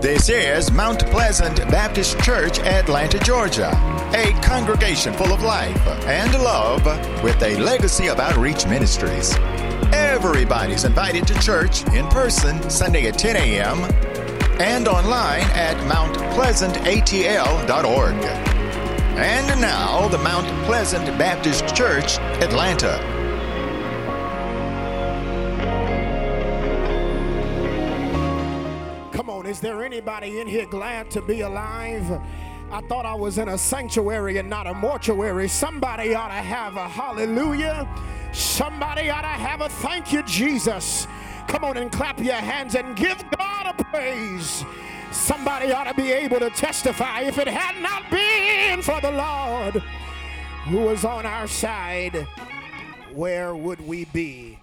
This 0.00 0.28
is 0.30 0.72
Mount 0.72 1.04
Pleasant 1.08 1.58
Baptist 1.70 2.18
Church, 2.20 2.58
Atlanta, 2.60 3.18
Georgia, 3.18 3.68
a 4.14 4.32
congregation 4.40 5.12
full 5.12 5.30
of 5.30 5.42
life 5.42 5.76
and 6.06 6.32
love 6.42 6.82
with 7.22 7.42
a 7.42 7.58
legacy 7.58 8.08
of 8.08 8.18
outreach 8.18 8.66
ministries. 8.66 9.36
Everybody's 9.92 10.84
invited 10.84 11.26
to 11.26 11.38
church 11.40 11.86
in 11.88 12.08
person 12.08 12.70
Sunday 12.70 13.08
at 13.08 13.18
10 13.18 13.36
a.m. 13.36 13.80
and 14.58 14.88
online 14.88 15.42
at 15.52 15.76
mountpleasantatl.org. 15.86 18.24
And 19.18 19.60
now, 19.60 20.08
the 20.08 20.16
Mount 20.16 20.46
Pleasant 20.64 21.04
Baptist 21.18 21.76
Church, 21.76 22.16
Atlanta. 22.40 23.19
Is 29.50 29.58
there 29.58 29.82
anybody 29.82 30.38
in 30.38 30.46
here 30.46 30.64
glad 30.64 31.10
to 31.10 31.20
be 31.20 31.40
alive? 31.40 32.08
I 32.70 32.80
thought 32.82 33.04
I 33.04 33.14
was 33.14 33.36
in 33.36 33.48
a 33.48 33.58
sanctuary 33.58 34.38
and 34.38 34.48
not 34.48 34.68
a 34.68 34.74
mortuary. 34.74 35.48
Somebody 35.48 36.14
ought 36.14 36.28
to 36.28 36.34
have 36.34 36.76
a 36.76 36.88
hallelujah. 36.88 37.88
Somebody 38.32 39.10
ought 39.10 39.22
to 39.22 39.26
have 39.26 39.60
a 39.60 39.68
thank 39.68 40.12
you, 40.12 40.22
Jesus. 40.22 41.08
Come 41.48 41.64
on 41.64 41.76
and 41.78 41.90
clap 41.90 42.20
your 42.20 42.34
hands 42.34 42.76
and 42.76 42.96
give 42.96 43.24
God 43.36 43.74
a 43.76 43.84
praise. 43.84 44.64
Somebody 45.10 45.72
ought 45.72 45.88
to 45.88 45.94
be 45.94 46.12
able 46.12 46.38
to 46.38 46.50
testify 46.50 47.22
if 47.22 47.36
it 47.36 47.48
had 47.48 47.82
not 47.82 48.08
been 48.08 48.82
for 48.82 49.00
the 49.00 49.10
Lord 49.10 49.82
who 50.66 50.78
was 50.82 51.04
on 51.04 51.26
our 51.26 51.48
side, 51.48 52.24
where 53.12 53.56
would 53.56 53.84
we 53.84 54.04
be? 54.04 54.59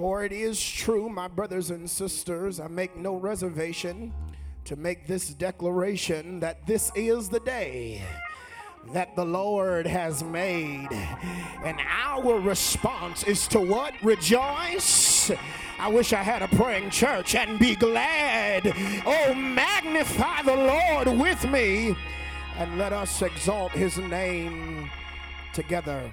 For 0.00 0.24
it 0.24 0.32
is 0.32 0.58
true, 0.58 1.10
my 1.10 1.28
brothers 1.28 1.68
and 1.68 1.88
sisters, 1.88 2.58
I 2.58 2.68
make 2.68 2.96
no 2.96 3.16
reservation 3.16 4.14
to 4.64 4.74
make 4.74 5.06
this 5.06 5.28
declaration 5.28 6.40
that 6.40 6.66
this 6.66 6.90
is 6.94 7.28
the 7.28 7.40
day 7.40 8.00
that 8.94 9.14
the 9.14 9.26
Lord 9.26 9.86
has 9.86 10.24
made. 10.24 10.88
And 11.62 11.78
our 11.86 12.40
response 12.40 13.24
is 13.24 13.46
to 13.48 13.60
what? 13.60 13.92
Rejoice. 14.02 15.30
I 15.78 15.88
wish 15.88 16.14
I 16.14 16.22
had 16.22 16.40
a 16.40 16.48
praying 16.48 16.88
church 16.88 17.34
and 17.34 17.58
be 17.58 17.74
glad. 17.74 18.72
Oh, 19.04 19.34
magnify 19.34 20.40
the 20.44 20.56
Lord 20.56 21.20
with 21.20 21.44
me 21.44 21.94
and 22.56 22.78
let 22.78 22.94
us 22.94 23.20
exalt 23.20 23.72
his 23.72 23.98
name 23.98 24.90
together. 25.52 26.10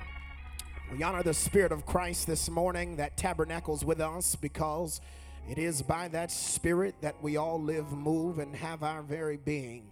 We 0.90 1.04
honor 1.04 1.22
the 1.22 1.34
Spirit 1.34 1.74
of 1.74 1.86
Christ 1.86 2.28
this 2.28 2.50
morning 2.50 2.96
that 2.96 3.18
tabernacles 3.18 3.84
with 3.84 4.00
us 4.00 4.36
because 4.36 5.02
it 5.50 5.58
is 5.58 5.82
by 5.82 6.08
that 6.08 6.32
Spirit 6.32 6.96
that 7.02 7.22
we 7.22 7.36
all 7.36 7.62
live, 7.62 7.92
move, 7.92 8.40
and 8.40 8.56
have 8.56 8.84
our 8.84 9.02
very 9.02 9.36
being. 9.36 9.92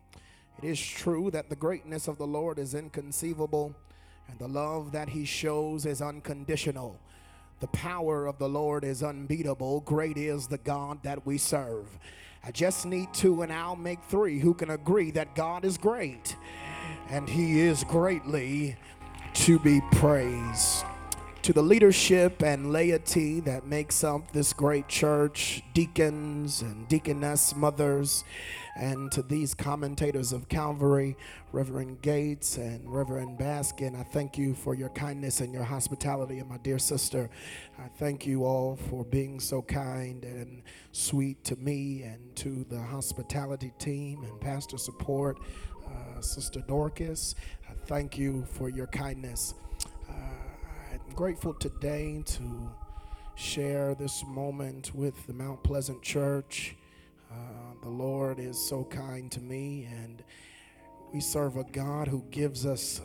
It 0.64 0.70
is 0.70 0.80
true 0.80 1.30
that 1.32 1.50
the 1.50 1.56
greatness 1.58 2.08
of 2.08 2.18
the 2.18 2.26
Lord 2.26 2.60
is 2.60 2.74
inconceivable 2.74 3.76
and 4.30 4.40
the 4.40 4.48
love 4.48 4.94
that 4.94 5.10
He 5.10 5.26
shows 5.26 5.86
is 5.86 6.02
unconditional. 6.02 6.98
The 7.60 7.68
power 7.68 8.26
of 8.26 8.38
the 8.38 8.50
Lord 8.50 8.86
is 8.86 9.04
unbeatable. 9.04 9.82
Great 9.82 10.18
is 10.18 10.48
the 10.48 10.60
God 10.60 11.04
that 11.04 11.26
we 11.26 11.38
serve. 11.38 11.88
I 12.42 12.52
just 12.52 12.86
need 12.86 13.14
two, 13.14 13.42
and 13.42 13.52
I'll 13.52 13.76
make 13.76 14.02
three 14.04 14.40
who 14.40 14.54
can 14.54 14.70
agree 14.70 15.12
that 15.12 15.36
God 15.36 15.66
is 15.66 15.78
great 15.78 16.38
and 17.10 17.30
He 17.30 17.60
is 17.60 17.84
greatly 17.84 18.78
to 19.36 19.60
be 19.60 19.82
praised. 19.92 20.86
To 21.44 21.54
the 21.54 21.62
leadership 21.62 22.42
and 22.42 22.72
laity 22.72 23.40
that 23.42 23.68
makes 23.68 24.04
up 24.04 24.32
this 24.32 24.52
great 24.54 24.88
church, 24.88 25.62
deacons 25.74 26.64
and 26.64 26.88
deaconess 26.88 27.56
mothers, 27.56 28.24
and 28.76 29.12
to 29.12 29.22
these 29.22 29.54
commentators 29.54 30.34
of 30.34 30.50
Calvary, 30.50 31.16
Reverend 31.52 32.02
Gates 32.02 32.58
and 32.58 32.92
Reverend 32.92 33.38
Baskin, 33.38 33.96
I 33.96 34.04
thank 34.04 34.38
you 34.38 34.56
for 34.56 34.74
your 34.74 34.90
kindness 34.90 35.42
and 35.42 35.54
your 35.54 35.64
hospitality. 35.64 36.40
And 36.40 36.50
my 36.50 36.58
dear 36.58 36.80
sister, 36.80 37.30
I 37.78 37.90
thank 38.00 38.26
you 38.26 38.46
all 38.46 38.78
for 38.90 39.06
being 39.06 39.40
so 39.40 39.62
kind 39.62 40.24
and 40.24 40.64
sweet 40.94 41.44
to 41.44 41.56
me 41.58 42.02
and 42.02 42.36
to 42.38 42.66
the 42.70 42.82
hospitality 42.82 43.72
team 43.78 44.24
and 44.24 44.42
pastor 44.42 44.78
support, 44.78 45.38
uh, 45.86 46.22
Sister 46.22 46.62
Dorcas. 46.62 47.36
Thank 47.88 48.18
you 48.18 48.46
for 48.54 48.68
your 48.68 48.88
kindness. 48.88 49.54
Uh, 50.10 50.14
I'm 50.92 51.14
grateful 51.14 51.54
today 51.54 52.24
to 52.26 52.72
share 53.36 53.94
this 53.94 54.24
moment 54.26 54.96
with 54.96 55.28
the 55.28 55.34
Mount 55.34 55.62
Pleasant 55.62 56.02
Church. 56.02 56.76
Uh, 57.32 57.36
the 57.84 57.90
Lord 57.90 58.40
is 58.40 58.58
so 58.58 58.86
kind 58.86 59.32
to 59.32 59.40
me, 59.40 59.88
and 60.02 60.24
we 61.14 61.22
serve 61.22 61.58
a 61.58 61.64
God 61.64 62.08
who 62.08 62.24
gives 62.32 62.66
us 62.66 63.02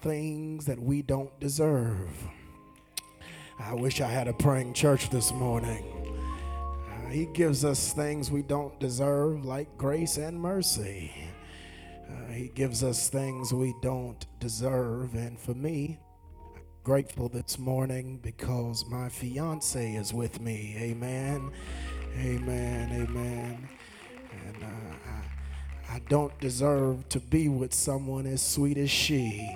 things 0.00 0.66
that 0.66 0.80
we 0.80 1.00
don't 1.00 1.38
deserve. 1.38 2.10
I 3.60 3.72
wish 3.74 4.00
I 4.00 4.08
had 4.08 4.26
a 4.26 4.32
praying 4.32 4.74
church 4.74 5.10
this 5.10 5.30
morning. 5.30 5.84
Uh, 6.90 7.10
he 7.10 7.26
gives 7.26 7.64
us 7.64 7.92
things 7.92 8.32
we 8.32 8.42
don't 8.42 8.80
deserve, 8.80 9.44
like 9.44 9.78
grace 9.78 10.16
and 10.16 10.40
mercy. 10.40 11.27
Uh, 12.08 12.32
he 12.32 12.48
gives 12.48 12.82
us 12.82 13.08
things 13.08 13.52
we 13.52 13.74
don't 13.82 14.26
deserve, 14.40 15.14
and 15.14 15.38
for 15.38 15.54
me, 15.54 15.98
I'm 16.54 16.62
grateful 16.82 17.28
this 17.28 17.58
morning 17.58 18.18
because 18.22 18.86
my 18.86 19.08
fiance 19.08 19.94
is 19.94 20.14
with 20.14 20.40
me. 20.40 20.74
Amen. 20.78 21.50
Amen. 22.16 23.06
Amen. 23.08 23.68
And 24.46 24.62
uh, 24.62 25.10
I, 25.90 25.96
I 25.96 25.98
don't 26.08 26.38
deserve 26.40 27.08
to 27.10 27.20
be 27.20 27.48
with 27.48 27.74
someone 27.74 28.26
as 28.26 28.42
sweet 28.42 28.78
as 28.78 28.90
she. 28.90 29.54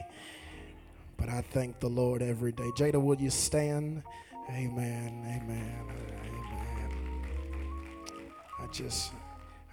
But 1.16 1.28
I 1.28 1.40
thank 1.40 1.80
the 1.80 1.88
Lord 1.88 2.20
every 2.20 2.52
day. 2.52 2.68
Jada, 2.76 3.00
would 3.00 3.20
you 3.20 3.30
stand? 3.30 4.02
Amen. 4.50 5.24
Amen. 5.24 5.74
Amen. 5.88 6.52
I 8.60 8.66
just 8.72 9.12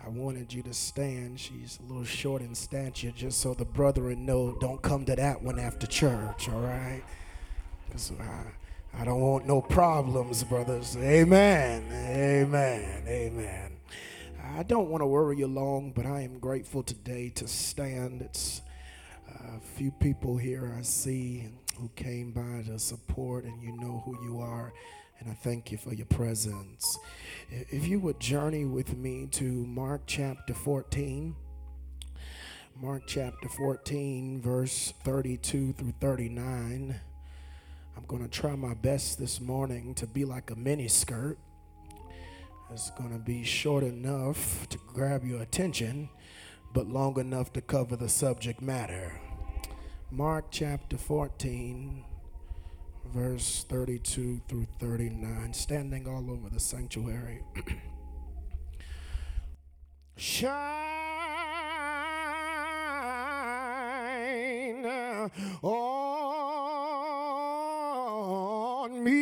I 0.03 0.09
wanted 0.09 0.53
you 0.53 0.63
to 0.63 0.73
stand. 0.73 1.39
She's 1.39 1.77
a 1.79 1.87
little 1.87 2.05
short 2.05 2.41
in 2.41 2.55
stature, 2.55 3.11
just 3.11 3.39
so 3.39 3.53
the 3.53 3.65
brethren 3.65 4.25
know 4.25 4.55
don't 4.59 4.81
come 4.81 5.05
to 5.05 5.15
that 5.15 5.41
one 5.41 5.59
after 5.59 5.87
church, 5.87 6.49
all 6.49 6.61
right? 6.61 7.03
Because 7.85 8.11
I, 8.19 9.01
I 9.01 9.05
don't 9.05 9.19
want 9.19 9.45
no 9.45 9.61
problems, 9.61 10.43
brothers. 10.43 10.95
Amen. 10.97 11.83
Amen. 11.91 13.03
Amen. 13.07 13.71
I 14.55 14.63
don't 14.63 14.89
want 14.89 15.01
to 15.01 15.07
worry 15.07 15.37
you 15.37 15.47
long, 15.47 15.91
but 15.91 16.05
I 16.05 16.21
am 16.21 16.39
grateful 16.39 16.81
today 16.81 17.29
to 17.35 17.47
stand. 17.47 18.21
It's 18.21 18.61
uh, 19.29 19.57
a 19.57 19.59
few 19.59 19.91
people 19.91 20.37
here 20.37 20.73
I 20.77 20.81
see 20.81 21.49
who 21.79 21.89
came 21.95 22.31
by 22.31 22.63
to 22.67 22.79
support, 22.79 23.43
and 23.45 23.61
you 23.61 23.77
know 23.77 24.01
who 24.05 24.17
you 24.23 24.39
are. 24.39 24.73
And 25.19 25.29
I 25.29 25.33
thank 25.33 25.71
you 25.71 25.77
for 25.77 25.93
your 25.93 26.05
presence. 26.05 26.97
If 27.49 27.87
you 27.87 27.99
would 27.99 28.21
journey 28.21 28.63
with 28.63 28.95
me 28.95 29.27
to 29.31 29.43
Mark 29.43 30.03
chapter 30.07 30.53
14, 30.53 31.35
Mark 32.81 33.03
chapter 33.05 33.49
14, 33.49 34.41
verse 34.41 34.93
32 35.03 35.73
through 35.73 35.93
39. 35.99 36.95
I'm 37.97 38.05
going 38.05 38.23
to 38.23 38.29
try 38.29 38.55
my 38.55 38.73
best 38.73 39.19
this 39.19 39.41
morning 39.41 39.93
to 39.95 40.07
be 40.07 40.23
like 40.23 40.51
a 40.51 40.55
mini 40.55 40.87
skirt. 40.87 41.37
It's 42.71 42.89
going 42.91 43.11
to 43.11 43.19
be 43.19 43.43
short 43.43 43.83
enough 43.83 44.69
to 44.69 44.77
grab 44.87 45.25
your 45.25 45.41
attention, 45.41 46.07
but 46.73 46.87
long 46.87 47.19
enough 47.19 47.51
to 47.53 47.61
cover 47.61 47.97
the 47.97 48.07
subject 48.07 48.61
matter. 48.61 49.19
Mark 50.11 50.45
chapter 50.49 50.97
14, 50.97 52.05
verse 53.13 53.65
32 53.69 54.41
through 54.47 54.67
39, 54.79 55.53
standing 55.53 56.07
all 56.07 56.31
over 56.31 56.49
the 56.49 56.59
sanctuary. 56.59 57.41
Shine 60.17 60.89
on 65.61 66.23
me, 69.03 69.19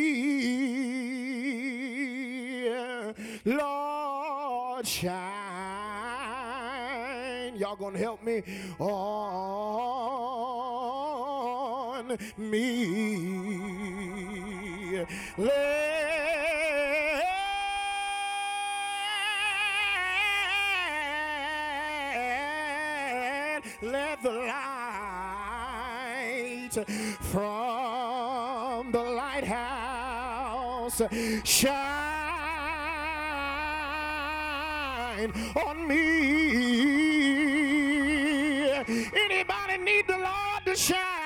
Lord, 3.44 4.86
shine. 4.86 5.18
Y'all 7.56 7.76
gonna 7.76 7.98
help 7.98 8.22
me 8.22 8.42
on 8.78 10.67
me. 12.36 14.04
Let, 15.36 15.48
let 23.82 24.22
the 24.22 24.30
light 24.30 24.88
from 27.20 28.92
the 28.92 29.02
lighthouse 29.02 31.02
shine 31.44 32.18
shine 35.18 35.32
on 35.56 35.88
me. 35.88 35.98
Anybody 39.24 39.78
need 39.78 40.06
the 40.06 40.18
Lord 40.18 40.64
to 40.66 40.76
shine? 40.76 41.17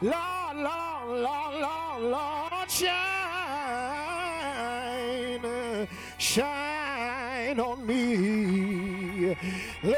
Lord, 0.01 0.57
Lord, 0.57 1.09
Lord, 1.21 1.55
Lord, 1.61 2.01
Lord, 2.01 2.71
shine, 2.71 2.97
shine 6.17 7.59
on 7.59 7.85
me. 7.85 9.37
Let, 9.83 9.97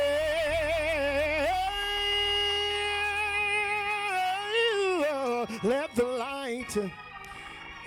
let 5.63 5.95
the 5.95 6.03
light. 6.03 6.77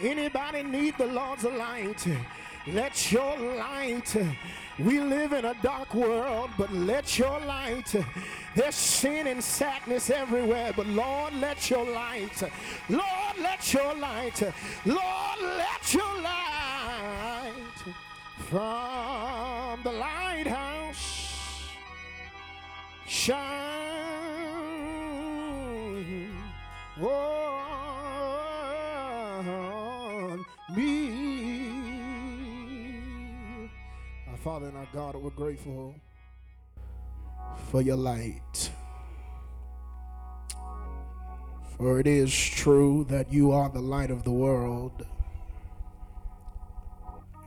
Anybody 0.01 0.63
need 0.63 0.97
the 0.97 1.07
Lord's 1.07 1.45
light? 1.45 2.07
Let 2.73 3.11
your 3.11 3.39
light. 3.57 4.17
We 4.79 5.01
live 5.01 5.33
in 5.33 5.47
a 5.47 5.55
dark 5.63 5.95
world, 5.95 6.51
but 6.59 6.73
let 6.73 7.19
your 7.19 7.41
light. 7.41 7.95
There's 8.55 8.75
sin 8.75 9.27
and 9.27 9.43
sadness 9.43 10.11
everywhere, 10.11 10.73
but 10.77 10.87
Lord, 10.87 11.33
let 11.41 11.71
your 11.71 11.85
light. 11.91 12.43
Lord, 12.91 13.39
let 13.41 13.73
your 13.73 13.95
light. 13.95 14.43
Lord, 14.85 15.41
let 15.41 15.95
your 15.95 16.21
light 16.21 17.53
from 18.51 19.83
the 19.83 19.93
lighthouse 19.93 21.69
shine 23.07 23.79
Father 34.49 34.69
and 34.69 34.79
our 34.79 34.89
God, 34.95 35.15
we're 35.15 35.29
grateful 35.29 35.95
for 37.71 37.83
your 37.83 37.99
light. 37.99 38.71
For 41.77 42.01
it 42.01 42.07
is 42.07 42.35
true 42.35 43.05
that 43.11 43.31
you 43.31 43.53
are 43.53 43.69
the 43.69 43.83
light 43.83 44.11
of 44.11 44.25
the 44.25 44.31
world. 44.31 45.05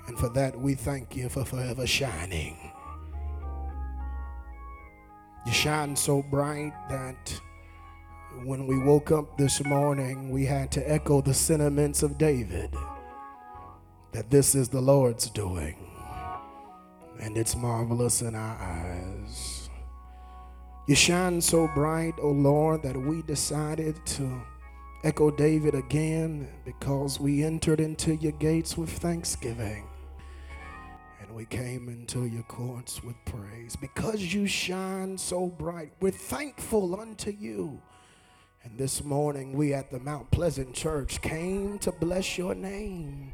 And 0.06 0.16
for 0.20 0.30
that, 0.30 0.56
we 0.56 0.76
thank 0.76 1.16
you 1.16 1.28
for 1.28 1.44
forever 1.44 1.88
shining. 1.88 2.56
You 5.48 5.54
shine 5.54 5.96
so 5.96 6.22
bright 6.22 6.74
that 6.88 7.42
when 8.46 8.68
we 8.68 8.78
woke 8.78 9.12
up 9.12 9.40
this 9.40 9.66
morning, 9.66 10.30
we 10.30 10.46
had 10.46 10.72
to 10.74 10.88
echo 10.88 11.20
the 11.22 11.34
sentiments 11.34 12.04
of 12.04 12.20
David 12.20 12.76
that 14.12 14.30
this 14.30 14.54
is 14.54 14.70
the 14.70 14.82
Lord's 14.82 15.32
doing, 15.32 15.91
and 17.22 17.38
it's 17.38 17.56
marvelous 17.56 18.22
in 18.22 18.36
our 18.36 18.58
eyes. 18.58 19.70
You 20.88 20.96
shine 20.96 21.40
so 21.40 21.70
bright, 21.74 22.16
O 22.18 22.24
oh 22.24 22.32
Lord, 22.32 22.84
that 22.84 22.98
we 22.98 23.22
decided 23.22 24.04
to 24.08 24.42
echo 25.04 25.32
David 25.32 25.76
again 25.76 26.50
because 26.66 27.20
we 27.20 27.44
entered 27.44 27.80
into 27.80 28.16
your 28.16 28.34
gates 28.34 28.78
with 28.78 28.90
thanksgiving 28.90 29.88
and 31.22 31.34
we 31.36 31.46
came 31.46 31.88
into 31.88 32.26
your 32.26 32.44
courts 32.44 33.04
with 33.04 33.16
praise. 33.26 33.76
Because 33.76 34.34
you 34.34 34.48
shine 34.48 35.18
so 35.18 35.48
bright, 35.48 35.94
we're 36.02 36.12
thankful 36.12 37.00
unto 37.00 37.32
you. 37.32 37.80
And 38.64 38.78
this 38.78 39.04
morning, 39.04 39.54
we 39.54 39.74
at 39.74 39.90
the 39.92 40.00
Mount 40.00 40.30
Pleasant 40.32 40.74
Church 40.74 41.22
came 41.22 41.80
to 41.80 41.92
bless 41.92 42.38
your 42.38 42.54
name 42.54 43.34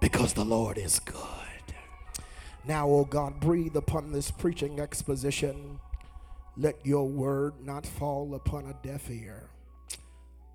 because 0.00 0.32
the 0.32 0.44
Lord 0.44 0.76
is 0.76 0.98
good. 0.98 1.43
Now, 2.66 2.88
O 2.88 3.00
oh 3.00 3.04
God, 3.04 3.40
breathe 3.40 3.76
upon 3.76 4.10
this 4.10 4.30
preaching 4.30 4.80
exposition. 4.80 5.78
Let 6.56 6.76
your 6.86 7.06
word 7.06 7.54
not 7.62 7.84
fall 7.84 8.34
upon 8.34 8.66
a 8.66 8.86
deaf 8.86 9.10
ear. 9.10 9.50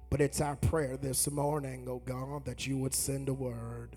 But 0.10 0.20
it's 0.20 0.42
our 0.42 0.56
prayer 0.56 0.98
this 0.98 1.30
morning, 1.30 1.86
O 1.88 1.94
oh 1.94 2.02
God, 2.04 2.46
that 2.46 2.66
you 2.66 2.80
would 2.80 2.96
send 2.96 3.30
a 3.30 3.34
word. 3.34 3.96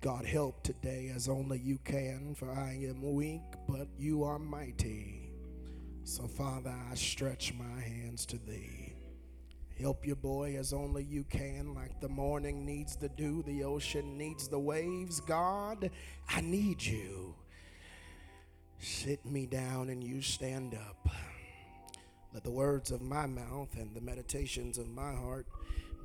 God, 0.00 0.24
help 0.24 0.62
today 0.62 1.10
as 1.14 1.28
only 1.28 1.58
you 1.58 1.78
can, 1.84 2.34
for 2.36 2.50
I 2.50 2.78
am 2.88 3.02
weak, 3.02 3.42
but 3.68 3.88
you 3.98 4.22
are 4.22 4.38
mighty. 4.38 5.32
So, 6.04 6.28
Father, 6.28 6.74
I 6.90 6.94
stretch 6.94 7.54
my 7.54 7.80
hands 7.80 8.24
to 8.26 8.38
thee. 8.38 8.81
Help 9.82 10.06
your 10.06 10.14
boy 10.14 10.54
as 10.56 10.72
only 10.72 11.02
you 11.02 11.24
can, 11.24 11.74
like 11.74 12.00
the 12.00 12.08
morning 12.08 12.64
needs 12.64 12.94
the 12.94 13.08
dew, 13.08 13.42
the 13.42 13.64
ocean 13.64 14.16
needs 14.16 14.46
the 14.46 14.58
waves. 14.58 15.20
God, 15.20 15.90
I 16.28 16.40
need 16.40 16.80
you. 16.80 17.34
Sit 18.78 19.26
me 19.26 19.44
down 19.46 19.88
and 19.88 20.04
you 20.04 20.22
stand 20.22 20.74
up. 20.74 21.08
Let 22.32 22.44
the 22.44 22.50
words 22.52 22.92
of 22.92 23.02
my 23.02 23.26
mouth 23.26 23.70
and 23.76 23.92
the 23.92 24.00
meditations 24.00 24.78
of 24.78 24.88
my 24.88 25.14
heart 25.14 25.48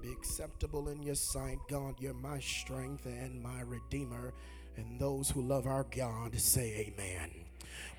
be 0.02 0.12
acceptable 0.12 0.90
in 0.90 1.04
your 1.04 1.14
sight. 1.14 1.60
God, 1.70 1.98
you're 2.00 2.16
my 2.16 2.40
strength 2.40 3.06
and 3.06 3.44
my 3.44 3.62
redeemer. 3.62 4.34
And 4.76 5.00
those 5.00 5.30
who 5.30 5.44
love 5.44 5.68
our 5.68 5.86
God 5.96 6.40
say 6.40 6.94
amen. 6.98 7.47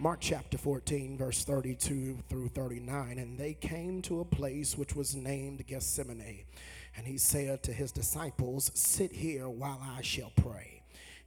Mark 0.00 0.20
chapter 0.20 0.56
14, 0.56 1.18
verse 1.18 1.42
32 1.42 2.18
through 2.28 2.46
39. 2.50 3.18
And 3.18 3.36
they 3.36 3.54
came 3.54 4.00
to 4.02 4.20
a 4.20 4.24
place 4.24 4.78
which 4.78 4.94
was 4.94 5.16
named 5.16 5.66
Gethsemane. 5.66 6.44
And 6.96 7.04
he 7.04 7.18
said 7.18 7.64
to 7.64 7.72
his 7.72 7.90
disciples, 7.90 8.70
Sit 8.74 9.10
here 9.10 9.48
while 9.48 9.80
I 9.82 10.02
shall 10.02 10.30
pray. 10.36 10.82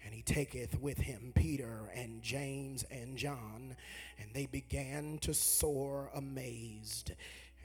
And 0.06 0.14
he 0.14 0.22
taketh 0.22 0.80
with 0.80 1.00
him 1.00 1.34
Peter 1.36 1.92
and 1.94 2.22
James 2.22 2.86
and 2.90 3.18
John. 3.18 3.76
And 4.18 4.30
they 4.34 4.46
began 4.46 5.18
to 5.20 5.34
sore 5.34 6.10
amazed 6.16 7.12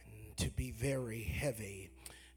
and 0.05 0.37
to 0.39 0.51
be 0.51 0.73
very 0.73 1.23
heavy 1.23 1.89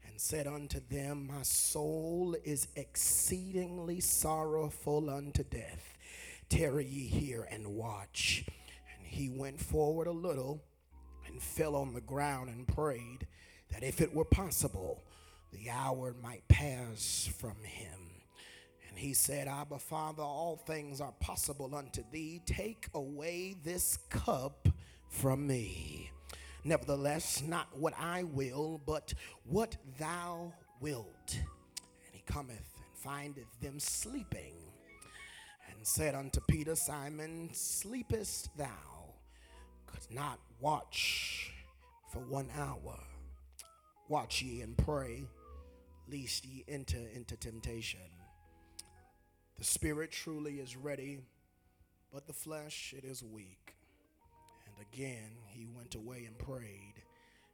and 0.06 0.20
said 0.20 0.46
unto 0.46 0.78
them, 0.88 1.26
My 1.26 1.42
soul 1.42 2.36
is 2.44 2.68
exceedingly 2.76 3.98
sorrowful 3.98 5.10
unto 5.10 5.42
death. 5.42 5.96
Tarry 6.48 6.86
ye 6.86 7.06
here 7.06 7.48
and 7.50 7.74
watch 7.74 8.44
he 9.10 9.28
went 9.28 9.58
forward 9.58 10.06
a 10.06 10.12
little 10.12 10.62
and 11.26 11.42
fell 11.42 11.74
on 11.74 11.92
the 11.92 12.00
ground 12.00 12.48
and 12.48 12.66
prayed 12.68 13.26
that 13.72 13.82
if 13.82 14.00
it 14.00 14.14
were 14.14 14.24
possible, 14.24 15.02
the 15.52 15.68
hour 15.68 16.14
might 16.22 16.46
pass 16.46 17.28
from 17.38 17.56
him. 17.64 17.98
And 18.88 18.96
he 18.96 19.12
said, 19.12 19.48
Abba, 19.48 19.80
Father, 19.80 20.22
all 20.22 20.62
things 20.64 21.00
are 21.00 21.12
possible 21.18 21.74
unto 21.74 22.04
thee. 22.12 22.40
Take 22.46 22.86
away 22.94 23.56
this 23.64 23.98
cup 24.10 24.68
from 25.08 25.44
me. 25.44 26.12
Nevertheless, 26.62 27.42
not 27.44 27.66
what 27.76 27.94
I 27.98 28.22
will, 28.22 28.80
but 28.86 29.12
what 29.44 29.76
thou 29.98 30.52
wilt. 30.80 31.34
And 31.34 32.12
he 32.12 32.22
cometh 32.26 32.76
and 32.76 32.96
findeth 32.96 33.60
them 33.60 33.80
sleeping, 33.80 34.54
and 35.68 35.84
said 35.84 36.14
unto 36.14 36.40
Peter, 36.48 36.76
Simon, 36.76 37.50
sleepest 37.52 38.56
thou? 38.56 38.89
Could 39.92 40.14
not 40.14 40.38
watch 40.60 41.52
for 42.12 42.20
one 42.20 42.48
hour. 42.56 42.98
Watch 44.08 44.42
ye 44.42 44.60
and 44.60 44.76
pray, 44.76 45.24
lest 46.10 46.44
ye 46.44 46.64
enter 46.68 46.98
into 47.14 47.36
temptation. 47.36 48.00
The 49.58 49.64
spirit 49.64 50.10
truly 50.10 50.54
is 50.54 50.76
ready, 50.76 51.20
but 52.12 52.26
the 52.26 52.32
flesh 52.32 52.94
it 52.96 53.04
is 53.04 53.22
weak. 53.22 53.74
And 54.66 54.86
again 54.92 55.30
he 55.46 55.66
went 55.66 55.94
away 55.94 56.24
and 56.26 56.36
prayed 56.38 56.94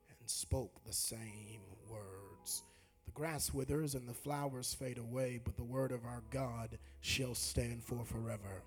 and 0.08 0.30
spoke 0.30 0.84
the 0.84 0.92
same 0.92 1.60
words. 1.90 2.62
The 3.04 3.12
grass 3.12 3.52
withers 3.52 3.94
and 3.94 4.08
the 4.08 4.14
flowers 4.14 4.74
fade 4.74 4.98
away, 4.98 5.40
but 5.44 5.56
the 5.56 5.64
word 5.64 5.92
of 5.92 6.04
our 6.04 6.22
God 6.30 6.78
shall 7.00 7.34
stand 7.34 7.82
for 7.82 8.04
forever. 8.04 8.62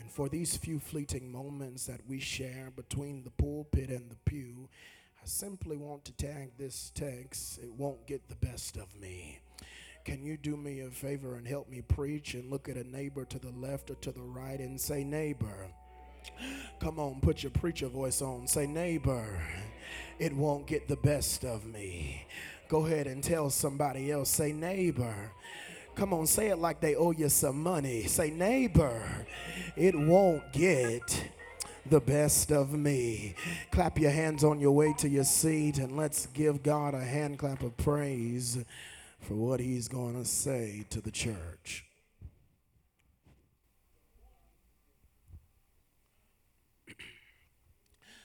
And 0.00 0.10
for 0.10 0.28
these 0.28 0.56
few 0.56 0.78
fleeting 0.78 1.30
moments 1.32 1.86
that 1.86 2.00
we 2.06 2.20
share 2.20 2.70
between 2.74 3.24
the 3.24 3.30
pulpit 3.30 3.90
and 3.90 4.10
the 4.10 4.16
pew, 4.24 4.68
I 5.20 5.26
simply 5.26 5.76
want 5.76 6.04
to 6.06 6.12
tag 6.12 6.52
this 6.56 6.92
text, 6.94 7.58
It 7.58 7.72
Won't 7.72 8.06
Get 8.06 8.28
the 8.28 8.36
Best 8.36 8.76
of 8.76 8.94
Me. 9.00 9.40
Can 10.04 10.22
you 10.22 10.36
do 10.36 10.56
me 10.56 10.80
a 10.80 10.90
favor 10.90 11.36
and 11.36 11.46
help 11.46 11.68
me 11.68 11.82
preach 11.82 12.34
and 12.34 12.50
look 12.50 12.68
at 12.68 12.76
a 12.76 12.88
neighbor 12.88 13.24
to 13.26 13.38
the 13.38 13.50
left 13.50 13.90
or 13.90 13.96
to 13.96 14.12
the 14.12 14.22
right 14.22 14.58
and 14.58 14.80
say, 14.80 15.04
Neighbor? 15.04 15.68
Come 16.80 16.98
on, 16.98 17.20
put 17.20 17.42
your 17.42 17.50
preacher 17.50 17.88
voice 17.88 18.22
on. 18.22 18.46
Say, 18.46 18.66
Neighbor, 18.66 19.42
it 20.18 20.32
won't 20.32 20.66
get 20.66 20.88
the 20.88 20.96
best 20.96 21.44
of 21.44 21.66
me. 21.66 22.26
Go 22.68 22.86
ahead 22.86 23.06
and 23.06 23.22
tell 23.22 23.50
somebody 23.50 24.10
else, 24.10 24.30
say, 24.30 24.52
Neighbor, 24.52 25.32
Come 25.98 26.14
on, 26.14 26.26
say 26.28 26.46
it 26.50 26.58
like 26.60 26.80
they 26.80 26.94
owe 26.94 27.10
you 27.10 27.28
some 27.28 27.60
money. 27.60 28.04
Say, 28.04 28.30
neighbor, 28.30 29.02
it 29.74 29.98
won't 29.98 30.52
get 30.52 31.28
the 31.86 31.98
best 31.98 32.52
of 32.52 32.72
me. 32.72 33.34
Clap 33.72 33.98
your 33.98 34.12
hands 34.12 34.44
on 34.44 34.60
your 34.60 34.70
way 34.70 34.94
to 34.98 35.08
your 35.08 35.24
seat 35.24 35.78
and 35.78 35.96
let's 35.96 36.26
give 36.26 36.62
God 36.62 36.94
a 36.94 37.00
hand 37.00 37.40
clap 37.40 37.64
of 37.64 37.76
praise 37.76 38.58
for 39.22 39.34
what 39.34 39.58
he's 39.58 39.88
going 39.88 40.14
to 40.14 40.24
say 40.24 40.86
to 40.90 41.00
the 41.00 41.10
church. 41.10 41.84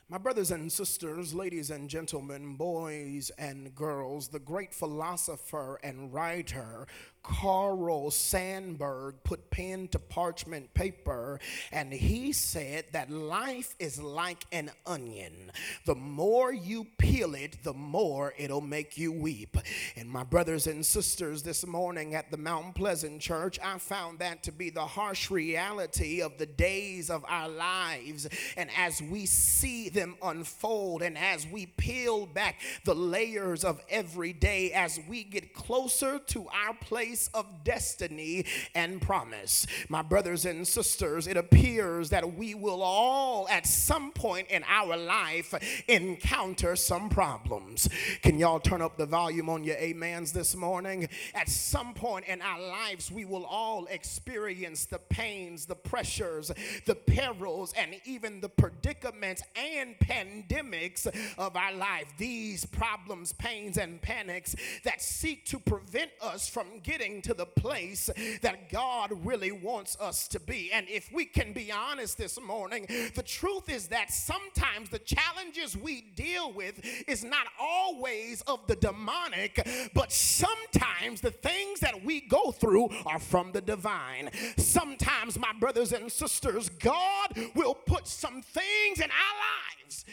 My 0.10 0.20
brothers 0.20 0.52
and 0.52 0.72
sisters, 0.72 1.34
ladies 1.34 1.72
and 1.72 1.90
gentlemen, 1.90 2.56
boys 2.56 3.32
and 3.40 3.74
girls, 3.74 4.28
the 4.28 4.38
great 4.38 4.76
philosopher 4.76 5.80
and 5.84 6.14
writer 6.14 6.86
Carl 7.24 8.12
Sandburg 8.12 9.14
put 9.24 9.50
pen 9.50 9.88
to 9.88 10.00
parchment 10.00 10.74
paper 10.74 11.40
and 11.72 11.92
he 11.92 12.34
said 12.34 12.86
that 12.92 13.10
life 13.10 13.76
is 13.80 14.02
like 14.02 14.44
an 14.52 14.72
onion. 14.86 15.52
The 15.86 15.96
more 15.96 16.54
you 16.54 16.86
peel 16.98 17.34
it, 17.34 17.64
the 17.64 17.74
more 17.74 18.34
it'll 18.38 18.62
make 18.62 18.98
you 18.98 19.12
weep. 19.12 19.58
And 19.96 20.10
my 20.10 20.24
brothers 20.24 20.68
and 20.68 20.86
sisters, 20.86 21.44
this 21.44 21.66
morning 21.66 22.14
at 22.14 22.30
the 22.30 22.38
Mount 22.38 22.76
Pleasant 22.76 23.22
Church, 23.22 23.58
I 23.64 23.78
found 23.78 24.20
that 24.20 24.44
to 24.44 24.52
be 24.52 24.70
the 24.70 24.86
harsh 24.86 25.32
reality 25.32 26.22
of 26.22 26.38
the 26.38 26.46
days 26.46 27.10
of 27.10 27.24
our 27.28 27.48
lives. 27.48 28.28
And 28.58 28.70
as 28.78 29.02
we 29.02 29.26
see 29.26 29.90
them 29.90 30.16
unfold 30.22 31.02
and 31.02 31.18
as 31.18 31.48
we 31.48 31.68
peel 31.68 32.26
back 32.26 32.60
the 32.84 32.96
layers 32.96 33.64
of 33.64 33.82
every 33.90 34.34
day, 34.34 34.72
as 34.74 35.00
we 35.08 35.24
get 35.24 35.54
closer 35.54 36.20
to 36.20 36.48
our 36.50 36.74
place 36.74 37.13
place 37.14 37.30
of 37.36 37.46
destiny 37.64 38.44
and 38.74 39.00
promise. 39.00 39.68
My 39.88 40.02
brothers 40.02 40.46
and 40.46 40.68
sisters, 40.68 41.28
it 41.28 41.38
appears 41.38 42.10
that 42.10 42.34
we 42.34 42.56
will 42.56 42.82
all 42.82 43.48
at 43.50 43.68
some 43.68 44.12
point 44.12 44.48
in 44.50 44.64
our 44.68 44.98
life 44.98 45.54
encounter 45.88 46.76
some 46.76 47.10
problems. 47.10 47.88
Can 48.24 48.40
y'all 48.40 48.60
turn 48.60 48.82
up 48.82 48.98
the 48.98 49.06
volume 49.06 49.48
on 49.48 49.64
your 49.64 49.78
amens 49.78 50.32
this 50.32 50.56
morning? 50.56 51.08
At 51.36 51.50
some 51.50 51.94
point 51.94 52.26
in 52.26 52.42
our 52.42 52.60
lives, 52.60 53.12
we 53.12 53.26
will 53.26 53.46
all 53.46 53.86
experience 53.92 54.86
the 54.86 54.98
pains, 54.98 55.68
the 55.68 55.76
pressures, 55.76 56.52
the 56.86 56.96
perils, 56.96 57.76
and 57.78 57.96
even 58.06 58.42
the 58.42 58.50
predicaments 58.50 59.44
and 59.56 59.96
pandemics 60.00 61.06
of 61.38 61.56
our 61.56 61.76
life. 61.76 62.12
These 62.18 62.66
problems, 62.66 63.34
pains, 63.34 63.78
and 63.78 64.02
panics 64.02 64.56
that 64.84 65.00
seek 65.00 65.46
to 65.46 65.60
prevent 65.60 66.10
us 66.20 66.50
from 66.50 66.80
getting 66.82 67.03
getting 67.04 67.22
to 67.22 67.34
the 67.34 67.46
place 67.46 68.10
that 68.42 68.70
God 68.70 69.12
really 69.26 69.52
wants 69.52 69.98
us 70.00 70.26
to 70.30 70.40
be. 70.40 70.72
And 70.72 70.88
if 70.88 71.12
we 71.12 71.26
can 71.26 71.52
be 71.52 71.70
honest 71.70 72.18
this 72.18 72.40
morning, 72.40 72.86
the 73.14 73.24
truth 73.24 73.70
is 73.70 73.88
that 73.88 74.10
sometimes 74.12 74.90
the 74.90 75.00
challenges 75.00 75.76
we 75.76 76.02
deal 76.16 76.54
with 76.54 76.80
is 77.08 77.24
not 77.26 77.48
always 77.60 78.42
of 78.44 78.66
the 78.68 78.78
demonic, 78.78 79.68
but 79.94 80.14
sometimes 80.14 81.20
the 81.20 81.32
things 81.32 81.82
that 81.82 82.06
we 82.06 82.22
go 82.22 82.52
through 82.52 82.90
are 83.06 83.20
from 83.20 83.52
the 83.52 83.62
divine. 83.62 84.30
Sometimes, 84.56 85.38
my 85.38 85.52
brothers 85.60 85.92
and 85.92 86.10
sisters, 86.10 86.70
God 86.70 87.38
will 87.54 87.76
put 87.76 88.08
some 88.08 88.42
things 88.42 89.00
in 89.00 89.10
our 89.10 89.82
lives 89.82 90.06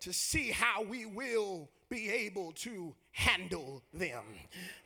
to 0.00 0.12
see 0.12 0.50
how 0.50 0.82
we 0.82 1.06
will 1.06 1.70
be 1.88 2.10
able 2.10 2.52
to 2.52 2.94
handle 3.16 3.82
them. 3.94 4.22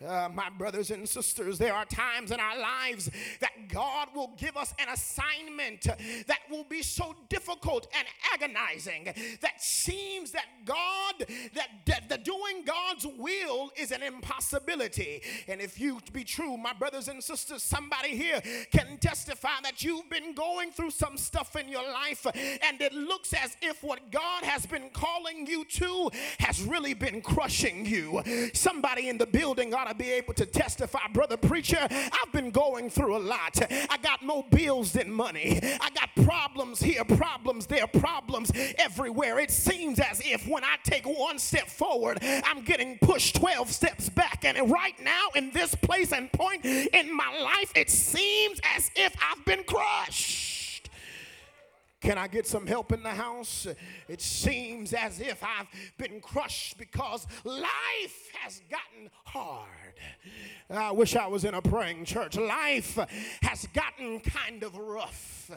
Uh, 0.06 0.28
my 0.32 0.48
brothers 0.50 0.92
and 0.92 1.06
sisters, 1.08 1.58
there 1.58 1.74
are 1.74 1.84
times 1.84 2.30
in 2.30 2.38
our 2.38 2.60
lives 2.60 3.10
that 3.40 3.50
God 3.68 4.06
will 4.14 4.30
give 4.38 4.56
us 4.56 4.72
an 4.78 4.88
assignment 4.88 5.82
that 6.28 6.38
will 6.48 6.62
be 6.62 6.80
so 6.80 7.16
difficult 7.28 7.88
and 7.92 8.06
agonizing 8.32 9.12
that 9.40 9.60
seems 9.60 10.30
that 10.30 10.46
God, 10.64 11.26
that, 11.54 11.68
that 11.86 12.08
the 12.08 12.18
doing 12.18 12.64
God's 12.64 13.04
will 13.18 13.72
is 13.76 13.90
an 13.90 14.02
impossibility. 14.02 15.22
And 15.48 15.60
if 15.60 15.80
you 15.80 15.98
be 16.12 16.22
true, 16.22 16.56
my 16.56 16.72
brothers 16.72 17.08
and 17.08 17.22
sisters, 17.22 17.64
somebody 17.64 18.16
here 18.16 18.40
can 18.70 18.98
testify 18.98 19.60
that 19.64 19.82
you've 19.82 20.08
been 20.08 20.34
going 20.34 20.70
through 20.70 20.92
some 20.92 21.16
stuff 21.16 21.56
in 21.56 21.68
your 21.68 21.82
life 21.82 22.24
and 22.26 22.80
it 22.80 22.92
looks 22.92 23.32
as 23.34 23.56
if 23.60 23.82
what 23.82 24.12
God 24.12 24.44
has 24.44 24.66
been 24.66 24.88
calling 24.92 25.48
you 25.48 25.64
to 25.64 26.10
has 26.38 26.62
really 26.62 26.94
been 26.94 27.20
crushing 27.20 27.84
you. 27.84 28.19
Somebody 28.52 29.08
in 29.08 29.18
the 29.18 29.26
building 29.26 29.74
ought 29.74 29.88
to 29.88 29.94
be 29.94 30.10
able 30.10 30.34
to 30.34 30.46
testify, 30.46 31.00
brother 31.12 31.36
preacher, 31.36 31.78
I've 31.80 32.32
been 32.32 32.50
going 32.50 32.90
through 32.90 33.16
a 33.16 33.18
lot. 33.18 33.60
I 33.70 33.96
got 34.02 34.24
more 34.24 34.44
bills 34.50 34.92
than 34.92 35.10
money. 35.10 35.60
I 35.62 35.90
got 35.90 36.24
problems 36.24 36.80
here, 36.80 37.04
problems 37.04 37.66
there, 37.66 37.86
problems 37.86 38.52
everywhere. 38.78 39.38
It 39.38 39.50
seems 39.50 39.98
as 39.98 40.20
if 40.24 40.46
when 40.46 40.64
I 40.64 40.76
take 40.84 41.06
one 41.06 41.38
step 41.38 41.68
forward, 41.68 42.18
I'm 42.22 42.62
getting 42.62 42.98
pushed 42.98 43.36
12 43.36 43.70
steps 43.70 44.08
back. 44.08 44.44
And 44.44 44.70
right 44.70 44.94
now, 45.02 45.28
in 45.34 45.50
this 45.50 45.74
place 45.74 46.12
and 46.12 46.30
point 46.32 46.64
in 46.64 47.14
my 47.14 47.38
life, 47.40 47.72
it 47.74 47.90
seems 47.90 48.60
as 48.76 48.90
if 48.96 49.14
I've 49.20 49.44
been 49.44 49.64
crushed. 49.64 50.59
Can 52.00 52.16
I 52.16 52.28
get 52.28 52.46
some 52.46 52.66
help 52.66 52.92
in 52.92 53.02
the 53.02 53.10
house? 53.10 53.66
It 54.08 54.22
seems 54.22 54.94
as 54.94 55.20
if 55.20 55.42
I've 55.44 55.68
been 55.98 56.20
crushed 56.20 56.78
because 56.78 57.26
life 57.44 58.30
has 58.40 58.62
gotten 58.70 59.10
hard. 59.24 59.89
I 60.70 60.92
wish 60.92 61.16
I 61.16 61.26
was 61.26 61.44
in 61.44 61.54
a 61.54 61.62
praying 61.62 62.04
church. 62.04 62.36
Life 62.36 62.96
has 63.42 63.66
gotten 63.74 64.20
kind 64.20 64.62
of 64.62 64.76
rough. 64.76 65.50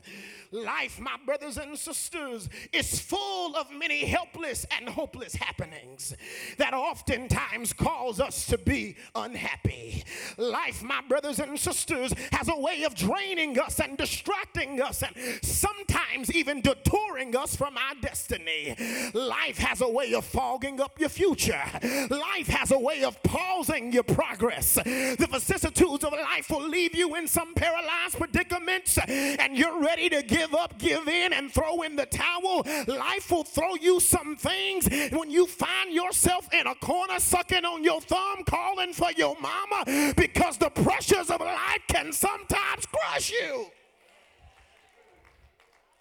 Life, 0.51 0.99
my 0.99 1.17
brothers 1.23 1.57
and 1.57 1.77
sisters, 1.77 2.49
is 2.71 2.99
full 2.99 3.55
of 3.55 3.71
many 3.71 4.05
helpless 4.05 4.65
and 4.75 4.89
hopeless 4.89 5.35
happenings 5.35 6.15
that 6.57 6.73
oftentimes 6.73 7.73
cause 7.73 8.19
us 8.19 8.47
to 8.47 8.57
be 8.57 8.95
unhappy. 9.13 10.03
Life, 10.37 10.81
my 10.81 11.01
brothers 11.07 11.39
and 11.39 11.59
sisters, 11.59 12.11
has 12.31 12.49
a 12.49 12.59
way 12.59 12.83
of 12.83 12.95
draining 12.95 13.59
us 13.59 13.79
and 13.79 13.97
distracting 13.97 14.81
us 14.81 15.03
and 15.03 15.15
sometimes 15.43 16.33
even 16.33 16.61
detouring 16.61 17.35
us 17.35 17.55
from 17.55 17.77
our 17.77 17.95
destiny. 18.01 18.75
Life 19.13 19.59
has 19.59 19.81
a 19.81 19.89
way 19.89 20.13
of 20.15 20.25
fogging 20.25 20.81
up 20.81 20.99
your 20.99 21.09
future. 21.09 21.61
Life 22.09 22.47
has 22.47 22.71
a 22.71 22.79
way 22.79 23.03
of 23.03 23.21
pausing 23.21 23.91
your 23.91 24.03
progress. 24.03 24.32
The 24.75 25.27
vicissitudes 25.29 26.03
of 26.03 26.13
life 26.13 26.49
will 26.49 26.67
leave 26.67 26.95
you 26.95 27.15
in 27.15 27.27
some 27.27 27.53
paralyzed 27.53 28.17
predicaments, 28.17 28.97
and 29.07 29.57
you're 29.57 29.81
ready 29.81 30.09
to 30.09 30.21
give 30.23 30.53
up, 30.53 30.77
give 30.77 31.07
in, 31.07 31.33
and 31.33 31.51
throw 31.51 31.81
in 31.81 31.95
the 31.95 32.05
towel. 32.05 32.63
Life 32.87 33.31
will 33.31 33.43
throw 33.43 33.75
you 33.75 33.99
some 33.99 34.35
things 34.35 34.87
when 35.11 35.29
you 35.29 35.47
find 35.47 35.91
yourself 35.93 36.47
in 36.53 36.67
a 36.67 36.75
corner 36.75 37.19
sucking 37.19 37.65
on 37.65 37.83
your 37.83 38.01
thumb, 38.01 38.43
calling 38.45 38.93
for 38.93 39.11
your 39.11 39.35
mama, 39.39 40.13
because 40.15 40.57
the 40.57 40.69
pressures 40.69 41.29
of 41.29 41.39
life 41.39 41.81
can 41.87 42.11
sometimes 42.11 42.85
crush 42.85 43.31
you. 43.31 43.67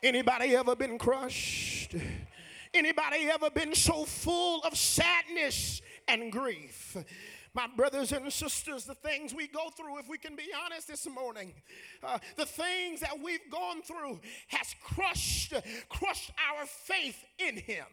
Anybody 0.02 0.56
ever 0.56 0.74
been 0.74 0.98
crushed? 0.98 1.94
Anybody 2.74 3.28
ever 3.30 3.50
been 3.50 3.74
so 3.74 4.04
full 4.04 4.62
of 4.62 4.76
sadness 4.76 5.82
and 6.08 6.32
grief? 6.32 6.96
My 7.54 7.66
brothers 7.76 8.12
and 8.12 8.32
sisters, 8.32 8.84
the 8.84 8.94
things 8.94 9.34
we 9.34 9.46
go 9.46 9.68
through, 9.76 9.98
if 9.98 10.08
we 10.08 10.16
can 10.16 10.34
be 10.36 10.50
honest 10.64 10.88
this 10.88 11.06
morning, 11.06 11.52
uh, 12.02 12.18
the 12.36 12.46
things 12.46 13.00
that 13.00 13.18
we've 13.22 13.50
gone 13.50 13.82
through 13.82 14.20
has 14.48 14.74
crushed, 14.82 15.52
crushed 15.90 16.30
our 16.50 16.64
faith 16.64 17.22
in 17.38 17.56
Him 17.58 17.84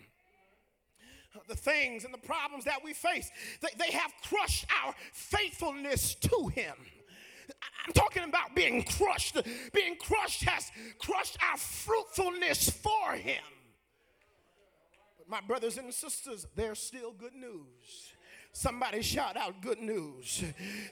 the 1.48 1.56
things 1.56 2.06
and 2.06 2.14
the 2.14 2.18
problems 2.18 2.66
that 2.66 2.84
we 2.84 2.94
face, 2.94 3.32
they, 3.62 3.70
they 3.78 3.92
have 3.92 4.12
crushed 4.28 4.66
our 4.84 4.94
faithfulness 5.14 6.16
to 6.16 6.48
Him. 6.48 6.76
I'm 7.86 7.94
talking 7.94 8.24
about 8.24 8.56
being 8.56 8.84
crushed. 8.84 9.38
Being 9.74 9.96
crushed 9.96 10.44
has 10.44 10.72
crushed 11.00 11.38
our 11.42 11.58
fruitfulness 11.58 12.70
for 12.70 13.14
Him. 13.14 13.44
But 15.18 15.30
my 15.30 15.42
brothers 15.42 15.78
and 15.78 15.94
sisters, 15.94 16.46
there's 16.56 16.80
still 16.80 17.12
good 17.12 17.34
news. 17.34 18.14
Somebody 18.60 19.02
shout 19.02 19.38
out 19.38 19.62
good 19.62 19.80
news. 19.80 20.44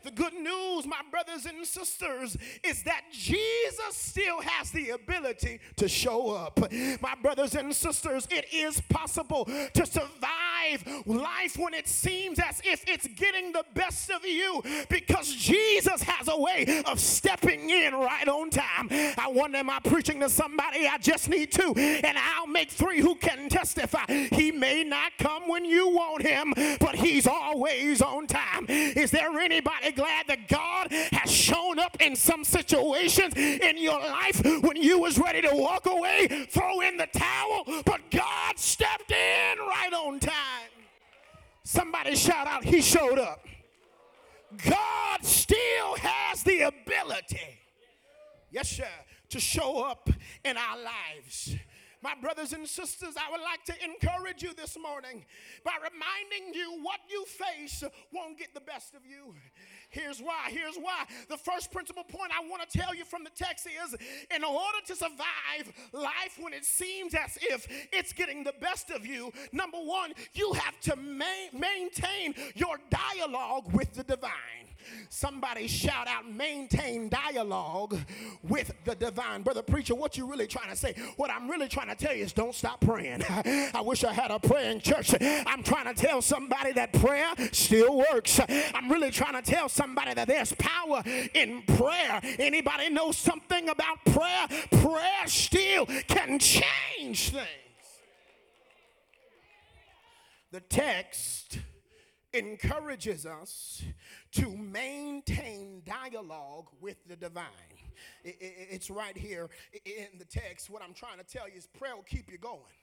The 0.01 0.12
good 0.12 0.33
news, 0.36 0.88
my 0.88 1.01
brothers 1.12 1.45
and 1.45 1.65
sisters, 1.67 2.38
is 2.63 2.81
that 2.83 3.01
Jesus 3.12 3.91
still 3.91 4.39
has 4.39 4.71
the 4.71 4.91
ability 4.91 5.59
to 5.75 5.89
show 5.89 6.29
up. 6.29 6.57
My 7.01 7.15
brothers 7.21 7.55
and 7.55 7.75
sisters, 7.75 8.25
it 8.31 8.45
is 8.53 8.79
possible 8.88 9.43
to 9.43 9.86
survive 9.86 11.03
life 11.05 11.57
when 11.57 11.74
it 11.74 11.89
seems 11.89 12.39
as 12.39 12.62
if 12.63 12.86
it's 12.88 13.07
getting 13.07 13.51
the 13.51 13.65
best 13.74 14.12
of 14.12 14.25
you 14.25 14.63
because 14.89 15.36
Jesus 15.36 16.01
has 16.03 16.29
a 16.29 16.39
way 16.39 16.81
of 16.86 17.01
stepping 17.01 17.69
in 17.69 17.93
right 17.93 18.29
on 18.29 18.50
time. 18.50 18.88
I 18.89 19.27
wonder, 19.27 19.57
am 19.57 19.69
I 19.69 19.79
preaching 19.81 20.21
to 20.21 20.29
somebody? 20.29 20.88
I 20.88 21.00
just 21.00 21.29
need 21.29 21.51
two, 21.51 21.74
and 21.75 22.17
I'll 22.17 22.47
make 22.47 22.71
three 22.71 23.01
who 23.01 23.15
can 23.15 23.50
testify. 23.50 24.05
He 24.07 24.53
may 24.53 24.86
not 24.86 25.12
come 25.17 25.50
when 25.50 25.65
you 25.65 25.89
want 25.89 26.25
him, 26.25 26.53
but 26.79 26.95
he's 26.95 27.27
always 27.27 27.56
on 28.01 28.27
time. 28.27 28.65
Is 28.69 29.11
there 29.11 29.31
anybody 29.39 29.91
glad 29.91 30.27
that 30.27 30.47
God 30.47 30.91
has 30.91 31.31
shown 31.31 31.79
up 31.79 31.97
in 32.01 32.15
some 32.15 32.43
situations 32.43 33.33
in 33.35 33.77
your 33.77 33.99
life 33.99 34.41
when 34.61 34.75
you 34.77 34.99
was 34.99 35.17
ready 35.17 35.41
to 35.41 35.51
walk 35.53 35.85
away, 35.85 36.47
throw 36.49 36.81
in 36.81 36.97
the 36.97 37.07
towel, 37.07 37.63
but 37.85 38.01
God 38.11 38.57
stepped 38.57 39.11
in 39.11 39.57
right 39.59 39.93
on 39.93 40.19
time? 40.19 40.69
Somebody 41.63 42.15
shout 42.15 42.47
out, 42.47 42.63
He 42.63 42.81
showed 42.81 43.19
up. 43.19 43.45
God 44.65 45.23
still 45.23 45.95
has 45.97 46.43
the 46.43 46.61
ability, 46.61 47.59
yes, 48.49 48.69
sir, 48.69 48.87
to 49.29 49.39
show 49.39 49.83
up 49.83 50.09
in 50.45 50.55
our 50.55 50.77
lives. 50.77 51.55
My 52.07 52.15
brothers 52.15 52.53
and 52.53 52.65
sisters, 52.65 53.15
I 53.17 53.29
would 53.29 53.41
like 53.41 53.65
to 53.65 53.73
encourage 53.83 54.41
you 54.41 54.53
this 54.53 54.77
morning 54.81 55.25
by 55.65 55.73
reminding 55.75 56.53
you 56.53 56.81
what 56.81 57.01
you 57.09 57.25
face 57.25 57.83
won't 58.13 58.37
get 58.37 58.53
the 58.53 58.61
best 58.61 58.95
of 58.95 59.01
you. 59.05 59.35
Here's 59.89 60.20
why. 60.20 60.50
Here's 60.50 60.75
why. 60.75 61.06
The 61.29 61.38
first 61.38 61.72
principal 61.72 62.03
point 62.03 62.32
I 62.38 62.48
want 62.48 62.67
to 62.70 62.77
tell 62.77 62.94
you 62.94 63.06
from 63.06 63.24
the 63.24 63.29
text 63.36 63.67
is 63.67 63.96
in 64.36 64.44
order 64.44 64.79
to 64.88 64.96
survive 64.96 65.74
life 65.94 66.38
when 66.39 66.53
it 66.53 66.65
seems 66.65 67.13
as 67.13 67.38
if 67.41 67.67
it's 67.91 68.13
getting 68.13 68.44
the 68.44 68.53
best 68.60 68.91
of 68.91 69.06
you, 69.06 69.32
number 69.51 69.77
one, 69.77 70.12
you 70.34 70.53
have 70.53 70.79
to 70.82 70.96
ma- 70.96 71.25
maintain 71.53 72.34
your 72.56 72.77
dialogue 72.89 73.72
with 73.74 73.94
the 73.94 74.03
divine. 74.03 74.32
Somebody 75.10 75.67
shout 75.67 76.08
out, 76.08 76.29
maintain 76.29 77.10
dialogue 77.10 77.98
with 78.44 78.72
the 78.86 78.96
divine. 78.96 79.41
Brother 79.41 79.62
preacher, 79.62 79.96
what 79.96 80.17
you 80.17 80.29
really 80.29 80.48
trying 80.48 80.70
to 80.70 80.75
say? 80.75 80.96
What 81.15 81.32
I'm 81.32 81.50
really 81.50 81.67
trying 81.67 81.89
to 81.89 81.96
tell 81.96 82.15
you 82.15 82.24
is 82.24 82.34
don't 82.34 82.56
stop 82.56 82.82
praying. 82.82 83.24
I 83.29 83.82
wish 83.82 84.03
I 84.03 84.13
had 84.13 84.32
a 84.32 84.39
praying 84.39 84.82
church. 84.82 85.13
I'm 85.22 85.63
trying 85.63 85.94
to 85.94 86.00
tell 86.00 86.22
somebody 86.22 86.74
that 86.74 86.94
prayer 86.94 87.29
still 87.51 87.98
works. 87.98 88.39
I'm 88.74 88.91
really 88.91 89.12
trying 89.12 89.41
to 89.41 89.41
tell 89.41 89.70
somebody 89.77 90.13
that 90.15 90.27
there's 90.27 90.53
power 90.53 91.03
in 91.34 91.62
prayer. 91.62 92.19
Anybody 92.39 92.89
know 92.89 93.12
something 93.12 93.69
about 93.69 94.03
prayer? 94.05 94.48
Prayer 94.72 95.27
still 95.27 95.86
can 96.07 96.39
change 96.39 97.29
things. 97.29 97.48
The 100.51 100.62
text 100.62 101.60
encourages 102.34 103.25
us 103.25 103.84
to 104.31 104.50
maintain 104.50 105.84
dialogue 105.86 106.67
with 106.81 106.98
the 107.07 107.15
divine. 107.15 107.46
It's 108.24 108.89
right 108.89 109.17
here 109.17 109.50
in 109.86 110.17
the 110.17 110.25
text. 110.25 110.69
What 110.69 110.81
I'm 110.81 110.93
trying 110.93 111.17
to 111.19 111.24
tell 111.24 111.48
you 111.48 111.57
is 111.57 111.67
prayer 111.67 111.96
will 111.96 112.03
keep 112.03 112.31
you 112.31 112.38
going 112.38 112.74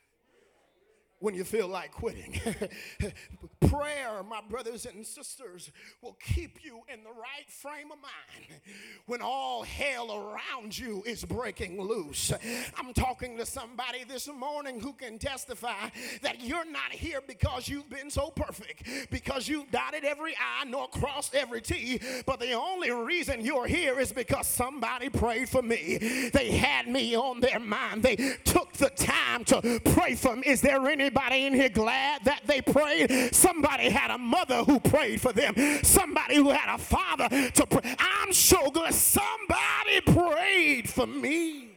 when 1.18 1.34
you 1.34 1.44
feel 1.44 1.68
like 1.68 1.92
quitting. 1.92 2.40
Prayer, 3.68 4.22
my 4.28 4.40
brothers 4.48 4.86
and 4.86 5.06
sisters, 5.06 5.70
will 6.02 6.16
keep 6.20 6.64
you 6.64 6.82
in 6.92 7.02
the 7.02 7.10
right 7.10 7.48
frame 7.48 7.90
of 7.90 7.98
mind 7.98 8.60
when 9.06 9.20
all 9.22 9.62
hell 9.62 10.12
around 10.12 10.76
you 10.78 11.02
is 11.06 11.24
breaking 11.24 11.80
loose. 11.80 12.32
I'm 12.78 12.92
talking 12.92 13.36
to 13.38 13.46
somebody 13.46 14.04
this 14.04 14.28
morning 14.28 14.80
who 14.80 14.92
can 14.92 15.18
testify 15.18 15.88
that 16.22 16.42
you're 16.42 16.70
not 16.70 16.92
here 16.92 17.20
because 17.26 17.68
you've 17.68 17.88
been 17.88 18.10
so 18.10 18.30
perfect, 18.30 19.10
because 19.10 19.48
you've 19.48 19.70
dotted 19.70 20.04
every 20.04 20.34
I 20.34 20.64
nor 20.64 20.88
crossed 20.88 21.34
every 21.34 21.62
T, 21.62 22.00
but 22.26 22.40
the 22.40 22.52
only 22.52 22.90
reason 22.90 23.40
you're 23.40 23.66
here 23.66 23.98
is 23.98 24.12
because 24.12 24.46
somebody 24.46 25.08
prayed 25.08 25.48
for 25.48 25.62
me. 25.62 26.30
They 26.32 26.52
had 26.52 26.88
me 26.88 27.16
on 27.16 27.40
their 27.40 27.60
mind. 27.60 28.02
They 28.02 28.16
took 28.44 28.72
the 28.74 28.90
time 28.90 29.44
to 29.46 29.80
pray 29.84 30.14
for 30.14 30.36
me. 30.36 30.42
Is 30.46 30.60
there 30.60 30.86
any 30.86 31.03
Anybody 31.04 31.44
in 31.44 31.52
here 31.52 31.68
glad 31.68 32.24
that 32.24 32.46
they 32.46 32.62
prayed? 32.62 33.34
Somebody 33.34 33.90
had 33.90 34.10
a 34.10 34.16
mother 34.16 34.64
who 34.64 34.80
prayed 34.80 35.20
for 35.20 35.34
them. 35.34 35.54
Somebody 35.82 36.36
who 36.36 36.48
had 36.48 36.74
a 36.74 36.78
father 36.78 37.28
to 37.28 37.66
pray. 37.66 37.94
I'm 37.98 38.32
so 38.32 38.70
glad 38.70 38.94
somebody 38.94 40.00
prayed 40.00 40.88
for 40.88 41.06
me. 41.06 41.72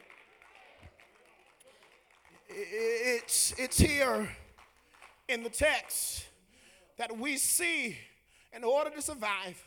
It's, 2.48 3.54
it's 3.58 3.78
here 3.78 4.30
in 5.28 5.44
the 5.44 5.50
text 5.50 6.26
that 6.96 7.18
we 7.18 7.36
see 7.36 7.98
in 8.54 8.64
order 8.64 8.92
to 8.92 9.02
survive 9.02 9.62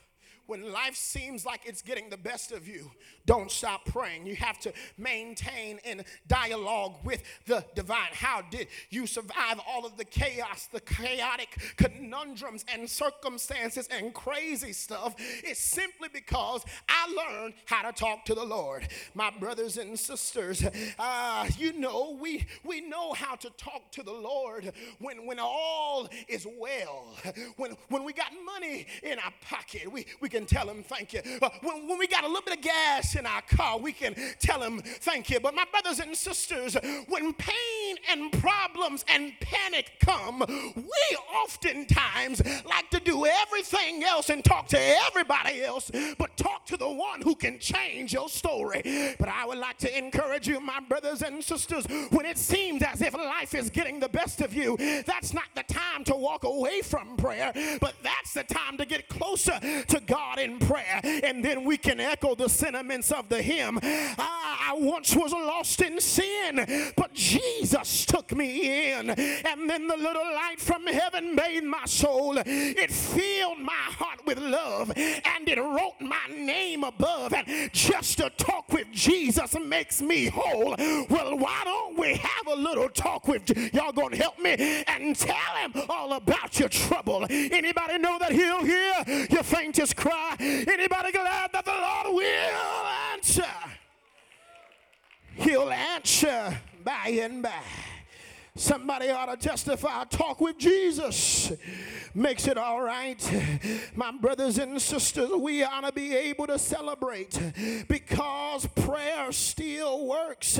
when 0.50 0.72
life 0.72 0.96
seems 0.96 1.46
like 1.46 1.60
it's 1.64 1.80
getting 1.80 2.10
the 2.10 2.16
best 2.16 2.50
of 2.50 2.66
you, 2.66 2.90
don't 3.24 3.52
stop 3.52 3.84
praying. 3.84 4.26
You 4.26 4.34
have 4.34 4.58
to 4.60 4.72
maintain 4.98 5.78
in 5.84 6.02
dialogue 6.26 6.96
with 7.04 7.22
the 7.46 7.64
divine. 7.76 8.08
How 8.10 8.42
did 8.50 8.66
you 8.88 9.06
survive 9.06 9.60
all 9.68 9.86
of 9.86 9.96
the 9.96 10.04
chaos, 10.04 10.68
the 10.72 10.80
chaotic 10.80 11.56
conundrums 11.76 12.64
and 12.66 12.90
circumstances 12.90 13.88
and 13.92 14.12
crazy 14.12 14.72
stuff? 14.72 15.14
It's 15.44 15.60
simply 15.60 16.08
because 16.12 16.64
I 16.88 17.06
learned 17.14 17.54
how 17.66 17.88
to 17.88 17.92
talk 17.92 18.24
to 18.24 18.34
the 18.34 18.44
Lord. 18.44 18.88
My 19.14 19.30
brothers 19.30 19.76
and 19.76 19.96
sisters, 19.96 20.64
uh, 20.98 21.46
you 21.58 21.74
know, 21.74 22.18
we, 22.20 22.44
we 22.64 22.80
know 22.80 23.12
how 23.12 23.36
to 23.36 23.50
talk 23.50 23.92
to 23.92 24.02
the 24.02 24.12
Lord 24.12 24.72
when, 24.98 25.26
when 25.26 25.38
all 25.38 26.08
is 26.26 26.44
well, 26.58 27.14
when, 27.56 27.76
when 27.88 28.02
we 28.02 28.12
got 28.12 28.32
money 28.44 28.88
in 29.04 29.20
our 29.20 29.32
pocket, 29.42 29.90
we, 29.92 30.06
we 30.20 30.28
can 30.28 30.39
tell 30.46 30.68
Him 30.68 30.82
thank 30.82 31.12
you. 31.12 31.20
When, 31.62 31.88
when 31.88 31.98
we 31.98 32.06
got 32.06 32.24
a 32.24 32.26
little 32.26 32.42
bit 32.42 32.56
of 32.58 32.62
gas 32.62 33.14
in 33.16 33.26
our 33.26 33.42
car, 33.42 33.78
we 33.78 33.92
can 33.92 34.14
tell 34.38 34.62
him 34.62 34.80
thank 34.84 35.30
you. 35.30 35.40
But 35.40 35.54
my 35.54 35.64
brothers 35.70 36.00
and 36.00 36.16
sisters, 36.16 36.76
when 37.08 37.32
pain 37.34 37.96
and 38.10 38.32
problems 38.32 39.04
and 39.08 39.32
panic 39.40 39.92
come, 40.00 40.44
we 40.76 41.16
oftentimes 41.42 42.42
like 42.64 42.90
to 42.90 43.00
do 43.00 43.26
everything 43.26 44.04
else 44.04 44.30
and 44.30 44.44
talk 44.44 44.68
to 44.68 44.78
everybody 45.06 45.62
else, 45.62 45.90
but 46.18 46.36
talk 46.36 46.66
to 46.66 46.76
the 46.76 46.88
one 46.88 47.20
who 47.22 47.34
can 47.34 47.58
change 47.58 48.12
your 48.12 48.28
story. 48.28 48.82
But 49.18 49.28
I 49.28 49.46
would 49.46 49.58
like 49.58 49.78
to 49.78 49.98
encourage 49.98 50.48
you, 50.48 50.60
my 50.60 50.80
brothers 50.80 51.22
and 51.22 51.42
sisters, 51.42 51.86
when 52.10 52.26
it 52.26 52.38
seems 52.38 52.82
as 52.82 53.02
if 53.02 53.14
life 53.14 53.54
is 53.54 53.70
getting 53.70 54.00
the 54.00 54.08
best 54.08 54.40
of 54.40 54.54
you, 54.54 54.76
that's 55.06 55.32
not 55.32 55.44
the 55.54 55.62
time 55.62 56.04
to 56.04 56.14
walk 56.14 56.44
away 56.44 56.80
from 56.82 57.16
prayer, 57.16 57.52
but 57.80 57.94
that's 58.02 58.34
the 58.34 58.44
time 58.44 58.76
to 58.78 58.86
get 58.86 59.08
closer 59.08 59.58
to 59.60 60.00
God 60.06 60.29
in 60.38 60.58
prayer. 60.58 61.00
And 61.02 61.44
then 61.44 61.64
we 61.64 61.76
can 61.76 62.00
echo 62.00 62.34
the 62.34 62.48
sentiments 62.48 63.12
of 63.12 63.28
the 63.28 63.42
hymn. 63.42 63.78
I, 63.82 64.70
I 64.70 64.74
once 64.78 65.14
was 65.16 65.32
lost 65.32 65.80
in 65.82 66.00
sin, 66.00 66.92
but 66.96 67.12
Jesus 67.12 68.04
took 68.06 68.34
me 68.34 68.92
in. 68.92 69.10
And 69.10 69.68
then 69.68 69.88
the 69.88 69.96
little 69.96 70.22
light 70.22 70.60
from 70.60 70.86
heaven 70.86 71.34
made 71.34 71.64
my 71.64 71.84
soul. 71.86 72.38
It 72.44 72.90
filled 72.90 73.60
my 73.60 73.72
heart 73.72 74.20
with 74.26 74.38
love 74.38 74.92
and 74.96 75.48
it 75.48 75.58
wrote 75.58 76.00
my 76.00 76.34
name 76.34 76.84
above. 76.84 77.32
And 77.32 77.72
just 77.72 78.18
to 78.18 78.30
talk 78.30 78.72
with 78.72 78.86
Jesus 78.92 79.56
makes 79.58 80.00
me 80.00 80.26
whole. 80.26 80.74
Well, 81.08 81.38
why 81.38 81.62
don't 81.64 81.98
we 81.98 82.14
have 82.14 82.46
a 82.46 82.54
little 82.54 82.88
talk 82.88 83.26
with 83.28 83.50
y'all 83.74 83.92
gonna 83.92 84.16
help 84.16 84.38
me 84.38 84.84
and 84.86 85.16
tell 85.16 85.56
him 85.62 85.72
all 85.88 86.12
about 86.12 86.58
your 86.58 86.68
trouble? 86.68 87.26
Anybody 87.28 87.98
know 87.98 88.18
that 88.18 88.32
he'll 88.32 88.64
hear 88.64 89.26
your 89.30 89.42
faintest 89.42 89.96
cry? 90.10 90.36
Anybody 90.40 91.12
glad 91.12 91.50
that 91.52 91.64
the 91.64 91.70
Lord 91.70 92.16
will 92.16 92.86
answer. 93.14 93.44
He'll 95.36 95.70
answer 95.70 96.58
by 96.84 97.08
and 97.20 97.42
by. 97.42 97.62
Somebody 98.56 99.10
ought 99.10 99.26
to 99.26 99.36
testify, 99.36 100.04
talk 100.04 100.40
with 100.40 100.58
Jesus. 100.58 101.52
Makes 102.14 102.48
it 102.48 102.58
all 102.58 102.82
right. 102.82 103.18
My 103.94 104.10
brothers 104.10 104.58
and 104.58 104.80
sisters, 104.82 105.30
we 105.30 105.62
ought 105.62 105.82
to 105.82 105.92
be 105.92 106.14
able 106.14 106.48
to 106.48 106.58
celebrate 106.58 107.38
because 107.88 108.66
prayer 108.66 109.30
still 109.32 110.06
works. 110.06 110.58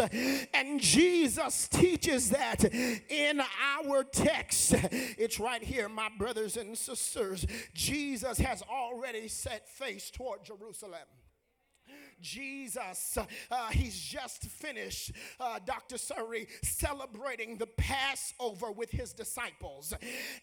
And 0.55 0.81
Jesus 0.81 1.69
teaches 1.69 2.31
that 2.31 2.65
in 2.65 3.43
our 3.77 4.05
text. 4.05 4.75
It's 4.93 5.41
right 5.41 5.63
here, 5.63 5.89
my 5.89 6.09
brothers 6.17 6.57
and 6.57 6.79
sisters. 6.79 7.45
Jesus 7.75 8.39
has 8.39 8.63
already 8.71 9.27
set 9.29 9.69
face 9.69 10.11
toward 10.11 10.45
Jerusalem. 10.45 11.07
Jesus, 12.21 13.19
uh, 13.51 13.69
he's 13.71 13.99
just 13.99 14.45
finished, 14.45 15.13
uh, 15.39 15.59
Dr. 15.65 15.99
Surrey, 15.99 16.47
celebrating 16.63 17.57
the 17.57 17.67
Passover 17.67 18.71
with 18.73 18.91
his 18.91 19.13
disciples. 19.13 19.95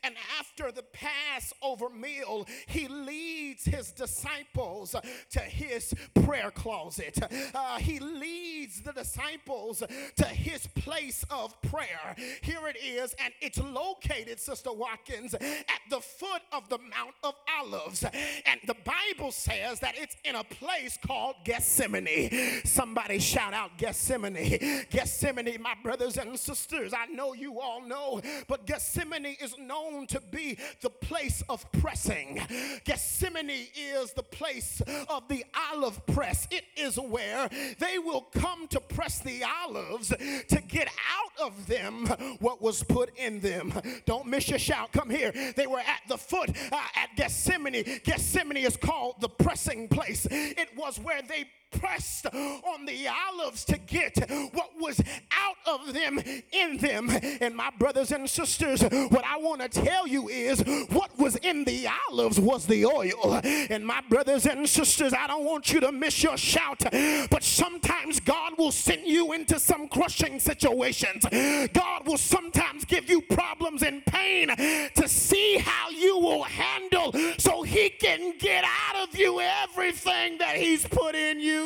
And 0.03 0.15
after 0.39 0.71
the 0.71 0.83
Passover 0.83 1.89
meal, 1.89 2.47
he 2.67 2.87
leads 2.87 3.65
his 3.65 3.91
disciples 3.91 4.95
to 5.31 5.39
his 5.39 5.93
prayer 6.13 6.51
closet. 6.51 7.19
Uh, 7.53 7.77
he 7.77 7.99
leads 7.99 8.81
the 8.81 8.91
disciples 8.91 9.83
to 10.15 10.25
his 10.25 10.67
place 10.67 11.25
of 11.29 11.59
prayer. 11.61 12.15
Here 12.41 12.67
it 12.67 12.77
is, 12.83 13.15
and 13.23 13.33
it's 13.41 13.59
located, 13.59 14.39
Sister 14.39 14.71
Watkins, 14.71 15.33
at 15.33 15.81
the 15.89 15.99
foot 15.99 16.41
of 16.51 16.69
the 16.69 16.77
Mount 16.77 17.15
of 17.23 17.35
Olives. 17.59 18.03
And 18.03 18.59
the 18.65 18.75
Bible 18.85 19.31
says 19.31 19.79
that 19.79 19.95
it's 19.97 20.15
in 20.23 20.35
a 20.35 20.43
place 20.43 20.97
called 21.05 21.35
Gethsemane. 21.43 21.66
Somebody 21.67 23.19
shout 23.19 23.53
out 23.53 23.77
Gethsemane. 23.77 24.85
Gethsemane, 24.89 25.61
my 25.61 25.75
brothers 25.83 26.17
and 26.17 26.37
sisters, 26.39 26.93
I 26.93 27.05
know 27.07 27.33
you 27.33 27.59
all 27.59 27.81
know, 27.81 28.21
but 28.47 28.65
Gethsemane 28.65 29.35
is 29.41 29.55
known 29.57 30.07
to 30.07 30.21
be 30.31 30.57
the 30.81 30.89
place 30.89 31.43
of 31.49 31.69
pressing. 31.73 32.41
Gethsemane 32.83 33.67
is 33.75 34.13
the 34.13 34.23
place 34.23 34.81
of 35.09 35.27
the 35.27 35.43
olive 35.71 36.03
press. 36.07 36.47
It 36.51 36.63
is 36.75 36.97
where 36.97 37.49
they 37.79 37.99
will 37.99 38.21
come 38.21 38.67
to 38.69 38.79
press 38.79 39.19
the 39.19 39.43
olives 39.43 40.09
to 40.09 40.61
get 40.67 40.87
out 40.87 41.47
of 41.47 41.67
them 41.67 42.07
what 42.39 42.61
was 42.61 42.83
put 42.83 43.15
in 43.17 43.39
them. 43.39 43.73
Don't 44.05 44.25
miss 44.27 44.49
your 44.49 44.59
shout. 44.59 44.91
Come 44.91 45.09
here. 45.09 45.31
They 45.55 45.67
were 45.67 45.79
at 45.79 46.01
the 46.07 46.17
foot 46.17 46.49
uh, 46.71 46.81
at 46.95 47.15
Gethsemane. 47.15 47.83
Gethsemane 48.03 48.57
is 48.57 48.77
called 48.77 49.15
the 49.19 49.29
pressing 49.29 49.87
place. 49.87 50.27
It 50.31 50.69
was 50.75 50.99
where 50.99 51.21
they 51.21 51.45
pressed 51.71 52.25
on 52.27 52.85
the 52.85 53.07
olives 53.29 53.65
to 53.65 53.77
get 53.77 54.17
what 54.53 54.71
was 54.79 55.01
out 55.31 55.55
of 55.79 55.93
them 55.93 56.19
in 56.51 56.77
them. 56.77 57.09
And 57.41 57.55
my 57.55 57.69
brothers 57.77 58.11
and 58.11 58.29
sisters, 58.29 58.81
what 58.81 59.23
I 59.25 59.37
want 59.37 59.61
to 59.61 59.69
tell 59.69 60.07
you 60.07 60.29
is 60.29 60.63
what 60.89 61.17
was 61.17 61.35
in 61.37 61.63
the 61.65 61.87
olives 62.09 62.39
was 62.39 62.65
the 62.65 62.85
oil. 62.85 63.41
And 63.43 63.85
my 63.85 64.01
brothers 64.09 64.45
and 64.45 64.67
sisters, 64.67 65.13
I 65.13 65.27
don't 65.27 65.45
want 65.45 65.71
you 65.71 65.79
to 65.81 65.91
miss 65.91 66.23
your 66.23 66.37
shout, 66.37 66.83
but 67.29 67.43
sometimes 67.43 68.19
God 68.19 68.53
will 68.57 68.71
send 68.71 69.05
you 69.05 69.33
into 69.33 69.59
some 69.59 69.87
crushing 69.87 70.39
situations. 70.39 71.25
God 71.73 72.07
will 72.07 72.17
sometimes 72.17 72.85
give 72.85 73.09
you 73.09 73.21
problems 73.21 73.83
and 73.83 74.05
pain 74.05 74.47
to 74.47 75.07
see 75.07 75.57
how 75.57 75.89
you 75.89 76.17
will 76.19 76.43
handle 76.43 77.13
so 77.37 77.63
he 77.63 77.89
can 77.89 78.33
get 78.39 78.63
out 78.63 79.07
of 79.07 79.17
you 79.17 79.39
everything 79.39 80.37
that 80.37 80.55
he's 80.55 80.87
put 80.87 81.15
in 81.15 81.39
you. 81.39 81.56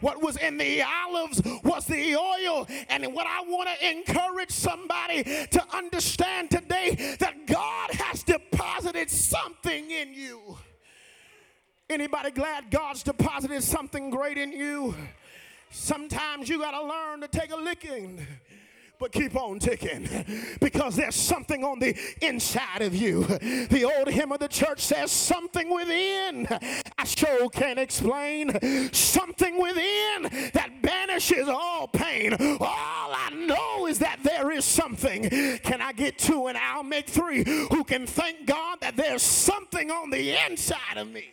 What 0.00 0.22
was 0.22 0.36
in 0.36 0.58
the 0.58 0.82
olives 0.82 1.42
was 1.62 1.86
the 1.86 2.16
oil. 2.16 2.66
And 2.88 3.06
what 3.14 3.26
I 3.26 3.42
want 3.42 3.68
to 3.68 3.90
encourage 3.90 4.50
somebody 4.50 5.22
to 5.22 5.64
understand 5.72 6.50
today 6.50 7.16
that 7.20 7.46
God 7.46 7.90
has 7.92 8.22
deposited 8.22 9.10
something 9.10 9.90
in 9.90 10.14
you. 10.14 10.58
Anybody 11.90 12.30
glad 12.30 12.70
God's 12.70 13.02
deposited 13.02 13.62
something 13.62 14.10
great 14.10 14.38
in 14.38 14.52
you? 14.52 14.94
Sometimes 15.70 16.48
you 16.48 16.58
got 16.58 16.70
to 16.70 16.86
learn 16.86 17.20
to 17.20 17.28
take 17.28 17.52
a 17.52 17.56
licking 17.56 18.26
but 18.98 19.12
keep 19.12 19.36
on 19.36 19.58
ticking 19.58 20.08
because 20.60 20.96
there's 20.96 21.14
something 21.14 21.64
on 21.64 21.78
the 21.78 21.96
inside 22.22 22.82
of 22.82 22.94
you. 22.94 23.24
The 23.24 23.84
old 23.84 24.08
hymn 24.08 24.32
of 24.32 24.40
the 24.40 24.48
church 24.48 24.80
says, 24.80 25.10
Something 25.10 25.72
within 25.74 26.46
I 26.98 27.04
sure 27.04 27.48
can't 27.50 27.78
explain. 27.78 28.58
Something 28.92 29.60
within 29.60 30.50
that 30.52 30.70
banishes 30.82 31.48
all 31.48 31.88
pain. 31.88 32.34
All 32.34 33.12
I 33.14 33.30
know 33.34 33.86
is 33.86 33.98
that 33.98 34.20
there 34.22 34.50
is 34.50 34.64
something. 34.64 35.28
Can 35.60 35.80
I 35.80 35.92
get 35.92 36.18
two 36.18 36.46
and 36.46 36.56
I'll 36.56 36.82
make 36.82 37.08
three 37.08 37.44
who 37.44 37.84
can 37.84 38.06
thank 38.06 38.46
God 38.46 38.78
that 38.80 38.96
there's 38.96 39.22
something 39.22 39.90
on 39.90 40.10
the 40.10 40.36
inside 40.46 40.96
of 40.96 41.10
me? 41.10 41.30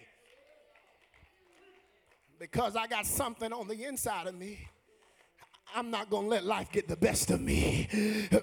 Because 2.40 2.76
I 2.76 2.88
got 2.88 3.06
something 3.06 3.54
on 3.54 3.68
the 3.68 3.86
inside 3.86 4.28
of 4.28 4.36
me 4.36 4.68
I'm 5.76 5.90
not 5.90 6.10
going 6.10 6.24
to 6.24 6.30
let 6.30 6.46
life 6.46 6.72
get 6.72 6.88
the 6.88 6.96
best 6.96 7.32
of 7.32 7.42
me 7.42 7.88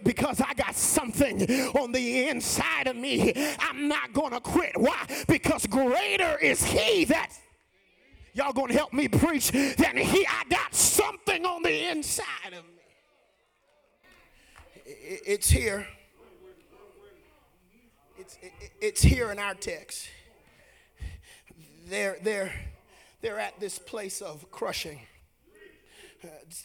because 0.02 0.40
I 0.40 0.54
got 0.54 0.74
something 0.74 1.42
on 1.76 1.92
the 1.92 2.28
inside 2.28 2.86
of 2.86 2.96
me. 2.96 3.32
I'm 3.58 3.88
not 3.88 4.12
going 4.12 4.32
to 4.32 4.40
quit. 4.40 4.72
Why? 4.76 5.06
Because 5.26 5.66
greater 5.66 6.38
is 6.38 6.64
He 6.64 7.04
that 7.06 7.32
y'all 8.34 8.52
going 8.52 8.68
to 8.68 8.74
help 8.74 8.92
me 8.92 9.08
preach 9.08 9.50
than 9.50 9.96
He. 9.96 10.26
I 10.26 10.44
got 10.48 10.74
something 10.74 11.44
on 11.44 11.62
the 11.62 11.90
inside 11.90 12.52
of 12.52 12.64
me. 12.64 12.82
It's 14.86 15.50
here. 15.50 15.86
It's, 18.16 18.38
it's 18.80 19.02
here 19.02 19.30
in 19.30 19.38
our 19.38 19.54
text. 19.54 20.08
They're, 21.86 22.18
they're, 22.22 22.52
they're 23.20 23.38
at 23.38 23.58
this 23.60 23.78
place 23.78 24.20
of 24.20 24.50
crushing 24.50 25.00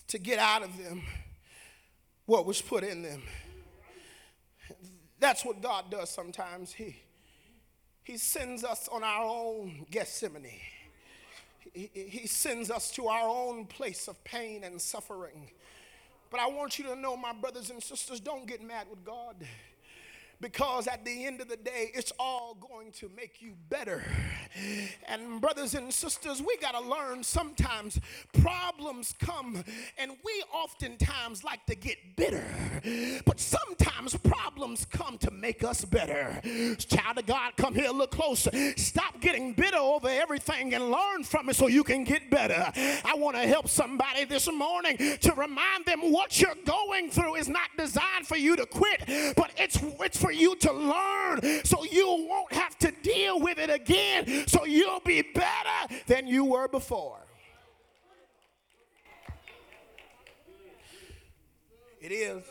to 0.08 0.18
get 0.18 0.40
out 0.40 0.64
of 0.64 0.78
them 0.78 1.04
what 2.26 2.46
was 2.46 2.62
put 2.62 2.84
in 2.84 3.02
them. 3.02 3.22
That's 5.20 5.46
what 5.46 5.62
God 5.62 5.90
does 5.90 6.10
sometimes. 6.10 6.74
He, 6.74 6.98
he 8.04 8.18
sends 8.18 8.64
us 8.64 8.90
on 8.92 9.04
our 9.04 9.24
own 9.24 9.86
Gethsemane. 9.90 10.60
He, 11.74 11.90
he 11.94 12.28
sends 12.28 12.70
us 12.70 12.92
to 12.92 13.08
our 13.08 13.28
own 13.28 13.66
place 13.66 14.08
of 14.08 14.22
pain 14.24 14.64
and 14.64 14.82
suffering. 14.82 15.50
But 16.30 16.40
I 16.40 16.48
want 16.48 16.78
you 16.78 16.86
to 16.86 16.96
know, 16.96 17.16
my 17.16 17.34
brothers 17.34 17.70
and 17.70 17.82
sisters, 17.82 18.20
don't 18.20 18.48
get 18.48 18.62
mad 18.62 18.88
with 18.90 19.06
God 19.06 19.36
because 20.44 20.88
at 20.88 21.06
the 21.06 21.26
end 21.26 21.40
of 21.40 21.48
the 21.48 21.56
day, 21.56 21.90
it's 21.96 22.12
all 22.20 22.58
going 22.70 22.92
to 22.92 23.10
make 23.16 23.42
you 23.42 23.54
better. 23.70 24.04
And, 25.08 25.40
brothers 25.40 25.74
and 25.74 25.92
sisters, 25.92 26.42
we 26.42 26.58
got 26.58 26.74
to 26.74 26.82
learn 26.82 27.24
sometimes 27.24 28.00
problems 28.42 29.16
come, 29.20 29.64
and 29.98 30.12
we 30.12 30.44
oftentimes 30.54 31.44
like 31.46 31.66
to 31.68 31.76
get 31.76 31.98
bitter, 32.18 32.44
but 33.26 33.40
sometimes 33.40 34.18
problems 34.18 34.86
come 34.86 35.18
to 35.20 35.32
make 35.32 35.64
us 35.64 35.86
better. 35.86 36.42
Child 36.78 37.20
of 37.20 37.26
God, 37.26 37.54
come 37.56 37.74
here, 37.74 37.90
look 37.90 38.12
closer. 38.12 38.52
Stop 38.76 39.22
getting 39.22 39.54
bitter 39.54 39.78
over 39.78 40.10
everything 40.10 40.74
and 40.74 40.92
learn 40.92 41.24
from 41.24 41.48
it 41.50 41.56
so 41.56 41.68
you 41.68 41.84
can 41.84 42.04
get 42.04 42.30
better. 42.30 42.72
I 43.06 43.16
want 43.16 43.38
to 43.38 43.48
help 43.48 43.70
somebody 43.70 44.26
this 44.26 44.52
morning 44.52 44.98
to 44.98 45.34
remind 45.36 45.86
them 45.86 46.12
what 46.12 46.42
you're 46.42 46.54
going 46.66 47.10
through 47.10 47.36
is 47.36 47.48
not 47.48 47.70
designed 47.78 48.28
for 48.28 48.36
you 48.36 48.58
to 48.58 48.66
quit, 48.66 49.04
but 49.38 49.52
it's, 49.58 49.80
it's 50.02 50.18
for 50.18 50.33
you 50.34 50.56
to 50.58 50.74
learn 50.74 51.64
so 51.64 51.84
you 51.84 52.28
won't 52.30 52.54
have 52.54 52.78
to 52.80 52.92
deal 53.02 53.40
with 53.40 53.58
it 53.58 53.70
again, 53.70 54.48
so 54.48 54.66
you'll 54.66 55.00
be 55.00 55.22
better 55.22 55.96
than 56.08 56.28
you 56.28 56.46
were 56.46 56.68
before. 56.68 57.20
It 62.02 62.12
is, 62.12 62.44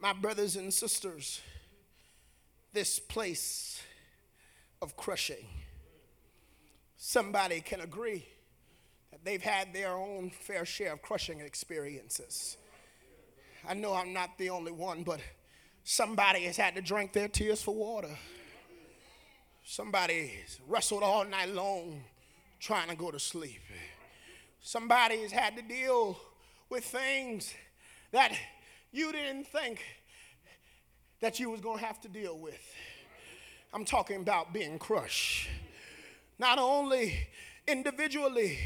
my 0.00 0.12
brothers 0.12 0.54
and 0.54 0.72
sisters, 0.72 1.40
this 2.72 3.00
place 3.00 3.82
of 4.80 4.96
crushing. 4.96 5.46
Somebody 6.96 7.60
can 7.60 7.80
agree 7.80 8.26
that 9.10 9.24
they've 9.24 9.42
had 9.42 9.72
their 9.72 9.92
own 9.92 10.30
fair 10.30 10.64
share 10.64 10.92
of 10.92 11.02
crushing 11.02 11.40
experiences. 11.40 12.56
I 13.66 13.74
know 13.74 13.94
I'm 13.94 14.12
not 14.12 14.36
the 14.38 14.50
only 14.50 14.72
one, 14.72 15.02
but 15.02 15.20
Somebody 15.84 16.44
has 16.44 16.56
had 16.56 16.74
to 16.76 16.80
drink 16.80 17.12
their 17.12 17.28
tears 17.28 17.62
for 17.62 17.74
water. 17.74 18.08
Somebody's 19.66 20.58
wrestled 20.66 21.02
all 21.02 21.24
night 21.26 21.50
long 21.50 22.02
trying 22.58 22.88
to 22.88 22.96
go 22.96 23.10
to 23.10 23.18
sleep. 23.18 23.60
Somebody 24.62 25.20
has 25.20 25.30
had 25.30 25.56
to 25.56 25.62
deal 25.62 26.18
with 26.70 26.84
things 26.84 27.52
that 28.12 28.32
you 28.92 29.12
didn't 29.12 29.46
think 29.46 29.82
that 31.20 31.38
you 31.38 31.50
was 31.50 31.60
going 31.60 31.78
to 31.78 31.84
have 31.84 32.00
to 32.00 32.08
deal 32.08 32.38
with. 32.38 32.60
I'm 33.74 33.84
talking 33.84 34.20
about 34.22 34.54
being 34.54 34.78
crushed. 34.78 35.48
Not 36.38 36.58
only 36.58 37.28
individually, 37.68 38.58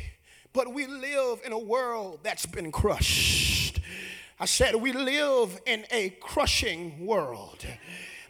but 0.52 0.72
we 0.72 0.86
live 0.86 1.40
in 1.44 1.52
a 1.52 1.58
world 1.58 2.20
that's 2.22 2.46
been 2.46 2.70
crushed. 2.70 3.37
I 4.40 4.46
said, 4.46 4.76
we 4.76 4.92
live 4.92 5.60
in 5.66 5.84
a 5.90 6.10
crushing 6.20 7.04
world. 7.04 7.66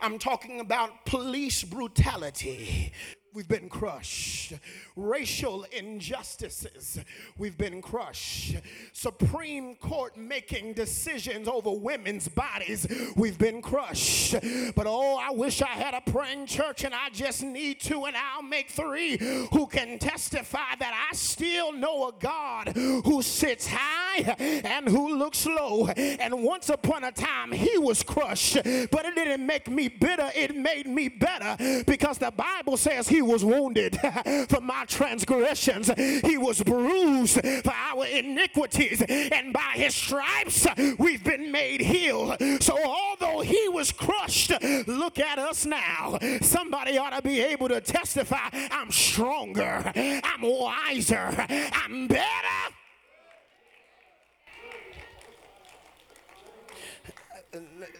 I'm 0.01 0.19
talking 0.19 0.59
about 0.59 1.05
police 1.05 1.63
brutality, 1.63 2.93
we've 3.35 3.49
been 3.49 3.69
crushed. 3.69 4.53
Racial 4.97 5.65
injustices, 5.65 6.99
we've 7.37 7.59
been 7.59 7.83
crushed. 7.83 8.57
Supreme 8.93 9.77
Court 9.77 10.17
making 10.17 10.73
decisions 10.73 11.49
over 11.49 11.71
women's 11.71 12.29
bodies, 12.29 12.87
we've 13.17 13.39
been 13.39 13.63
crushed. 13.63 14.35
But 14.75 14.87
oh, 14.87 15.17
I 15.17 15.31
wish 15.31 15.63
I 15.63 15.69
had 15.69 15.95
a 15.95 16.11
praying 16.11 16.47
church 16.47 16.85
and 16.85 16.95
I 16.95 17.11
just 17.11 17.43
need 17.43 17.81
two, 17.81 18.07
and 18.07 18.17
I'll 18.17 18.43
make 18.43 18.71
three 18.71 19.19
who 19.53 19.67
can 19.67 19.99
testify 19.99 20.75
that 20.79 21.09
I 21.11 21.15
still 21.15 21.73
know 21.73 22.09
a 22.09 22.13
God 22.19 22.69
who 22.69 23.23
sits 23.23 23.67
high 23.71 24.37
and 24.39 24.89
who 24.89 25.17
looks 25.17 25.47
low. 25.47 25.89
And 25.89 26.43
once 26.43 26.69
upon 26.69 27.05
a 27.05 27.13
time, 27.13 27.53
he 27.53 27.79
was 27.79 28.03
crushed, 28.03 28.55
but 28.55 29.05
it 29.05 29.15
didn't 29.15 29.47
make 29.47 29.69
me 29.69 29.89
bitter, 29.89 30.31
it 30.35 30.57
made 30.57 30.87
me 30.87 31.09
better 31.09 31.85
because 31.85 32.19
the 32.19 32.31
Bible 32.31 32.77
says 32.77 33.09
he 33.09 33.18
was 33.23 33.45
wounded 33.45 33.99
for 34.49 34.61
my 34.61 34.85
transgressions, 34.87 35.91
he 35.97 36.39
was 36.39 36.63
bruised 36.63 37.41
for 37.41 37.73
our 37.73 38.07
iniquities, 38.07 39.03
and 39.03 39.53
by 39.53 39.73
his 39.75 39.95
stripes 39.95 40.67
we've 40.99 41.25
been 41.25 41.51
made 41.53 41.81
healed. 41.81 42.37
So, 42.61 42.77
although 42.85 43.41
he 43.41 43.69
was 43.69 43.93
crushed, 43.93 44.53
look 44.87 45.19
at 45.19 45.39
us 45.39 45.67
now. 45.67 46.19
Somebody 46.41 46.99
ought 46.99 47.17
to 47.17 47.23
be 47.23 47.41
able 47.41 47.69
to 47.69 47.81
testify 47.81 48.49
I'm 48.53 48.91
stronger, 48.91 49.93
I'm 49.95 50.43
wiser, 50.43 51.47
I'm 51.49 52.07
better. 52.09 52.75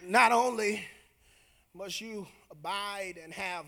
Not 0.07 0.31
only 0.31 0.85
must 1.73 2.01
you 2.01 2.27
abide 2.51 3.19
and 3.21 3.33
have 3.33 3.65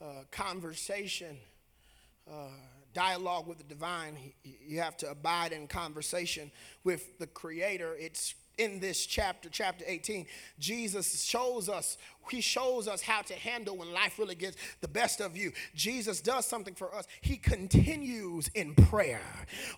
uh, 0.00 0.22
conversation, 0.30 1.36
uh, 2.30 2.48
dialogue 2.94 3.46
with 3.46 3.58
the 3.58 3.64
divine. 3.64 4.16
You 4.42 4.80
have 4.80 4.96
to 4.98 5.10
abide 5.10 5.52
in 5.52 5.66
conversation 5.66 6.50
with 6.84 7.18
the 7.18 7.26
Creator. 7.26 7.96
It's 7.98 8.34
in 8.58 8.80
this 8.80 9.06
chapter, 9.06 9.48
chapter 9.48 9.84
18, 9.86 10.26
Jesus 10.58 11.22
shows 11.22 11.68
us 11.68 11.96
he 12.30 12.40
shows 12.40 12.88
us 12.88 13.02
how 13.02 13.22
to 13.22 13.34
handle 13.34 13.76
when 13.76 13.92
life 13.92 14.18
really 14.18 14.34
gets 14.34 14.56
the 14.80 14.88
best 14.88 15.20
of 15.20 15.36
you. 15.36 15.52
Jesus 15.74 16.20
does 16.20 16.46
something 16.46 16.74
for 16.74 16.94
us. 16.94 17.06
He 17.20 17.36
continues 17.36 18.48
in 18.54 18.74
prayer. 18.74 19.20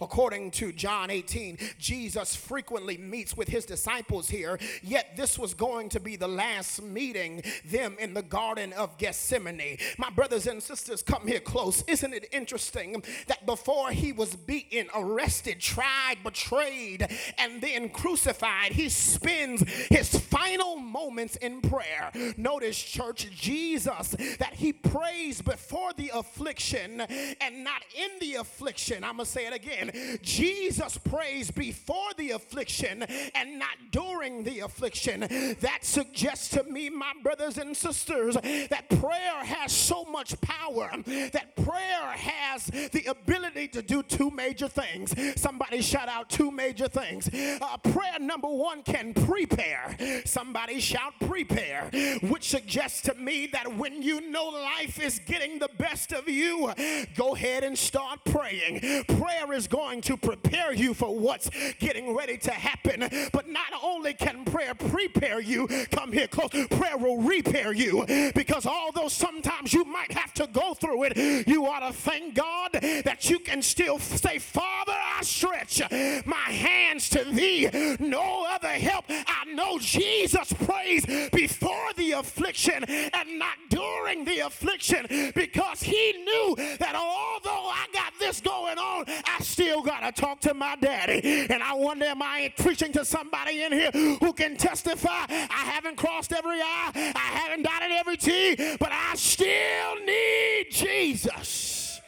According 0.01 0.53
to 0.53 0.73
John 0.73 1.11
18, 1.11 1.59
Jesus 1.79 2.35
frequently 2.35 2.97
meets 2.97 3.37
with 3.37 3.49
his 3.49 3.65
disciples 3.65 4.29
here, 4.29 4.59
yet 4.83 5.17
this 5.17 5.39
was 5.39 5.55
going 5.55 5.89
to 5.91 6.01
be 6.01 6.17
the 6.17 6.29
last 6.29 6.83
meeting 6.83 7.43
them 7.65 7.97
in 7.99 8.15
the 8.15 8.23
Garden 8.23 8.73
of 8.73 8.97
Gethsemane. 8.99 9.79
My 9.99 10.11
brothers 10.11 10.47
and 10.47 10.63
sisters, 10.63 11.03
come 11.03 11.27
here 11.27 11.41
close. 11.41 11.85
Isn't 11.87 12.15
it 12.15 12.29
interesting 12.33 13.03
that 13.27 13.47
before 13.47 13.91
he 13.91 14.13
was 14.13 14.35
beaten, 14.35 14.89
arrested, 14.95 15.61
tried, 15.61 16.17
betrayed, 16.23 17.07
and 17.39 17.61
then 17.61 17.89
crucified, 17.89 18.70
he 18.73 18.89
spends 18.89 19.63
his 19.91 20.19
final 20.19 20.77
moments 20.77 21.37
in 21.37 21.61
prayer? 21.61 22.11
Notice, 22.37 22.81
church, 22.81 23.29
Jesus, 23.31 24.15
that 24.39 24.55
he 24.55 24.73
prays 24.73 25.43
before 25.43 25.93
the 25.97 26.11
affliction 26.15 27.01
and 27.01 27.65
not 27.65 27.83
in 27.97 28.11
the 28.21 28.37
affliction. 28.37 29.05
I'm 29.05 29.17
going 29.17 29.27
to 29.27 29.31
say 29.31 29.47
it 29.47 29.55
again. 29.55 30.19
Jesus 30.23 30.99
prays 30.99 31.51
before 31.51 32.11
the 32.17 32.31
affliction 32.31 33.03
and 33.35 33.59
not 33.59 33.77
during 33.91 34.45
the 34.45 34.61
affliction. 34.61 35.21
That 35.61 35.79
suggests 35.83 36.49
to 36.51 36.65
me, 36.65 36.91
my 36.91 37.13
brothers 37.23 37.59
and 37.59 37.77
sisters, 37.77 38.35
that 38.35 38.89
prayer 38.89 39.45
has 39.45 39.73
so 39.73 40.05
much 40.05 40.41
power, 40.41 40.91
that 41.33 41.57
prayer 41.57 42.11
has 42.13 42.67
the 42.67 43.05
ability 43.09 43.69
to 43.69 43.83
do 43.83 44.03
two 44.03 44.31
major 44.31 44.69
things. 44.69 45.15
Somebody 45.41 45.83
shout 45.83 46.09
out 46.09 46.29
two 46.29 46.51
major 46.51 46.89
things. 46.89 47.29
Uh, 47.33 47.77
prayer 47.79 48.19
number 48.21 48.49
one 48.61 48.83
can 48.83 49.15
prepare. 49.15 49.97
Somebody 50.27 50.81
shout 50.81 51.15
prepare 51.21 51.91
which 52.23 52.49
suggests 52.49 53.01
to 53.03 53.15
me 53.15 53.47
that 53.47 53.77
when 53.77 54.03
you 54.03 54.31
know 54.31 54.49
life 54.49 55.01
is 55.03 55.19
getting 55.21 55.59
the 55.59 55.71
best 55.79 56.13
of 56.13 56.29
you, 56.29 56.71
go 57.17 57.35
ahead 57.35 57.65
and 57.65 57.79
start 57.79 58.21
praying. 58.27 59.05
Prayer 59.05 59.53
is 59.55 59.67
going 59.67 60.03
to 60.03 60.17
prepare 60.17 60.75
you 60.75 60.93
for 60.93 61.19
what's 61.19 61.49
getting 61.79 62.15
ready 62.15 62.37
to 62.37 62.51
happen. 62.51 63.09
But 63.33 63.49
not 63.49 63.73
only 63.83 64.13
can 64.13 64.45
prayer 64.45 64.75
prepare 64.75 65.41
you, 65.41 65.67
come 65.91 66.13
here 66.13 66.29
close, 66.29 66.51
prayer 66.51 66.99
will 66.99 67.23
repair 67.23 67.73
you. 67.73 68.05
Because 68.35 68.67
although 68.67 69.09
sometimes 69.09 69.73
you 69.73 69.85
might 69.85 70.13
have 70.13 70.35
to 70.35 70.47
go 70.49 70.75
through 70.75 71.05
it, 71.05 71.49
you 71.49 71.67
ought 71.67 71.89
to 71.89 71.95
thank 71.95 72.35
God 72.35 72.73
that 72.73 73.31
you 73.31 73.39
can 73.39 73.63
still 73.63 73.99
say, 73.99 74.39
Father, 74.39 74.93
I 74.93 75.23
stretch 75.23 75.81
my 76.27 76.37
hands 76.37 77.09
to 77.11 77.25
thee. 77.25 77.97
No 77.99 78.50
other 78.51 78.69
help. 78.69 79.05
I 79.09 79.45
know 79.53 79.79
Jesus 79.79 80.53
prays 80.53 81.07
before 81.33 81.93
the 81.97 82.13
affliction 82.13 82.85
and 82.85 83.39
not 83.39 83.57
during 83.69 84.25
the 84.25 84.41
affliction 84.41 85.07
because 85.35 85.83
he 85.83 86.13
knew 86.13 86.57
that 86.79 86.95
although 86.95 87.69
I 87.69 87.87
got 87.93 88.13
this 88.19 88.41
going 88.41 88.79
on, 88.79 89.05
I 89.09 89.39
still 89.41 89.83
got 89.83 90.01
to 90.01 90.21
talk 90.21 90.41
to 90.41 90.55
my 90.55 90.77
daddy. 90.77 91.47
And 91.49 91.63
I 91.63 91.75
wonder, 91.75 92.07
am 92.07 92.23
I 92.23 92.53
preaching 92.59 92.93
to 92.93 93.05
somebody 93.05 93.63
in 93.63 93.73
here 93.73 93.91
who 93.91 94.33
can 94.33 94.57
testify? 94.57 95.27
I 95.29 95.65
haven't 95.73 95.97
crossed 95.97 96.33
every 96.33 96.61
I, 96.61 96.91
I 96.95 97.19
haven't 97.19 97.63
dotted 97.63 97.91
every 97.93 98.17
T, 98.17 98.57
but 98.79 98.91
I 98.93 99.15
still 99.15 99.95
need 100.05 100.67
Jesus. 100.71 102.01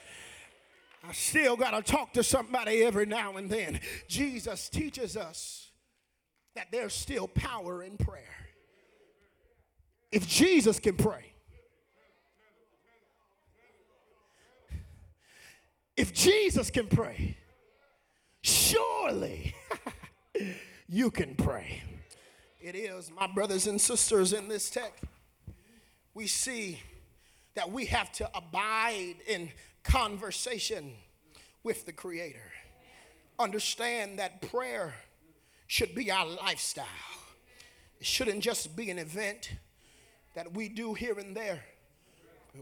I 1.04 1.12
still 1.12 1.56
got 1.56 1.72
to 1.72 1.82
talk 1.82 2.12
to 2.14 2.22
somebody 2.22 2.82
every 2.82 3.06
now 3.06 3.36
and 3.36 3.50
then. 3.50 3.80
Jesus 4.08 4.68
teaches 4.68 5.16
us 5.16 5.61
that 6.54 6.68
there's 6.70 6.94
still 6.94 7.28
power 7.28 7.82
in 7.82 7.96
prayer. 7.96 8.24
If 10.10 10.28
Jesus 10.28 10.78
can 10.78 10.96
pray, 10.96 11.32
if 15.96 16.12
Jesus 16.12 16.70
can 16.70 16.86
pray, 16.86 17.36
surely 18.42 19.54
you 20.88 21.10
can 21.10 21.34
pray. 21.34 21.82
It 22.60 22.74
is, 22.74 23.10
my 23.10 23.26
brothers 23.26 23.66
and 23.66 23.80
sisters, 23.80 24.32
in 24.32 24.48
this 24.48 24.70
text, 24.70 25.02
we 26.14 26.26
see 26.26 26.78
that 27.54 27.70
we 27.70 27.86
have 27.86 28.12
to 28.12 28.30
abide 28.36 29.16
in 29.26 29.50
conversation 29.82 30.92
with 31.62 31.86
the 31.86 31.92
Creator. 31.92 32.52
Understand 33.38 34.18
that 34.18 34.42
prayer 34.42 34.94
should 35.72 35.94
be 35.94 36.10
our 36.10 36.26
lifestyle, 36.26 36.84
it 37.98 38.06
shouldn't 38.06 38.40
just 38.40 38.76
be 38.76 38.90
an 38.90 38.98
event 38.98 39.52
that 40.34 40.52
we 40.52 40.68
do 40.68 40.92
here 40.92 41.18
and 41.18 41.34
there. 41.34 41.64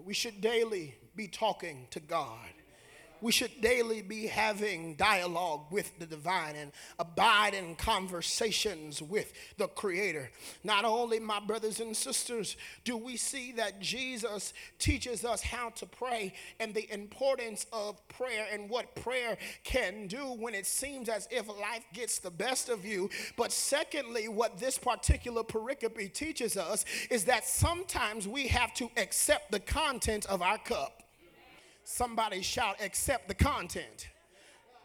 We 0.07 0.15
should 0.15 0.41
daily 0.41 0.95
be 1.17 1.27
talking 1.27 1.89
to 1.91 1.99
God 1.99 2.53
we 3.23 3.33
should 3.33 3.61
daily 3.61 4.03
be 4.03 4.27
having 4.27 4.95
dialogue 4.95 5.67
with 5.71 5.99
the 5.99 6.07
divine 6.07 6.57
and 6.57 6.73
abide 6.99 7.55
in 7.55 7.75
conversations 7.77 9.03
with 9.03 9.33
the 9.57 9.69
Creator. 9.69 10.31
Not 10.65 10.85
only, 10.85 11.21
my 11.21 11.41
brothers 11.41 11.81
and 11.81 11.97
sisters, 11.97 12.57
do 12.85 12.97
we 12.97 13.17
see 13.17 13.53
that 13.53 13.81
Jesus 13.81 14.53
teaches 14.79 15.25
us 15.25 15.43
how 15.43 15.71
to 15.71 15.87
pray 15.87 16.33
and 16.59 16.75
the 16.75 16.93
importance 16.93 17.67
of 17.73 18.07
prayer 18.09 18.47
and 18.53 18.69
what 18.69 18.95
prayer 18.95 19.37
can 19.65 20.07
do 20.07 20.19
when 20.19 20.55
it 20.55 20.67
seems 20.67 21.09
as 21.09 21.29
if 21.31 21.49
life 21.49 21.85
gets 21.93 22.19
the 22.19 22.31
best 22.31 22.69
of 22.69 22.85
you. 22.85 23.11
But 23.37 23.53
secondly, 23.53 24.29
what 24.29 24.59
this 24.59 24.79
particular 24.79 25.43
pericope 25.43 26.13
teaches 26.13 26.57
us 26.57 26.85
is 27.11 27.25
that 27.25 27.45
sometimes 27.45 28.27
we 28.27 28.49
have 28.49 28.75
to 28.75 28.91
accept 28.97 29.51
the 29.51 29.61
content 29.61 30.27
of 30.27 30.43
our 30.43 30.59
cup. 30.59 31.03
Somebody 31.93 32.41
shout, 32.41 32.77
accept 32.81 33.27
the 33.27 33.35
content. 33.35 34.11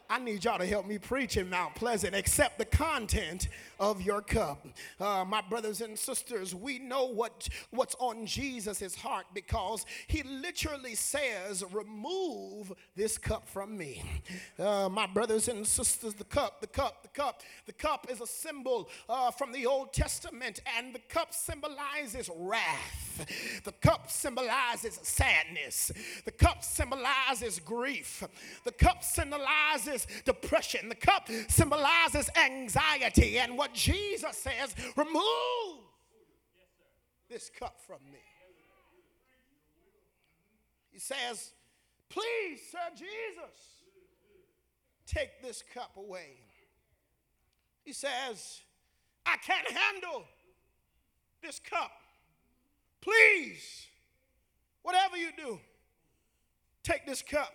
I 0.08 0.18
need 0.18 0.44
y'all 0.44 0.58
to 0.58 0.66
help 0.66 0.86
me 0.86 0.98
preach 0.98 1.36
in 1.36 1.50
Mount 1.50 1.74
Pleasant. 1.74 2.14
Accept 2.14 2.58
the 2.58 2.64
content 2.64 3.48
of 3.80 4.00
your 4.02 4.20
cup. 4.20 4.66
Uh, 5.00 5.24
my 5.26 5.40
brothers 5.40 5.80
and 5.80 5.98
sisters, 5.98 6.54
we 6.54 6.78
know 6.78 7.06
what, 7.06 7.48
what's 7.70 7.96
on 7.96 8.24
Jesus' 8.24 8.94
heart 8.94 9.26
because 9.34 9.84
he 10.06 10.22
literally 10.22 10.94
says, 10.94 11.64
Remove 11.72 12.72
this 12.94 13.18
cup 13.18 13.48
from 13.48 13.76
me. 13.76 14.02
Uh, 14.58 14.88
my 14.88 15.06
brothers 15.06 15.48
and 15.48 15.66
sisters, 15.66 16.14
the 16.14 16.24
cup, 16.24 16.60
the 16.60 16.66
cup, 16.66 17.02
the 17.02 17.08
cup. 17.08 17.42
The 17.66 17.72
cup 17.72 18.06
is 18.08 18.20
a 18.20 18.26
symbol 18.26 18.88
uh, 19.08 19.30
from 19.32 19.52
the 19.52 19.66
Old 19.66 19.92
Testament, 19.92 20.60
and 20.78 20.94
the 20.94 21.00
cup 21.08 21.34
symbolizes 21.34 22.30
wrath. 22.36 23.16
The 23.64 23.72
cup 23.72 24.10
symbolizes 24.10 24.98
sadness. 25.02 25.90
The 26.24 26.30
cup 26.30 26.62
symbolizes 26.62 27.58
grief. 27.60 28.22
The 28.64 28.72
cup 28.72 29.02
symbolizes 29.02 29.95
depression. 30.24 30.88
The 30.88 30.94
cup 30.94 31.28
symbolizes 31.48 32.28
anxiety. 32.36 33.38
And 33.38 33.56
what 33.56 33.66
what 33.66 33.74
Jesus 33.74 34.36
says 34.36 34.74
remove 34.96 35.82
this 37.28 37.50
cup 37.50 37.80
from 37.84 37.98
me. 38.12 38.20
He 40.92 41.00
says, 41.00 41.52
Please, 42.08 42.60
Sir 42.70 42.78
Jesus, 42.94 43.56
take 45.06 45.42
this 45.42 45.64
cup 45.74 45.96
away. 45.96 46.38
He 47.84 47.92
says, 47.92 48.60
I 49.26 49.36
can't 49.38 49.68
handle 49.68 50.24
this 51.42 51.58
cup. 51.58 51.90
Please, 53.00 53.88
whatever 54.82 55.16
you 55.16 55.30
do, 55.36 55.58
take 56.84 57.04
this 57.04 57.22
cup 57.22 57.52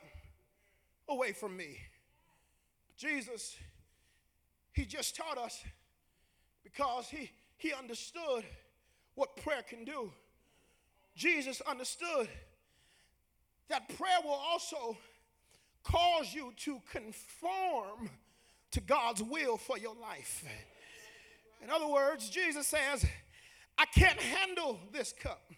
away 1.07 1.31
from 1.31 1.55
me. 1.55 1.77
Jesus, 3.01 3.57
he 4.73 4.85
just 4.85 5.15
taught 5.15 5.39
us 5.39 5.63
because 6.63 7.07
he, 7.07 7.31
he 7.57 7.73
understood 7.73 8.45
what 9.15 9.35
prayer 9.37 9.63
can 9.67 9.83
do. 9.83 10.11
Jesus 11.15 11.61
understood 11.61 12.29
that 13.69 13.89
prayer 13.97 14.19
will 14.23 14.31
also 14.31 14.95
cause 15.83 16.31
you 16.31 16.53
to 16.57 16.79
conform 16.91 18.11
to 18.69 18.81
God's 18.81 19.23
will 19.23 19.57
for 19.57 19.79
your 19.79 19.95
life. 19.95 20.45
In 21.63 21.71
other 21.71 21.87
words, 21.87 22.29
Jesus 22.29 22.67
says, 22.67 23.03
I 23.79 23.85
can't 23.85 24.19
handle 24.19 24.79
this 24.93 25.11
cup. 25.11 25.51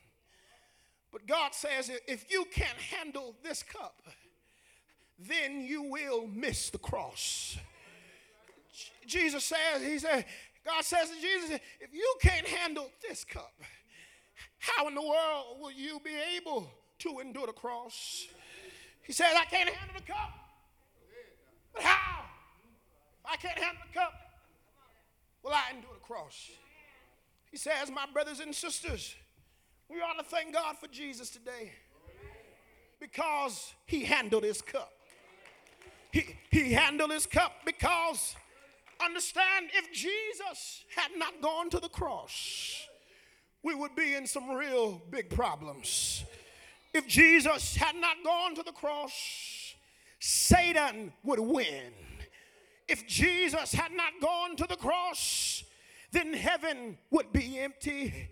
But 1.11 1.27
God 1.27 1.53
says, 1.53 1.91
if 2.07 2.31
you 2.31 2.45
can't 2.53 2.77
handle 2.77 3.35
this 3.43 3.63
cup, 3.63 4.01
then 5.27 5.61
you 5.61 5.83
will 5.83 6.27
miss 6.27 6.69
the 6.69 6.77
cross. 6.77 7.57
Jesus 9.05 9.45
says, 9.45 9.81
He 9.81 9.99
said, 9.99 10.25
God 10.65 10.83
says 10.83 11.09
to 11.09 11.21
Jesus, 11.21 11.59
if 11.81 11.93
you 11.93 12.15
can't 12.21 12.47
handle 12.47 12.89
this 13.07 13.25
cup, 13.25 13.53
how 14.59 14.87
in 14.87 14.95
the 14.95 15.01
world 15.01 15.57
will 15.59 15.71
you 15.71 15.99
be 16.03 16.15
able 16.37 16.71
to 16.99 17.19
endure 17.19 17.47
the 17.47 17.53
cross? 17.53 18.25
He 19.01 19.11
says, 19.11 19.33
I 19.37 19.45
can't 19.45 19.69
handle 19.69 19.95
the 19.97 20.11
cup. 20.11 20.31
But 21.73 21.83
how? 21.83 22.21
If 23.19 23.31
I 23.31 23.35
can't 23.35 23.57
handle 23.57 23.83
the 23.85 23.99
cup. 23.99 24.13
Will 25.43 25.51
I 25.51 25.75
endure 25.75 25.93
the 25.93 25.99
cross? 25.99 26.49
He 27.51 27.57
says, 27.57 27.91
My 27.93 28.05
brothers 28.11 28.39
and 28.39 28.55
sisters, 28.55 29.15
we 29.89 29.97
ought 29.97 30.17
to 30.17 30.23
thank 30.23 30.53
God 30.53 30.77
for 30.79 30.87
Jesus 30.87 31.29
today 31.29 31.73
because 33.01 33.73
he 33.85 34.05
handled 34.05 34.43
his 34.43 34.61
cup. 34.61 34.93
He, 36.13 36.25
he 36.51 36.73
handled 36.73 37.11
his 37.11 37.25
cup 37.25 37.53
because, 37.65 38.35
understand, 39.03 39.71
if 39.73 39.91
Jesus 39.91 40.83
had 40.95 41.09
not 41.17 41.41
gone 41.41 41.71
to 41.71 41.79
the 41.79 41.89
cross, 41.89 42.87
we 43.63 43.73
would 43.73 43.95
be 43.95 44.13
in 44.13 44.27
some 44.27 44.51
real 44.51 45.01
big 45.09 45.31
problems. 45.31 46.23
If 46.93 47.07
Jesus 47.07 47.75
had 47.75 47.95
not 47.95 48.17
gone 48.23 48.53
to 48.53 48.61
the 48.61 48.71
cross, 48.71 49.73
Satan 50.19 51.11
would 51.23 51.39
win. 51.39 51.91
If 52.87 53.07
Jesus 53.07 53.73
had 53.73 53.91
not 53.91 54.11
gone 54.21 54.55
to 54.57 54.67
the 54.69 54.75
cross, 54.75 55.63
then 56.11 56.31
heaven 56.31 56.99
would 57.09 57.33
be 57.33 57.57
empty. 57.57 58.29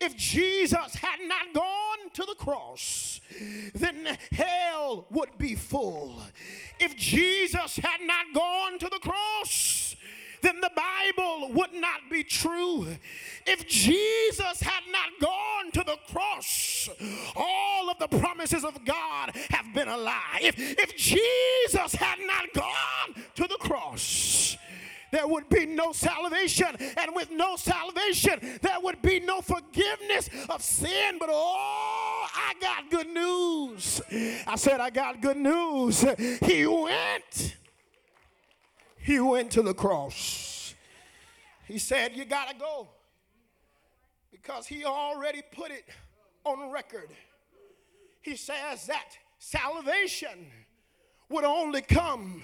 If 0.00 0.16
Jesus 0.16 0.94
had 0.94 1.18
not 1.26 1.52
gone 1.52 2.10
to 2.14 2.24
the 2.24 2.34
cross, 2.36 3.20
then 3.74 4.16
hell 4.32 5.06
would 5.10 5.36
be 5.38 5.54
full. 5.54 6.22
If 6.78 6.96
Jesus 6.96 7.76
had 7.76 8.00
not 8.06 8.26
gone 8.32 8.78
to 8.78 8.88
the 8.88 9.00
cross, 9.00 9.96
then 10.40 10.60
the 10.60 10.70
Bible 10.74 11.52
would 11.52 11.72
not 11.74 12.08
be 12.10 12.22
true. 12.22 12.86
If 13.46 13.66
Jesus 13.66 14.60
had 14.60 14.84
not 14.90 15.10
gone 15.20 15.72
to 15.72 15.82
the 15.84 15.98
cross, 16.12 16.88
all 17.34 17.90
of 17.90 17.98
the 17.98 18.08
promises 18.18 18.64
of 18.64 18.84
God 18.84 19.32
have 19.50 19.74
been 19.74 19.88
a 19.88 19.96
lie. 19.96 20.38
If, 20.40 20.54
if 20.58 20.96
Jesus 20.96 21.94
had 21.94 22.18
not 22.24 22.52
gone 22.54 23.24
to 23.34 23.48
the 23.48 23.58
cross, 23.58 24.56
there 25.10 25.26
would 25.26 25.48
be 25.48 25.66
no 25.66 25.92
salvation. 25.92 26.76
And 26.96 27.14
with 27.14 27.30
no 27.30 27.56
salvation, 27.56 28.40
there 28.62 28.80
would 28.80 29.00
be 29.02 29.20
no 29.20 29.40
forgiveness 29.40 30.28
of 30.48 30.62
sin. 30.62 31.16
But 31.18 31.28
oh, 31.32 32.26
I 32.34 32.54
got 32.60 32.90
good 32.90 33.08
news. 33.08 34.00
I 34.46 34.56
said, 34.56 34.80
I 34.80 34.90
got 34.90 35.20
good 35.20 35.36
news. 35.36 36.04
He 36.42 36.66
went 36.66 37.56
he 39.08 39.20
went 39.20 39.50
to 39.52 39.62
the 39.62 39.72
cross. 39.72 40.74
He 41.66 41.78
said, 41.78 42.12
You 42.14 42.26
got 42.26 42.50
to 42.50 42.54
go 42.54 42.88
because 44.30 44.66
he 44.66 44.84
already 44.84 45.40
put 45.50 45.70
it 45.70 45.84
on 46.44 46.70
record. 46.70 47.08
He 48.20 48.36
says 48.36 48.86
that 48.86 49.16
salvation 49.38 50.50
would 51.30 51.44
only 51.44 51.80
come 51.80 52.42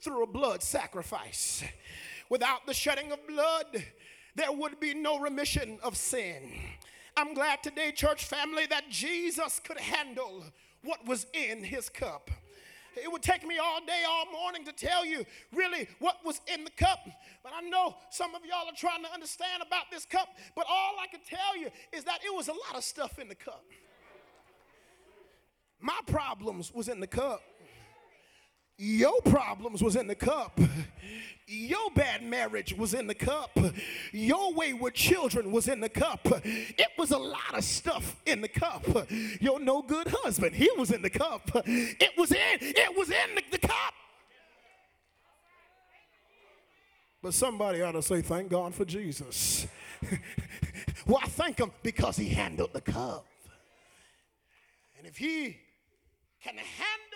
through 0.00 0.22
a 0.22 0.26
blood 0.26 0.62
sacrifice. 0.62 1.64
Without 2.34 2.66
the 2.66 2.74
shedding 2.74 3.12
of 3.12 3.24
blood, 3.28 3.84
there 4.34 4.50
would 4.50 4.80
be 4.80 4.92
no 4.92 5.20
remission 5.20 5.78
of 5.84 5.96
sin. 5.96 6.50
I'm 7.16 7.32
glad 7.32 7.62
today, 7.62 7.92
church 7.92 8.24
family, 8.24 8.66
that 8.70 8.90
Jesus 8.90 9.60
could 9.60 9.78
handle 9.78 10.42
what 10.82 11.06
was 11.06 11.28
in 11.32 11.62
his 11.62 11.88
cup. 11.88 12.32
It 13.00 13.12
would 13.12 13.22
take 13.22 13.46
me 13.46 13.58
all 13.58 13.78
day, 13.86 14.02
all 14.04 14.32
morning 14.32 14.64
to 14.64 14.72
tell 14.72 15.06
you 15.06 15.24
really 15.54 15.86
what 16.00 16.24
was 16.24 16.40
in 16.52 16.64
the 16.64 16.72
cup. 16.72 17.06
But 17.44 17.52
I 17.54 17.60
know 17.68 17.94
some 18.10 18.34
of 18.34 18.40
y'all 18.44 18.66
are 18.66 18.76
trying 18.76 19.04
to 19.04 19.12
understand 19.12 19.62
about 19.64 19.92
this 19.92 20.04
cup. 20.04 20.26
But 20.56 20.66
all 20.68 20.94
I 21.00 21.06
can 21.06 21.20
tell 21.24 21.56
you 21.56 21.68
is 21.92 22.02
that 22.02 22.18
it 22.26 22.34
was 22.34 22.48
a 22.48 22.52
lot 22.52 22.74
of 22.74 22.82
stuff 22.82 23.20
in 23.20 23.28
the 23.28 23.36
cup. 23.36 23.62
My 25.80 26.00
problems 26.08 26.74
was 26.74 26.88
in 26.88 26.98
the 26.98 27.06
cup. 27.06 27.42
Your 28.76 29.20
problems 29.22 29.82
was 29.82 29.96
in 29.96 30.06
the 30.06 30.14
cup. 30.14 30.58
Your 31.46 31.90
bad 31.94 32.22
marriage 32.22 32.72
was 32.76 32.94
in 32.94 33.06
the 33.06 33.14
cup. 33.14 33.56
Your 34.12 34.54
wayward 34.54 34.94
children 34.94 35.52
was 35.52 35.68
in 35.68 35.80
the 35.80 35.88
cup. 35.88 36.26
It 36.44 36.88
was 36.98 37.10
a 37.10 37.18
lot 37.18 37.54
of 37.56 37.62
stuff 37.62 38.16
in 38.26 38.40
the 38.40 38.48
cup. 38.48 38.84
Your 39.40 39.60
no 39.60 39.82
good 39.82 40.08
husband, 40.08 40.56
he 40.56 40.70
was 40.76 40.90
in 40.90 41.02
the 41.02 41.10
cup. 41.10 41.50
It 41.66 42.10
was 42.16 42.32
in, 42.32 42.58
it 42.60 42.96
was 42.96 43.10
in 43.10 43.34
the, 43.34 43.42
the 43.52 43.58
cup. 43.58 43.94
But 47.22 47.32
somebody 47.34 47.80
ought 47.80 47.92
to 47.92 48.02
say, 48.02 48.20
thank 48.20 48.50
God 48.50 48.74
for 48.74 48.84
Jesus. 48.84 49.66
well, 51.06 51.20
I 51.22 51.26
thank 51.28 51.58
him 51.58 51.72
because 51.82 52.16
he 52.16 52.28
handled 52.28 52.72
the 52.72 52.82
cup. 52.82 53.26
And 54.98 55.06
if 55.06 55.16
he 55.16 55.58
can 56.42 56.56
handle 56.56 57.13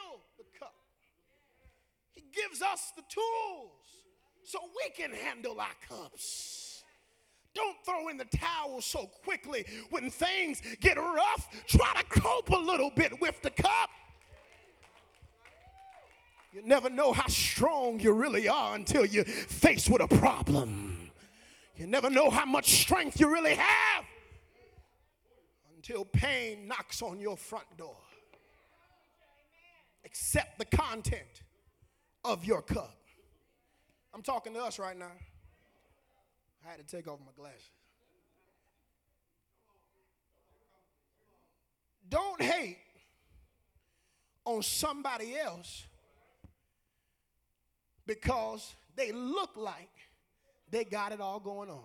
gives 2.43 2.63
us 2.63 2.93
the 2.97 3.03
tools 3.09 4.05
so 4.45 4.59
we 4.63 4.91
can 4.91 5.13
handle 5.13 5.61
our 5.61 5.77
cups. 5.89 6.85
Don't 7.55 7.77
throw 7.85 8.09
in 8.09 8.17
the 8.17 8.27
towel 8.27 8.81
so 8.81 9.07
quickly 9.25 9.65
when 9.91 10.11
things 10.11 10.63
get 10.81 10.97
rough. 10.97 11.49
Try 11.67 11.93
to 11.97 12.21
cope 12.21 12.51
a 12.51 12.57
little 12.57 12.91
bit 12.95 13.21
with 13.21 13.41
the 13.43 13.51
cup. 13.51 13.91
You 16.53 16.63
never 16.65 16.89
know 16.89 17.13
how 17.13 17.27
strong 17.27 18.01
you 18.01 18.13
really 18.13 18.49
are 18.49 18.75
until 18.75 19.05
you're 19.05 19.25
faced 19.25 19.91
with 19.91 20.03
a 20.03 20.09
problem. 20.09 21.11
You 21.77 21.87
never 21.87 22.11
know 22.11 22.31
how 22.31 22.47
much 22.47 22.81
strength 22.81 23.21
you 23.21 23.33
really 23.33 23.55
have 23.55 24.05
until 25.77 26.05
pain 26.05 26.67
knocks 26.67 27.03
on 27.03 27.21
your 27.21 27.37
front 27.37 27.77
door. 27.77 27.97
Accept 30.05 30.59
the 30.59 30.65
content 30.65 31.43
of 32.29 32.45
your 32.45 32.61
cup. 32.61 32.95
I'm 34.15 34.23
talking 34.23 34.53
to 34.53 34.61
us 34.61 34.79
right 34.79 34.97
now. 34.97 35.13
I 36.67 36.71
had 36.71 36.87
to 36.87 36.97
take 36.97 37.09
off 37.09 37.19
my 37.21 37.33
glasses. 37.35 37.71
Don't 42.11 42.41
hate 42.41 42.79
on 44.45 44.63
somebody 44.63 45.37
else 45.39 45.85
because 48.07 48.75
they 48.95 49.11
look 49.13 49.57
like 49.57 49.91
they 50.71 50.85
got 50.85 51.13
it 51.13 51.21
all 51.21 51.41
going 51.41 51.71
on. 51.71 51.85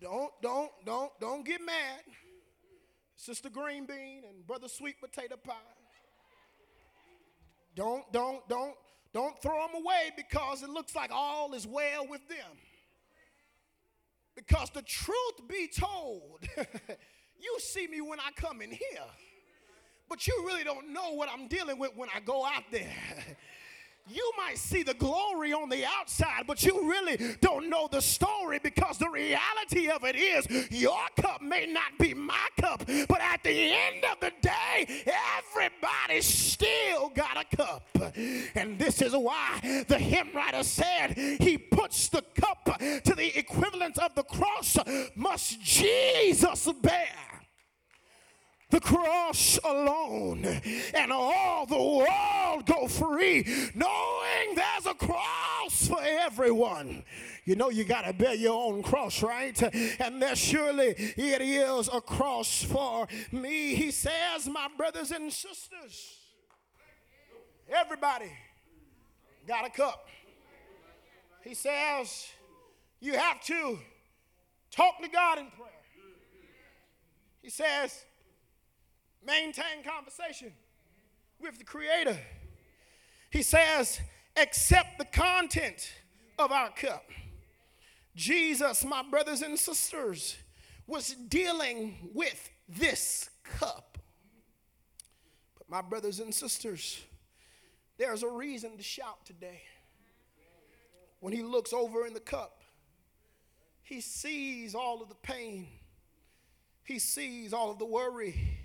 Don't, 0.00 0.30
don't, 0.40 0.70
don't, 0.86 1.10
don't 1.20 1.44
get 1.44 1.60
mad. 1.60 2.00
Sister 3.18 3.50
Green 3.50 3.84
Bean 3.84 4.22
and 4.28 4.46
Brother 4.46 4.68
Sweet 4.68 5.00
Potato 5.00 5.34
Pie. 5.36 5.52
Don't, 7.74 8.10
don't, 8.12 8.48
don't, 8.48 8.74
don't 9.12 9.36
throw 9.42 9.66
them 9.66 9.82
away 9.82 10.12
because 10.16 10.62
it 10.62 10.70
looks 10.70 10.94
like 10.94 11.10
all 11.12 11.52
is 11.52 11.66
well 11.66 12.06
with 12.08 12.26
them. 12.28 12.56
Because 14.36 14.70
the 14.70 14.82
truth 14.82 15.48
be 15.48 15.66
told, 15.66 16.38
you 17.40 17.56
see 17.58 17.88
me 17.88 18.00
when 18.00 18.20
I 18.20 18.30
come 18.36 18.62
in 18.62 18.70
here, 18.70 19.08
but 20.08 20.24
you 20.28 20.44
really 20.46 20.62
don't 20.62 20.92
know 20.92 21.12
what 21.14 21.28
I'm 21.28 21.48
dealing 21.48 21.76
with 21.76 21.96
when 21.96 22.08
I 22.14 22.20
go 22.20 22.46
out 22.46 22.64
there. 22.70 22.86
you 24.10 24.32
might 24.36 24.58
see 24.58 24.82
the 24.82 24.94
glory 24.94 25.52
on 25.52 25.68
the 25.68 25.84
outside, 25.84 26.44
but 26.46 26.64
you 26.64 26.88
really 26.88 27.36
don't 27.40 27.68
know 27.68 27.88
the 27.90 28.00
story 28.00 28.58
because 28.62 28.98
the 28.98 29.08
reality 29.08 29.88
of 29.88 30.04
it 30.04 30.16
is 30.16 30.70
your 30.70 30.98
cup 31.20 31.42
may 31.42 31.66
not 31.66 31.98
be 31.98 32.14
my 32.14 32.48
cup, 32.60 32.84
but 33.08 33.20
at 33.20 33.42
the 33.42 33.72
end 33.72 34.04
of 34.10 34.20
the 34.20 34.32
day, 34.40 35.04
everybody 35.46 36.20
still 36.20 37.10
got 37.10 37.36
a 37.36 37.56
cup. 37.56 37.88
And 38.54 38.78
this 38.78 39.02
is 39.02 39.14
why 39.14 39.84
the 39.88 39.98
hymn 39.98 40.28
writer 40.34 40.62
said 40.62 41.14
he 41.16 41.58
puts 41.58 42.08
the 42.08 42.22
cup 42.34 42.64
to 42.78 43.14
the 43.14 43.38
equivalent 43.38 43.98
of 43.98 44.14
the 44.14 44.22
cross, 44.24 44.76
must 45.14 45.60
Jesus 45.60 46.68
bear 46.80 47.37
the 48.70 48.80
cross 48.80 49.58
alone 49.64 50.44
and 50.94 51.10
all 51.10 51.64
the 51.64 51.82
world 51.82 52.66
go 52.66 52.86
free 52.86 53.44
knowing 53.74 54.54
there's 54.54 54.86
a 54.86 54.94
cross 54.94 55.88
for 55.88 56.00
everyone. 56.02 57.02
You 57.44 57.56
know 57.56 57.70
you 57.70 57.84
got 57.84 58.04
to 58.04 58.12
bear 58.12 58.34
your 58.34 58.62
own 58.62 58.82
cross 58.82 59.22
right? 59.22 59.60
And 60.00 60.20
there 60.20 60.36
surely 60.36 60.94
it 60.98 61.40
is 61.40 61.88
a 61.92 62.00
cross 62.00 62.62
for 62.62 63.08
me. 63.32 63.74
He 63.74 63.90
says 63.90 64.46
my 64.46 64.68
brothers 64.76 65.12
and 65.12 65.32
sisters 65.32 66.16
everybody 67.70 68.30
got 69.46 69.66
a 69.66 69.70
cup. 69.70 70.06
He 71.42 71.54
says 71.54 72.26
you 73.00 73.14
have 73.14 73.42
to 73.44 73.78
talk 74.70 75.00
to 75.00 75.08
god 75.08 75.38
in 75.38 75.46
prayer. 75.46 75.70
He 77.40 77.48
says 77.48 78.04
maintain 79.26 79.82
conversation 79.84 80.52
with 81.40 81.58
the 81.58 81.64
Creator. 81.64 82.18
He 83.30 83.42
says, 83.42 84.00
accept 84.36 84.98
the 84.98 85.04
content 85.04 85.92
of 86.38 86.52
our 86.52 86.70
cup. 86.70 87.04
Jesus, 88.14 88.84
my 88.84 89.02
brothers 89.02 89.42
and 89.42 89.58
sisters, 89.58 90.36
was 90.86 91.14
dealing 91.28 92.10
with 92.14 92.50
this 92.68 93.30
cup. 93.44 93.98
But, 95.56 95.68
my 95.68 95.82
brothers 95.82 96.18
and 96.20 96.34
sisters, 96.34 97.00
there's 97.98 98.22
a 98.22 98.28
reason 98.28 98.76
to 98.76 98.82
shout 98.82 99.24
today. 99.24 99.62
When 101.20 101.32
he 101.32 101.42
looks 101.42 101.72
over 101.72 102.06
in 102.06 102.14
the 102.14 102.20
cup, 102.20 102.62
he 103.82 104.00
sees 104.00 104.74
all 104.74 105.02
of 105.02 105.08
the 105.08 105.14
pain, 105.16 105.66
he 106.84 106.98
sees 106.98 107.52
all 107.52 107.70
of 107.70 107.78
the 107.78 107.86
worry, 107.86 108.57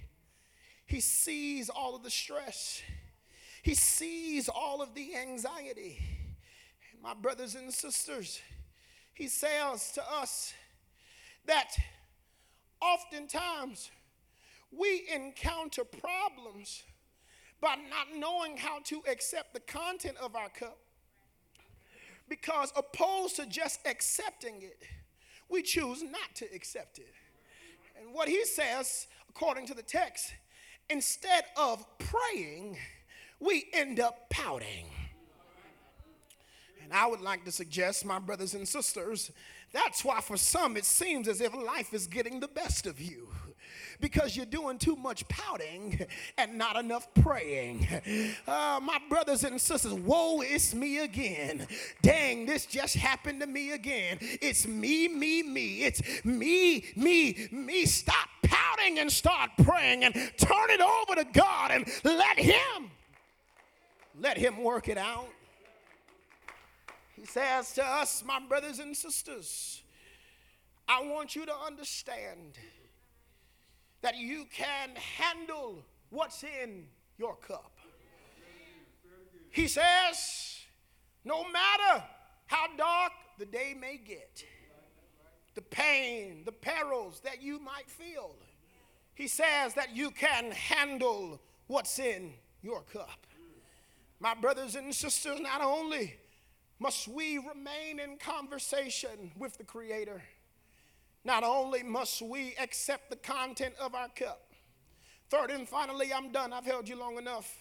he 0.93 0.99
sees 0.99 1.69
all 1.69 1.95
of 1.95 2.03
the 2.03 2.09
stress. 2.11 2.83
He 3.63 3.73
sees 3.73 4.47
all 4.47 4.79
of 4.79 4.93
the 4.93 5.15
anxiety. 5.15 5.97
And 6.91 7.01
my 7.01 7.15
brothers 7.15 7.55
and 7.55 7.73
sisters, 7.73 8.39
he 9.15 9.27
says 9.27 9.91
to 9.93 10.03
us 10.07 10.53
that 11.45 11.75
oftentimes 12.79 13.89
we 14.71 15.07
encounter 15.11 15.83
problems 15.83 16.83
by 17.59 17.73
not 17.89 18.15
knowing 18.15 18.57
how 18.57 18.77
to 18.83 19.01
accept 19.11 19.55
the 19.55 19.61
content 19.61 20.17
of 20.21 20.35
our 20.35 20.49
cup. 20.49 20.77
Because 22.29 22.71
opposed 22.75 23.37
to 23.37 23.47
just 23.47 23.79
accepting 23.87 24.61
it, 24.61 24.83
we 25.49 25.63
choose 25.63 26.03
not 26.03 26.35
to 26.35 26.45
accept 26.53 26.99
it. 26.99 27.13
And 27.99 28.13
what 28.13 28.29
he 28.29 28.45
says, 28.45 29.07
according 29.27 29.65
to 29.67 29.73
the 29.73 29.81
text, 29.81 30.33
instead 30.89 31.45
of 31.57 31.85
praying, 31.97 32.77
we 33.39 33.65
end 33.73 33.99
up 33.99 34.29
pouting. 34.29 34.85
And 36.83 36.93
I 36.93 37.07
would 37.07 37.21
like 37.21 37.45
to 37.45 37.51
suggest, 37.51 38.05
my 38.05 38.19
brothers 38.19 38.53
and 38.53 38.67
sisters, 38.67 39.31
that's 39.71 40.03
why 40.03 40.21
for 40.21 40.37
some 40.37 40.77
it 40.77 40.85
seems 40.85 41.27
as 41.27 41.41
if 41.41 41.53
life 41.53 41.93
is 41.93 42.07
getting 42.07 42.39
the 42.39 42.47
best 42.47 42.85
of 42.85 42.99
you 43.01 43.29
because 43.99 44.35
you're 44.35 44.45
doing 44.45 44.77
too 44.77 44.95
much 44.95 45.27
pouting 45.27 46.05
and 46.37 46.57
not 46.57 46.75
enough 46.75 47.07
praying. 47.15 47.87
Uh, 48.47 48.79
my 48.81 48.99
brothers 49.09 49.43
and 49.43 49.59
sisters, 49.59 49.93
woe 49.93 50.41
is 50.41 50.73
me 50.75 50.99
again. 50.99 51.67
Dang, 52.01 52.45
this 52.45 52.65
just 52.65 52.95
happened 52.95 53.41
to 53.41 53.47
me 53.47 53.71
again. 53.71 54.17
It's 54.21 54.67
me, 54.67 55.07
me, 55.07 55.43
me. 55.43 55.83
It's 55.83 56.01
me, 56.25 56.85
me, 56.95 57.47
me. 57.51 57.85
Stop 57.85 58.29
pouting 58.43 58.99
and 58.99 59.11
start 59.11 59.51
praying 59.63 60.03
and 60.03 60.13
turn 60.37 60.69
it 60.69 60.81
over 60.81 61.15
to 61.15 61.25
God 61.33 61.71
and 61.71 61.87
let 62.03 62.37
Him, 62.37 62.91
let 64.19 64.37
Him 64.37 64.63
work 64.63 64.87
it 64.87 64.97
out. 64.97 65.27
He 67.15 67.25
says 67.25 67.73
to 67.73 67.85
us, 67.85 68.23
my 68.25 68.39
brothers 68.39 68.79
and 68.79 68.95
sisters, 68.95 69.81
I 70.87 71.03
want 71.03 71.35
you 71.35 71.45
to 71.45 71.55
understand 71.55 72.57
that 74.03 74.17
you 74.17 74.45
can 74.53 74.89
handle 75.17 75.83
what's 76.09 76.43
in 76.43 76.85
your 77.17 77.35
cup. 77.37 77.71
He 79.49 79.67
says, 79.67 80.59
no 81.25 81.43
matter 81.43 82.03
how 82.45 82.67
dark 82.77 83.13
the 83.39 83.45
day 83.45 83.75
may 83.79 83.97
get, 83.97 84.43
the 85.55 85.61
pain, 85.61 86.43
the 86.45 86.51
perils 86.51 87.21
that 87.23 87.41
you 87.41 87.59
might 87.59 87.89
feel, 87.89 88.35
he 89.15 89.27
says 89.27 89.73
that 89.75 89.95
you 89.95 90.11
can 90.11 90.51
handle 90.51 91.39
what's 91.67 91.97
in 91.97 92.33
your 92.61 92.81
cup. 92.81 93.25
My 94.19 94.33
brothers 94.33 94.75
and 94.75 94.93
sisters, 94.93 95.39
not 95.39 95.61
only 95.61 96.15
must 96.79 97.07
we 97.07 97.37
remain 97.37 97.99
in 97.99 98.17
conversation 98.17 99.31
with 99.37 99.57
the 99.57 99.63
Creator, 99.63 100.21
not 101.23 101.43
only 101.43 101.83
must 101.83 102.21
we 102.21 102.55
accept 102.61 103.09
the 103.09 103.15
content 103.15 103.75
of 103.79 103.95
our 103.95 104.09
cup, 104.09 104.41
third 105.29 105.51
and 105.51 105.67
finally, 105.67 106.13
I'm 106.13 106.31
done. 106.31 106.53
I've 106.53 106.65
held 106.65 106.87
you 106.87 106.95
long 106.97 107.17
enough. 107.17 107.55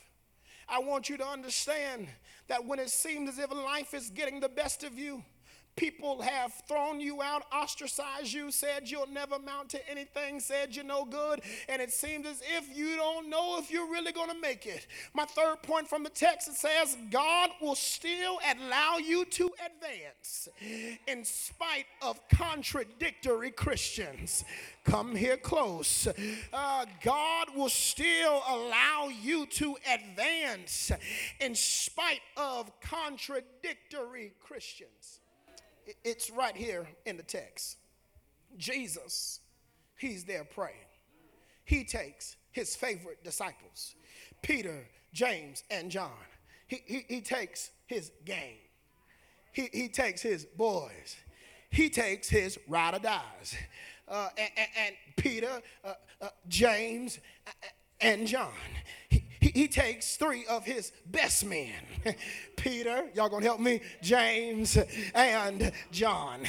I 0.69 0.79
want 0.79 1.09
you 1.09 1.17
to 1.19 1.27
understand 1.27 2.09
that 2.49 2.65
when 2.65 2.79
it 2.79 2.91
seems 2.91 3.31
as 3.31 3.39
if 3.39 3.51
life 3.53 3.95
is 3.95 4.11
getting 4.11 4.41
the 4.41 4.49
best 4.49 4.85
of 4.85 4.99
you, 4.99 5.25
People 5.75 6.21
have 6.21 6.53
thrown 6.69 7.01
you 7.01 7.23
out, 7.23 7.45
ostracized 7.51 8.33
you, 8.33 8.51
said 8.51 8.91
you'll 8.91 9.09
never 9.09 9.37
amount 9.37 9.71
to 9.71 9.91
anything, 9.91 10.39
said 10.39 10.77
you're 10.77 10.85
no 10.85 11.05
good, 11.07 11.41
and 11.69 11.81
it 11.81 11.91
seems 11.91 12.27
as 12.27 12.43
if 12.57 12.77
you 12.77 12.97
don't 12.97 13.31
know 13.31 13.59
if 13.59 13.71
you're 13.71 13.91
really 13.91 14.13
going 14.13 14.29
to 14.29 14.39
make 14.39 14.67
it. 14.67 14.87
My 15.15 15.25
third 15.25 15.63
point 15.63 15.89
from 15.89 16.03
the 16.03 16.11
text 16.11 16.49
it 16.49 16.55
says, 16.55 16.97
God 17.11 17.51
will 17.61 17.75
still 17.75 18.39
allow 18.55 18.99
you 18.99 19.25
to 19.25 19.51
advance 19.65 20.49
in 21.07 21.25
spite 21.25 21.87
of 22.03 22.21
contradictory 22.29 23.51
Christians. 23.51 24.45
Come 24.85 25.17
here 25.17 25.39
close. 25.39 26.07
Uh, 26.53 26.85
God 27.03 27.49
will 27.57 27.71
still 27.71 28.43
allow 28.47 29.09
you 29.09 29.47
to 29.47 29.77
advance 29.91 30.93
in 31.41 31.55
spite 31.55 32.21
of 32.37 32.71
contradictory 32.81 34.33
Christians. 34.41 35.21
It's 36.05 36.31
right 36.31 36.57
here 36.57 36.87
in 37.07 37.17
the 37.17 37.23
text. 37.23 37.79
Jesus, 38.57 39.41
he's 39.97 40.25
there 40.25 40.45
praying. 40.45 40.77
He 41.65 41.85
takes 41.85 42.37
his 42.51 42.77
favorite 42.77 43.25
disciples, 43.25 43.95
Peter, 44.43 44.87
James, 45.13 45.65
and 45.71 45.91
John. 45.91 46.11
He, 46.67 46.83
he, 46.87 47.05
he 47.09 47.21
takes 47.21 47.71
his 47.87 48.11
gang. 48.25 48.57
He, 49.53 49.69
he 49.73 49.89
takes 49.89 50.23
his 50.23 50.45
boys. 50.45 51.17
He 51.71 51.89
takes 51.89 52.29
his 52.29 52.59
ride 52.69 52.95
or 52.95 52.99
dies. 52.99 53.55
Uh, 54.09 54.29
and, 54.37 54.69
and, 54.87 54.95
Peter, 55.17 55.63
uh, 55.85 55.95
uh, 56.21 56.29
James, 56.49 57.19
and 58.01 58.27
John. 58.27 58.53
He, 59.53 59.69
takes 59.69 60.17
three 60.17 60.45
of 60.47 60.65
his 60.65 60.93
best 61.07 61.45
men 61.45 61.73
Peter, 62.57 63.09
y'all 63.15 63.29
gonna 63.29 63.45
help 63.45 63.61
me, 63.61 63.81
James, 64.03 64.77
and 65.15 65.73
John. 65.91 66.41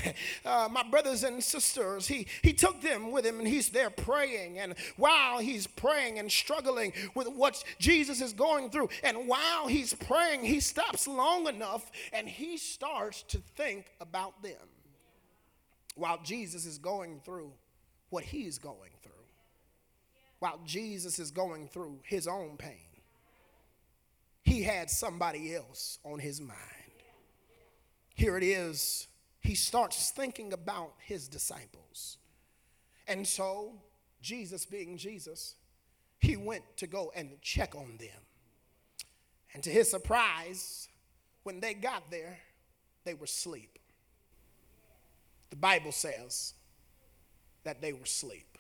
Uh, 0.46 0.68
my 0.72 0.84
brothers 0.84 1.24
and 1.24 1.44
sisters, 1.44 2.08
he, 2.08 2.28
he 2.42 2.54
took 2.54 2.82
them 2.82 3.12
with 3.12 3.26
him 3.26 3.40
and 3.40 3.48
he's 3.48 3.70
there 3.70 3.90
praying. 3.90 4.60
And 4.60 4.76
while 4.98 5.40
he's 5.40 5.68
praying 5.68 6.20
and 6.20 6.32
struggling 6.32 6.94
with 7.16 7.28
what 7.28 7.64
Jesus 7.80 8.22
is 8.22 8.34
going 8.34 8.70
through, 8.70 8.90
and 9.04 9.28
while 9.28 9.68
he's 9.68 9.94
praying, 9.94 10.44
he 10.44 10.60
stops 10.60 11.08
long 11.08 11.48
enough 11.48 11.92
and 12.12 12.28
he 12.28 12.58
starts 12.58 13.24
to 13.24 13.40
think 13.56 13.86
about 14.02 14.42
them 14.44 14.68
while 15.96 16.20
Jesus 16.24 16.66
is 16.66 16.78
going 16.78 17.22
through 17.24 17.52
what 18.10 18.24
he's 18.24 18.58
going 18.58 18.92
through 19.02 19.14
while 20.44 20.60
Jesus 20.66 21.20
is 21.20 21.32
going 21.32 21.70
through 21.70 22.00
his 22.04 22.28
own 22.28 22.58
pain, 22.58 22.93
he 24.44 24.64
had 24.64 24.90
somebody 24.90 25.56
else 25.56 26.00
on 26.04 26.20
his 26.20 26.40
mind. 26.40 26.60
Here 28.14 28.38
it 28.38 28.44
is. 28.44 29.08
He 29.40 29.56
starts 29.56 30.12
thinking 30.12 30.54
about 30.54 30.94
his 31.00 31.28
disciples. 31.28 32.18
And 33.08 33.28
so, 33.28 33.74
Jesus 34.22 34.66
being 34.66 34.98
Jesus, 34.98 35.56
he 36.20 36.38
went 36.38 36.64
to 36.78 36.88
go 36.88 37.12
and 37.16 37.42
check 37.42 37.76
on 37.76 37.98
them. 37.98 38.22
And 39.54 39.64
to 39.64 39.70
his 39.70 39.90
surprise, 39.90 40.88
when 41.44 41.60
they 41.60 41.74
got 41.74 42.10
there, 42.10 42.38
they 43.04 43.14
were 43.14 43.26
asleep. 43.26 43.80
The 45.50 45.58
Bible 45.58 45.92
says 45.92 46.54
that 47.64 47.82
they 47.82 47.94
were 47.94 48.04
asleep. 48.04 48.58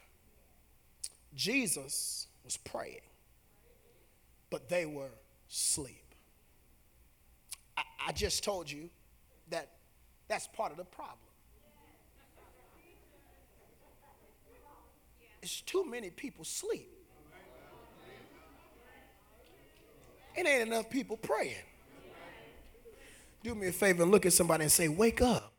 Jesus 1.34 2.27
was 2.43 2.57
praying, 2.57 3.01
but 4.49 4.69
they 4.69 4.86
were 4.86 5.09
asleep. 5.54 6.16
I, 7.78 7.84
I 8.08 8.12
just 8.12 8.43
told 8.43 8.70
you 8.70 8.89
that 9.49 9.70
that's 10.28 10.47
part 10.47 10.72
of 10.72 10.78
the 10.78 10.84
problem. 10.84 11.18
It's 15.43 15.62
too 15.62 15.86
many 15.86 16.10
people 16.10 16.43
sleep. 16.43 16.89
It 20.36 20.47
ain't 20.47 20.68
enough 20.68 20.89
people 20.89 21.18
praying. 21.18 21.54
Do 23.43 23.54
me 23.54 23.68
a 23.68 23.72
favor 23.72 24.04
and 24.04 24.12
look 24.12 24.26
at 24.26 24.34
somebody 24.34 24.64
and 24.64 24.72
say, 24.72 24.88
Wake 24.88 25.22
up. 25.22 25.54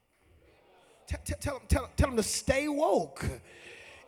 Tell, 1.06 1.20
tell, 1.38 1.62
tell, 1.68 1.90
tell 1.96 2.08
them 2.08 2.16
to 2.16 2.22
stay 2.22 2.66
woke. 2.66 3.24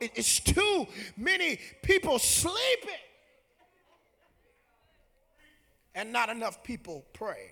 It's 0.01 0.41
too 0.41 0.87
many 1.16 1.59
people 1.82 2.18
sleeping 2.18 2.97
and 5.97 6.12
not 6.12 6.28
enough 6.28 6.62
people 6.62 7.05
pray. 7.14 7.51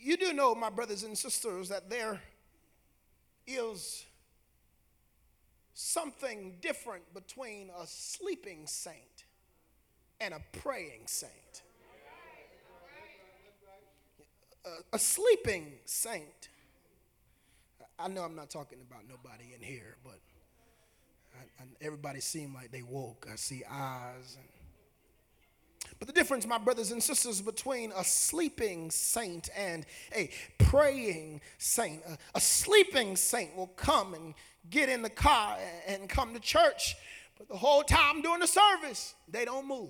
You 0.00 0.16
do 0.16 0.32
know, 0.32 0.54
my 0.54 0.70
brothers 0.70 1.04
and 1.04 1.16
sisters, 1.16 1.68
that 1.68 1.90
there 1.90 2.20
is 3.46 4.06
something 5.74 6.56
different 6.62 7.12
between 7.12 7.70
a 7.78 7.86
sleeping 7.86 8.66
saint 8.66 9.26
and 10.20 10.32
a 10.32 10.40
praying 10.58 11.02
saint. 11.04 11.62
A, 14.64 14.96
a 14.96 14.98
sleeping 14.98 15.72
saint, 15.84 16.48
I 17.98 18.08
know 18.08 18.22
I'm 18.22 18.34
not 18.34 18.48
talking 18.48 18.78
about 18.90 19.02
nobody 19.08 19.52
in 19.54 19.62
here, 19.62 19.96
but 20.02 20.18
I, 21.34 21.62
I, 21.62 21.66
everybody 21.82 22.20
seemed 22.20 22.54
like 22.54 22.70
they 22.70 22.82
woke. 22.82 23.26
I 23.30 23.36
see 23.36 23.62
eyes. 23.70 24.36
And, 24.38 24.59
but 26.00 26.08
the 26.08 26.14
difference, 26.14 26.46
my 26.46 26.58
brothers 26.58 26.90
and 26.90 27.02
sisters, 27.02 27.42
between 27.42 27.92
a 27.94 28.02
sleeping 28.02 28.90
saint 28.90 29.50
and 29.56 29.84
a 30.16 30.30
praying 30.58 31.42
saint, 31.58 32.02
a, 32.08 32.18
a 32.34 32.40
sleeping 32.40 33.14
saint 33.16 33.54
will 33.54 33.68
come 33.68 34.14
and 34.14 34.34
get 34.70 34.88
in 34.88 35.02
the 35.02 35.10
car 35.10 35.58
and, 35.86 36.00
and 36.00 36.10
come 36.10 36.32
to 36.34 36.40
church, 36.40 36.96
but 37.38 37.48
the 37.48 37.56
whole 37.56 37.82
time 37.82 38.22
during 38.22 38.40
the 38.40 38.48
service, 38.48 39.14
they 39.28 39.44
don't 39.44 39.68
move. 39.68 39.88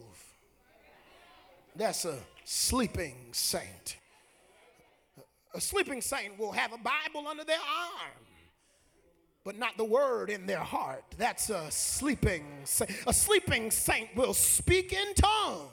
That's 1.77 2.05
a 2.05 2.19
sleeping 2.45 3.15
saint. 3.31 3.97
A 5.55 5.61
sleeping 5.61 6.01
saint 6.01 6.39
will 6.39 6.53
have 6.53 6.73
a 6.73 6.79
Bible 6.79 7.29
under 7.29 7.45
their 7.45 7.57
arm 7.57 8.27
but 9.45 9.59
not 9.59 9.77
the 9.77 9.85
word 9.85 10.31
in 10.31 10.47
their 10.47 10.59
heart. 10.59 11.03
That's 11.17 11.51
a 11.51 11.71
sleeping 11.71 12.45
saint. 12.65 12.91
A 13.07 13.13
sleeping 13.13 13.71
saint 13.71 14.15
will 14.15 14.35
speak 14.35 14.93
in 14.93 15.15
tongue, 15.15 15.71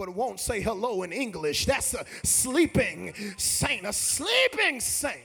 but 0.00 0.08
won't 0.08 0.40
say 0.40 0.62
hello 0.62 1.02
in 1.02 1.12
English. 1.12 1.66
That's 1.66 1.92
a 1.92 2.06
sleeping 2.22 3.12
saint. 3.36 3.84
A 3.84 3.92
sleeping 3.92 4.80
saint. 4.80 5.18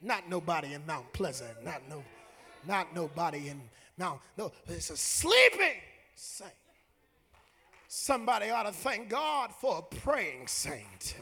Not 0.00 0.30
nobody 0.30 0.72
in 0.72 0.86
Mount 0.86 1.12
Pleasant. 1.12 1.62
Not 1.62 1.82
no, 1.90 2.02
not 2.66 2.94
nobody 2.94 3.50
in 3.50 3.60
Mount. 3.98 4.22
No, 4.38 4.50
it's 4.66 4.88
a 4.88 4.96
sleeping 4.96 5.82
saint. 6.14 6.54
Somebody 7.86 8.48
ought 8.48 8.62
to 8.62 8.72
thank 8.72 9.10
God 9.10 9.52
for 9.52 9.80
a 9.80 9.94
praying 9.96 10.46
saint. 10.46 11.16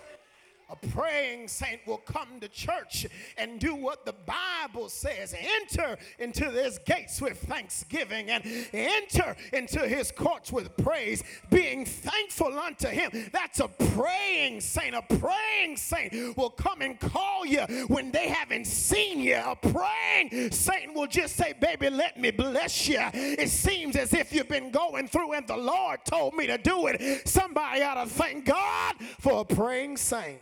A 0.70 0.76
praying 0.88 1.48
saint 1.48 1.80
will 1.86 1.98
come 1.98 2.40
to 2.40 2.48
church 2.48 3.06
and 3.36 3.58
do 3.58 3.74
what 3.74 4.04
the 4.04 4.14
Bible 4.24 4.88
says 4.88 5.34
enter 5.36 5.98
into 6.18 6.50
his 6.50 6.78
gates 6.86 7.20
with 7.20 7.38
thanksgiving 7.42 8.30
and 8.30 8.44
enter 8.72 9.36
into 9.52 9.80
his 9.80 10.12
courts 10.12 10.52
with 10.52 10.76
praise, 10.76 11.24
being 11.50 11.84
thankful 11.84 12.58
unto 12.58 12.88
him. 12.88 13.30
That's 13.32 13.60
a 13.60 13.68
praying 13.68 14.60
saint. 14.60 14.94
A 14.94 15.02
praying 15.02 15.76
saint 15.76 16.36
will 16.36 16.50
come 16.50 16.82
and 16.82 16.98
call 16.98 17.44
you 17.44 17.62
when 17.88 18.12
they 18.12 18.28
haven't 18.28 18.66
seen 18.66 19.20
you. 19.20 19.40
A 19.44 19.56
praying 19.56 20.52
saint 20.52 20.94
will 20.94 21.06
just 21.06 21.36
say, 21.36 21.54
Baby, 21.60 21.90
let 21.90 22.18
me 22.18 22.30
bless 22.30 22.88
you. 22.88 23.00
It 23.12 23.50
seems 23.50 23.96
as 23.96 24.14
if 24.14 24.32
you've 24.32 24.48
been 24.48 24.70
going 24.70 25.08
through 25.08 25.32
and 25.32 25.46
the 25.46 25.56
Lord 25.56 26.04
told 26.04 26.34
me 26.34 26.46
to 26.46 26.58
do 26.58 26.86
it. 26.86 27.28
Somebody 27.28 27.82
ought 27.82 28.04
to 28.04 28.08
thank 28.08 28.44
God 28.44 28.94
for 29.18 29.40
a 29.40 29.44
praying 29.44 29.96
saint. 29.96 30.40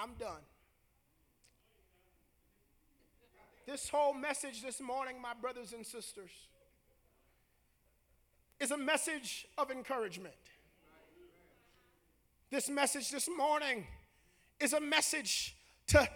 I'm 0.00 0.14
done. 0.14 0.42
This 3.66 3.88
whole 3.88 4.14
message 4.14 4.62
this 4.62 4.80
morning, 4.80 5.20
my 5.20 5.32
brothers 5.34 5.72
and 5.72 5.84
sisters, 5.84 6.30
is 8.60 8.70
a 8.70 8.78
message 8.78 9.46
of 9.58 9.70
encouragement. 9.70 10.34
This 12.50 12.68
message 12.68 13.10
this 13.10 13.28
morning 13.36 13.86
is 14.60 14.72
a 14.72 14.80
message 14.80 15.56
to 15.88 16.08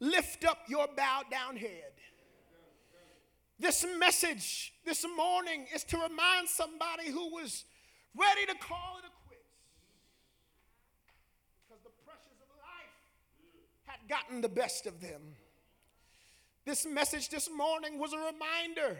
lift 0.00 0.44
up 0.44 0.58
your 0.68 0.86
bowed 0.94 1.30
down 1.30 1.56
head. 1.56 1.92
This 3.58 3.84
message 3.98 4.74
this 4.84 5.04
morning 5.16 5.66
is 5.74 5.84
to 5.84 5.96
remind 5.96 6.48
somebody 6.48 7.10
who 7.10 7.34
was 7.34 7.64
ready 8.14 8.46
to 8.46 8.54
call 8.54 8.98
it 8.98 9.06
a 9.06 9.19
gotten 14.10 14.40
the 14.40 14.48
best 14.48 14.86
of 14.86 15.00
them. 15.00 15.22
This 16.66 16.84
message 16.84 17.30
this 17.30 17.48
morning 17.48 17.98
was 17.98 18.12
a 18.12 18.18
reminder 18.18 18.98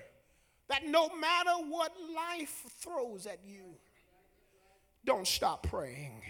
that 0.69 0.87
no 0.87 1.09
matter 1.17 1.51
what 1.69 1.93
life 2.15 2.65
throws 2.79 3.27
at 3.27 3.41
you, 3.45 3.75
don't 5.05 5.27
stop 5.27 5.69
praying. 5.69 6.23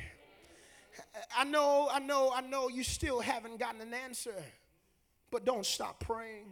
I 1.37 1.45
know, 1.45 1.89
I 1.93 1.99
know, 1.99 2.33
I 2.35 2.41
know 2.41 2.69
you 2.69 2.83
still 2.83 3.21
haven't 3.21 3.61
gotten 3.61 3.81
an 3.81 3.93
answer, 3.93 4.35
but 5.31 5.45
don't 5.45 5.67
stop 5.67 6.01
praying 6.01 6.47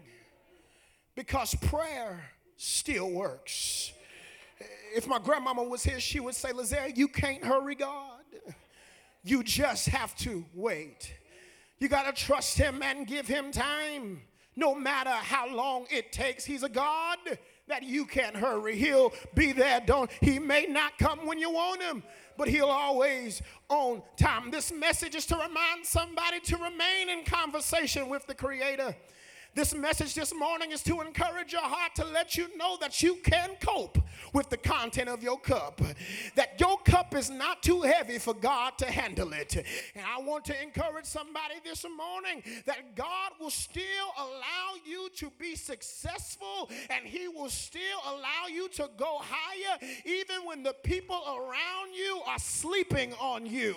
because 1.15 1.55
prayer 1.55 2.21
still 2.57 3.11
works. 3.11 3.93
If 4.95 5.07
my 5.07 5.19
grandmama 5.19 5.63
was 5.63 5.83
here, 5.83 6.01
she 6.01 6.21
would 6.21 6.35
say, 6.35 6.51
Le'Zaire, 6.51 6.97
you 6.97 7.09
can't 7.09 7.45
hurry 7.45 7.75
God. 7.75 8.21
You 9.25 9.43
just 9.43 9.89
have 9.89 10.15
to 10.19 10.45
wait. 10.55 11.13
You 11.79 11.89
got 11.89 12.15
to 12.15 12.25
trust 12.25 12.59
him 12.59 12.83
and 12.83 13.07
give 13.07 13.27
him 13.27 13.53
time. 13.53 14.23
No 14.57 14.75
matter 14.75 15.11
how 15.11 15.55
long 15.55 15.87
it 15.91 16.11
takes, 16.11 16.45
he's 16.45 16.65
a 16.65 16.69
God 16.69 17.19
that 17.69 17.85
you 17.85 18.07
can't 18.07 18.35
hurry. 18.35 18.77
He'll 18.77 19.13
be 19.35 19.53
there. 19.53 19.81
Don't 19.85 20.11
he 20.21 20.39
may 20.39 20.67
not 20.67 20.99
come 20.99 21.27
when 21.27 21.39
you 21.39 21.51
want 21.51 21.83
him, 21.83 22.03
but 22.37 22.49
he'll 22.49 22.67
always 22.67 23.41
on 23.69 24.03
time. 24.17 24.51
This 24.51 24.73
message 24.73 25.15
is 25.15 25.27
to 25.27 25.37
remind 25.37 25.85
somebody 25.85 26.41
to 26.41 26.57
remain 26.57 27.09
in 27.11 27.25
conversation 27.25 28.09
with 28.09 28.27
the 28.27 28.35
creator. 28.35 28.97
This 29.59 29.75
message 29.75 30.15
this 30.15 30.33
morning 30.33 30.71
is 30.71 30.85
to 30.85 31.01
encourage 31.01 31.53
your 31.53 31.63
heart 31.63 31.97
to 31.97 32.05
let 32.05 32.37
you 32.37 32.47
know 32.57 32.77
that 32.81 33.03
you 33.03 33.17
can 33.25 33.57
cope 33.61 33.99
with 34.33 34.49
the 34.51 34.57
content 34.57 35.09
of 35.09 35.21
your 35.21 35.37
cup. 35.37 35.81
That 36.37 36.61
your 36.61 36.79
cup 36.85 37.13
is 37.17 37.29
not 37.29 37.61
too 37.61 37.83
heavy 37.83 38.19
for 38.19 38.35
God 38.35 38.79
to 38.79 38.87
handle 38.87 39.33
it. 39.33 39.57
And 39.97 40.05
I 40.07 40.21
want 40.21 40.45
to 40.45 40.63
encourage 40.63 41.07
somebody 41.07 41.55
this 41.65 41.85
morning 41.85 42.45
that 42.67 42.95
God 42.95 43.33
will 43.41 43.51
still 43.51 43.83
allow 44.17 44.79
you 44.87 45.09
to 45.17 45.33
be 45.41 45.57
successful 45.57 46.71
and 46.89 47.05
He 47.05 47.27
will 47.27 47.51
still 47.51 47.99
allow 48.07 48.47
you 48.49 48.69
to 48.69 48.89
go 48.97 49.19
higher 49.21 49.89
even 50.05 50.47
when 50.47 50.63
the 50.63 50.75
people 50.85 51.21
around 51.27 51.95
you 51.97 52.21
are 52.29 52.39
sleeping 52.39 53.13
on 53.15 53.45
you. 53.45 53.75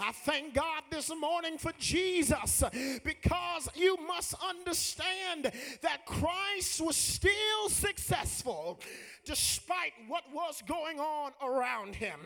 I 0.00 0.10
thank 0.24 0.52
God 0.52 0.82
this 0.90 1.12
morning 1.14 1.58
for 1.58 1.70
Jesus 1.78 2.64
because 3.04 3.68
you 3.76 3.96
must 4.04 4.34
understand 4.42 5.11
understand 5.32 5.52
that 5.82 6.06
Christ 6.06 6.80
was 6.80 6.96
still 6.96 7.68
successful 7.68 8.80
despite 9.24 9.92
what 10.08 10.24
was 10.32 10.62
going 10.66 10.98
on 10.98 11.32
around 11.42 11.94
him. 11.94 12.18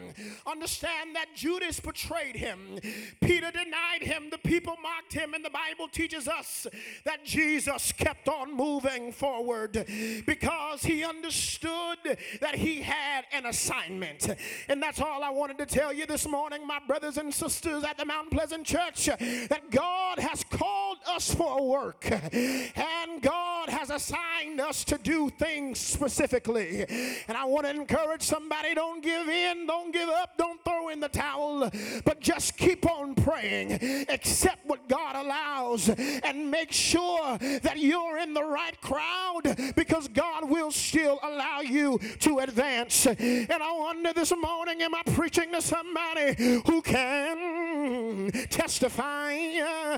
Understand 0.47 1.15
that 1.15 1.27
Judas 1.35 1.79
betrayed 1.81 2.37
him, 2.37 2.79
Peter 3.21 3.51
denied 3.51 4.03
him, 4.03 4.31
the 4.31 4.39
people 4.39 4.77
mocked 4.83 5.13
him, 5.13 5.35
and 5.35 5.45
the 5.45 5.51
Bible 5.51 5.89
teaches 5.89 6.27
us 6.27 6.67
that 7.05 7.25
Jesus 7.25 7.93
kept 7.93 8.29
on 8.29 8.57
moving 8.57 9.13
forward 9.13 9.85
because 10.27 10.83
he 10.83 11.05
understood 11.05 11.99
that 12.41 12.55
he 12.55 12.81
had 12.81 13.25
an 13.33 13.47
assignment. 13.47 14.29
And 14.69 14.83
that's 14.83 15.01
all 15.01 15.23
I 15.23 15.31
wanted 15.31 15.59
to 15.59 15.67
tell 15.67 15.93
you 15.93 16.07
this 16.07 16.27
morning, 16.27 16.67
my 16.67 16.81
brothers 16.87 17.19
and 17.19 17.33
sisters 17.33 17.85
at 17.85 17.99
the 17.99 18.05
Mount 18.05 18.31
Pleasant 18.31 18.67
Church, 18.67 19.07
that 19.07 19.71
God 19.71 20.19
has 20.19 20.45
called 20.45 20.99
us 21.09 21.35
for 21.35 21.59
a 21.59 21.63
work, 21.63 22.11
and 22.11 23.21
God 23.21 23.69
has 23.69 23.91
assigned 23.91 24.61
us 24.61 24.85
to 24.85 24.99
do 24.99 25.31
things 25.31 25.79
specifically. 25.79 26.86
And 26.89 27.37
I 27.37 27.45
want 27.45 27.67
to 27.67 27.71
encourage 27.71 28.23
somebody 28.23 28.75
don't 28.75 29.03
give 29.03 29.29
in, 29.29 29.67
don't 29.67 29.93
give 29.93 30.09
up, 30.09 30.37
don't 30.37 30.63
throw 30.65 30.89
in 30.89 31.01
the 31.01 31.09
towel, 31.09 31.71
but 32.05 32.21
just 32.21 32.57
keep 32.57 32.89
on 32.91 33.15
praying. 33.15 34.07
Accept 34.09 34.67
what 34.67 34.89
God 34.89 35.17
allows 35.17 35.89
and 35.89 36.51
make 36.51 36.73
sure 36.73 37.39
that 37.39 37.79
you're 37.79 38.19
in 38.19 38.35
the 38.35 38.45
right 38.45 38.81
crowd 38.81 39.75
because 39.77 40.09
God 40.09 40.49
will 40.49 40.71
still 40.71 41.19
allow 41.23 41.61
you 41.61 41.99
to 42.21 42.39
advance. 42.41 43.07
And 43.07 43.51
I 43.51 43.73
wonder 43.73 44.13
this 44.13 44.33
morning, 44.37 44.83
am 44.83 44.95
I 44.95 45.03
preaching 45.13 45.53
to 45.53 45.63
somebody 45.63 46.35
who 46.67 46.83
can 46.83 48.31
testify 48.51 49.35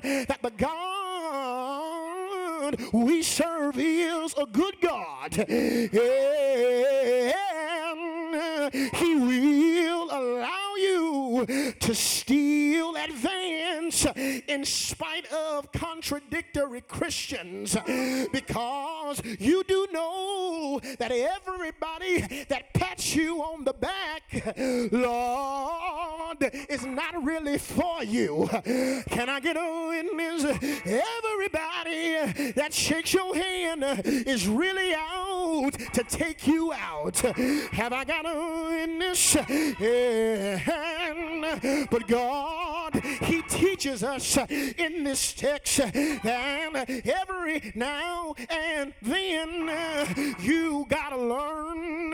that 0.02 0.38
the 0.42 0.50
God 0.50 2.17
we 2.92 3.22
serve 3.22 3.78
is 3.78 4.34
a 4.38 4.46
good 4.46 4.80
God? 4.80 5.38
And 5.38 5.54
He 8.94 9.14
will 9.14 10.08
allow 10.10 10.74
you 10.76 11.46
to 11.80 11.94
still 11.94 12.96
advance 12.96 14.06
in 14.46 14.64
spite 14.64 15.26
of 15.32 15.70
contradictory 15.72 16.82
Christians 16.82 17.76
because 18.32 19.20
you 19.38 19.62
do 19.64 19.86
know 19.92 20.80
that 20.98 21.10
everybody 21.12 22.44
that 22.48 22.72
pats 22.74 23.14
you 23.14 23.40
on 23.40 23.64
the 23.64 23.72
back, 23.72 24.22
Lord, 24.92 26.50
is 26.68 26.84
not 26.84 27.24
really 27.24 27.58
for 27.58 28.04
you. 28.04 28.48
Can 29.10 29.28
I 29.28 29.40
get 29.40 29.56
a 29.56 29.88
witness? 29.88 30.44
Everybody 30.84 32.47
that 32.54 32.72
shakes 32.72 33.12
your 33.14 33.34
hand 33.34 33.84
uh, 33.84 33.96
is 34.04 34.46
really 34.46 34.94
out 34.94 35.72
to 35.92 36.04
take 36.04 36.46
you 36.46 36.72
out. 36.72 37.18
Have 37.72 37.92
I 37.92 38.04
got 38.04 38.24
a 38.26 38.70
witness? 38.70 39.36
Yeah. 39.78 40.60
Uh, 40.68 41.86
but 41.90 42.06
God, 42.08 42.94
He 43.22 43.42
teaches 43.42 44.02
us 44.02 44.36
uh, 44.36 44.46
in 44.48 45.04
this 45.04 45.32
text 45.32 45.78
that 45.78 46.90
every 47.04 47.72
now 47.74 48.34
and 48.50 48.92
then 49.02 50.36
you 50.40 50.86
gotta 50.88 51.16
learn 51.16 52.10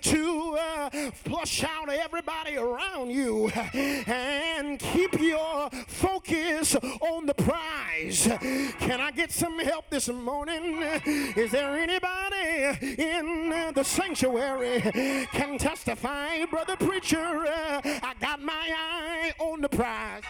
to 0.00 0.58
uh, 0.58 0.65
flush 1.16 1.64
out 1.64 1.88
everybody 1.88 2.56
around 2.56 3.10
you 3.10 3.48
and 3.50 4.78
keep 4.78 5.18
your 5.20 5.70
focus 5.86 6.76
on 7.00 7.26
the 7.26 7.34
prize. 7.34 8.28
Can 8.78 9.00
I 9.00 9.10
get 9.10 9.32
some 9.32 9.58
help 9.58 9.90
this 9.90 10.08
morning? 10.08 10.82
Is 11.04 11.50
there 11.50 11.76
anybody 11.76 12.96
in 13.02 13.72
the 13.74 13.82
sanctuary 13.82 14.80
can 15.32 15.58
testify, 15.58 16.44
brother 16.44 16.76
preacher? 16.76 17.46
Uh, 17.46 17.80
I 17.84 18.14
got 18.20 18.40
my 18.40 18.52
eye 18.52 19.32
on 19.38 19.60
the 19.62 19.68
prize. 19.68 20.22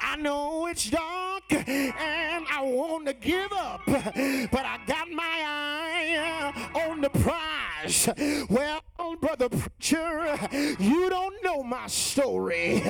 I 0.00 0.16
know 0.16 0.66
it's 0.66 0.90
dark 0.90 1.44
and 1.50 2.46
I 2.50 2.62
want 2.62 3.06
to 3.06 3.14
give 3.14 3.52
up, 3.52 3.80
but 3.86 4.64
I 4.64 4.78
got 4.86 5.10
my 5.10 5.22
eye 5.24 6.52
on 6.88 7.00
the 7.00 7.10
prize. 7.10 8.08
Well, 8.48 8.82
brother 9.20 9.48
preacher, 9.48 10.38
you 10.78 11.08
don't 11.10 11.42
know 11.44 11.62
my 11.62 11.86
story, 11.86 12.82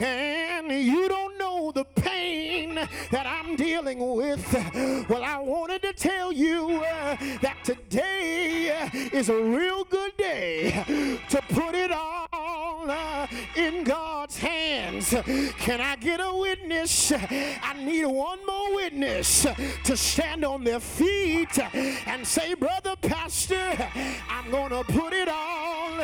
and 0.00 0.70
you 0.70 1.08
don't 1.08 1.38
know 1.38 1.72
the 1.72 1.84
pain 1.84 2.74
that 3.10 3.26
I'm 3.26 3.56
dealing 3.56 3.98
with. 4.14 5.06
Well, 5.08 5.24
I 5.24 5.38
wanted 5.38 5.82
to 5.82 5.92
tell 5.92 6.32
you 6.32 6.82
uh, 6.84 7.16
that 7.40 7.58
today 7.64 8.88
is 9.12 9.28
a 9.28 9.42
real 9.42 9.84
good 9.84 10.16
day 10.16 11.18
to 11.28 11.42
put 11.48 11.74
it 11.74 11.90
all 11.90 12.90
uh, 12.90 13.26
in 13.56 13.84
God's 13.84 14.38
hands. 14.38 15.14
Can 15.58 15.80
I 15.80 15.96
get 15.96 16.11
a 16.20 16.36
witness? 16.36 17.12
I 17.12 17.74
need 17.78 18.06
one 18.06 18.38
more 18.46 18.74
witness 18.74 19.46
to 19.84 19.96
stand 19.96 20.44
on 20.44 20.64
their 20.64 20.80
feet 20.80 21.58
and 22.06 22.26
say, 22.26 22.54
Brother 22.54 22.96
Pastor, 22.96 23.72
I'm 24.28 24.50
going 24.50 24.70
to 24.70 24.84
put 24.92 25.12
it 25.12 25.28
all 25.28 26.00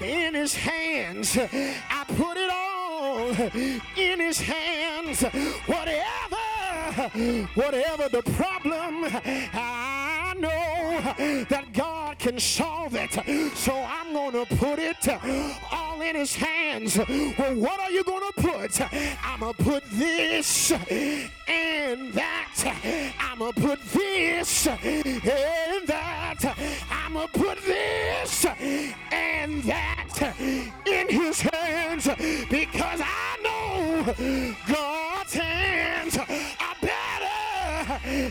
in 0.00 0.34
his 0.34 0.54
hands. 0.54 1.36
I 1.36 2.04
put 2.06 2.36
it 2.36 2.50
all 2.50 3.30
in 3.96 4.20
his 4.20 4.40
hands. 4.40 5.22
Whatever, 5.66 6.36
whatever 7.54 8.08
the 8.08 8.22
problem, 8.32 9.04
I 9.54 10.34
know 10.38 11.44
that 11.48 11.72
God 11.72 12.18
can 12.18 12.38
solve 12.38 12.94
it. 12.94 13.12
So 13.56 13.72
I'm 13.74 14.12
going 14.12 14.32
to 14.32 14.56
put 14.56 14.78
it 14.78 15.08
all 15.70 16.00
in 16.02 16.16
his 16.16 16.34
hands. 16.34 16.96
Well, 16.98 17.56
what 17.56 17.80
are 17.80 17.90
you 17.90 18.04
going 18.04 18.32
to 18.32 18.42
put? 18.42 18.80
I'm 19.24 19.41
to 19.42 19.64
put 19.64 19.82
this 19.90 20.70
and 21.48 22.12
that. 22.12 23.14
I'm 23.18 23.38
going 23.38 23.52
to 23.52 23.60
put 23.60 23.80
this 23.86 24.66
and 24.68 25.86
that. 25.88 26.54
I'm 26.90 27.14
going 27.14 27.28
to 27.28 27.38
put 27.38 27.58
this 27.64 28.46
and 29.10 29.62
that 29.64 30.34
in 30.86 31.08
his 31.08 31.40
hands 31.40 32.08
because 32.48 33.00
I 33.02 33.38
know 33.42 34.54
God's 34.68 35.34
hands 35.34 36.18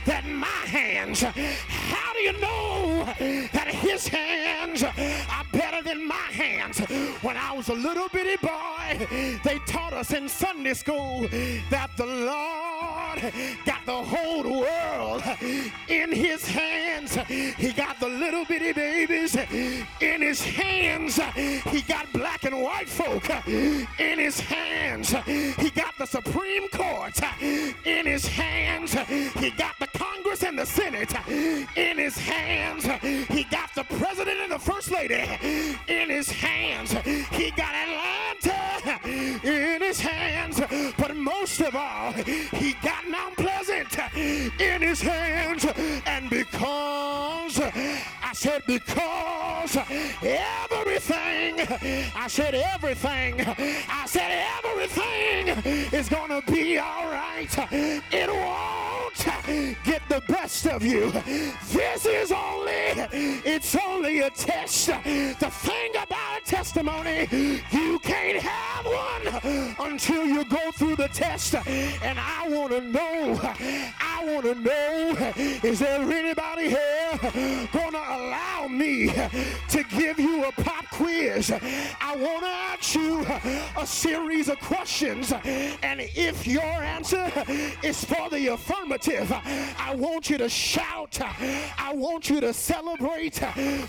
than 0.05 0.35
my 0.35 0.47
hands. 0.47 1.21
How 1.21 2.13
do 2.13 2.19
you 2.19 2.33
know 2.39 3.05
that 3.53 3.67
his 3.67 4.07
hands 4.07 4.83
are 4.83 5.45
better 5.51 5.81
than 5.83 6.07
my 6.07 6.15
hands? 6.15 6.79
When 7.21 7.37
I 7.37 7.51
was 7.53 7.69
a 7.69 7.73
little 7.73 8.07
bitty 8.09 8.37
boy, 8.41 9.39
they 9.43 9.59
taught 9.65 9.93
us 9.93 10.13
in 10.13 10.29
Sunday 10.29 10.73
school 10.73 11.27
that 11.69 11.89
the 11.97 12.05
Lord 12.05 12.70
got 13.65 13.85
the 13.85 13.91
whole 13.91 14.61
world 14.61 15.23
in 15.87 16.11
his 16.11 16.47
hands. 16.47 17.15
He 17.27 17.71
got 17.73 17.99
the 17.99 18.07
little 18.07 18.45
bitty 18.45 18.73
babies 18.73 19.35
in 19.35 20.21
his 20.21 20.41
hands. 20.41 21.19
He 21.35 21.81
got 21.81 22.11
black 22.13 22.43
and 22.43 22.61
white 22.61 22.89
folk 22.89 23.29
in 23.47 24.19
his 24.19 24.39
hands. 24.39 25.15
He 25.25 25.69
got 25.71 25.97
the 25.97 26.05
Supreme 26.05 26.67
Court 26.69 27.19
in 27.41 28.05
his 28.05 28.25
hands. 28.27 28.93
He 28.93 29.51
got 29.51 29.75
the 29.79 29.87
Congress 29.87 30.43
and 30.43 30.57
the 30.57 30.65
Senate 30.65 31.13
in 31.75 31.97
his 31.97 32.17
hands. 32.17 32.85
He 33.29 33.43
got 33.45 33.73
the 33.75 33.83
president 33.83 34.39
and 34.39 34.51
the 34.51 34.59
first 34.59 34.91
lady 34.91 35.21
in 35.87 36.09
his 36.09 36.29
hands. 36.29 36.91
He 37.31 37.51
got 37.51 37.73
Atlanta 37.73 38.99
in 39.43 39.81
his 39.81 39.99
hands. 39.99 40.61
But 40.97 41.15
most 41.15 41.61
of 41.61 41.75
all, 41.75 42.11
he 42.11 42.73
got 42.83 43.00
Mount 43.09 43.35
Pleasant 43.37 43.97
in 44.59 44.81
his 44.81 45.01
hands. 45.01 45.65
And 46.05 46.29
because, 46.29 47.59
I 48.31 48.33
said, 48.33 48.63
because 48.65 49.75
everything, 50.23 51.59
I 52.15 52.27
said, 52.29 52.55
everything, 52.55 53.41
I 53.41 54.05
said, 54.05 54.45
everything 54.63 55.49
is 55.91 56.07
going 56.07 56.29
to 56.29 56.41
be 56.49 56.77
all 56.77 57.11
right. 57.11 57.49
It 58.09 58.29
won't 58.29 59.83
get 59.83 60.01
the 60.07 60.21
best 60.29 60.65
of 60.65 60.81
you. 60.81 61.11
This 61.73 62.05
is 62.05 62.31
only, 62.31 62.71
it's 63.43 63.75
only 63.75 64.21
a 64.21 64.29
test. 64.29 64.87
The 64.87 65.49
thing 65.51 65.91
about 66.01 66.41
a 66.41 66.45
testimony, 66.45 67.27
you 67.69 67.99
can't 67.99 68.41
have 68.41 68.85
one 68.85 69.91
until 69.91 70.25
you 70.25 70.45
go 70.45 70.71
through 70.71 70.95
the 70.95 71.09
test. 71.09 71.55
And 71.67 72.17
I 72.17 72.47
want 72.47 72.71
to 72.71 72.79
know, 72.79 73.37
I 73.99 74.23
want 74.23 74.45
to 74.45 74.55
know, 74.55 75.33
is 75.35 75.79
there 75.79 76.01
anybody 76.01 76.69
here 76.69 77.19
going 77.73 77.91
to 77.91 78.20
allow 78.21 78.67
me 78.67 79.07
to 79.69 79.83
give 79.83 80.19
you 80.19 80.45
a 80.45 80.51
pop 80.51 80.85
quiz? 80.91 81.51
I 81.51 82.15
want 82.15 82.43
to 82.43 82.49
ask 82.49 82.95
you 82.95 83.25
a 83.77 83.85
series 83.85 84.49
of 84.49 84.59
questions. 84.59 85.33
And 85.33 86.01
if 86.01 86.47
your 86.47 86.63
answer 86.63 87.31
is 87.83 88.03
for 88.03 88.29
the 88.29 88.47
affirmative, 88.47 89.31
I 89.31 89.95
want 89.95 90.29
you 90.29 90.37
to 90.37 90.49
shout. 90.49 91.19
I 91.21 91.93
want 91.93 92.29
you 92.29 92.39
to 92.41 92.53
celebrate 92.53 93.41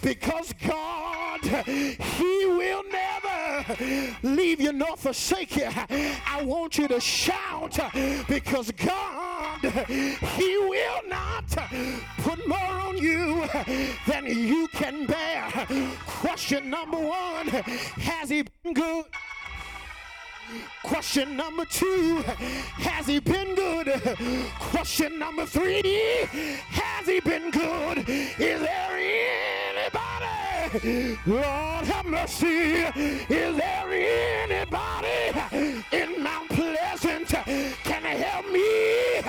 because 0.02 0.52
God, 0.66 1.40
He 1.40 2.46
will 2.46 2.84
never 2.90 3.76
leave 4.22 4.60
you 4.60 4.72
nor 4.72 4.96
forsake 4.96 5.56
you. 5.56 5.68
I 5.68 6.42
want 6.44 6.78
you 6.78 6.88
to 6.88 7.00
shout 7.00 7.78
because 8.28 8.70
God, 8.72 9.21
He 9.62 10.58
will 10.58 11.02
not 11.08 11.46
put 12.18 12.46
more 12.48 12.58
on 12.58 12.98
you 12.98 13.46
than 14.06 14.26
you 14.26 14.68
can 14.72 15.06
bear. 15.06 15.50
Question 16.06 16.68
number 16.68 16.98
one 16.98 17.46
Has 17.46 18.28
He 18.28 18.44
been 18.62 18.74
good? 18.74 19.04
Question 20.82 21.36
number 21.36 21.64
two, 21.64 22.22
has 22.76 23.06
he 23.06 23.20
been 23.20 23.54
good? 23.54 23.88
Question 24.58 25.18
number 25.18 25.46
three, 25.46 26.26
has 26.68 27.06
he 27.06 27.20
been 27.20 27.50
good? 27.50 27.98
Is 28.08 28.60
there 28.60 28.90
anybody? 29.72 31.18
Lord 31.26 31.86
have 31.86 32.06
mercy. 32.06 32.82
Is 33.28 33.56
there 33.56 33.88
anybody 33.88 35.72
in 35.92 36.22
Mount 36.22 36.50
Pleasant 37.02 37.28
can 37.82 38.02
help 38.04 38.46
me? 38.52 39.20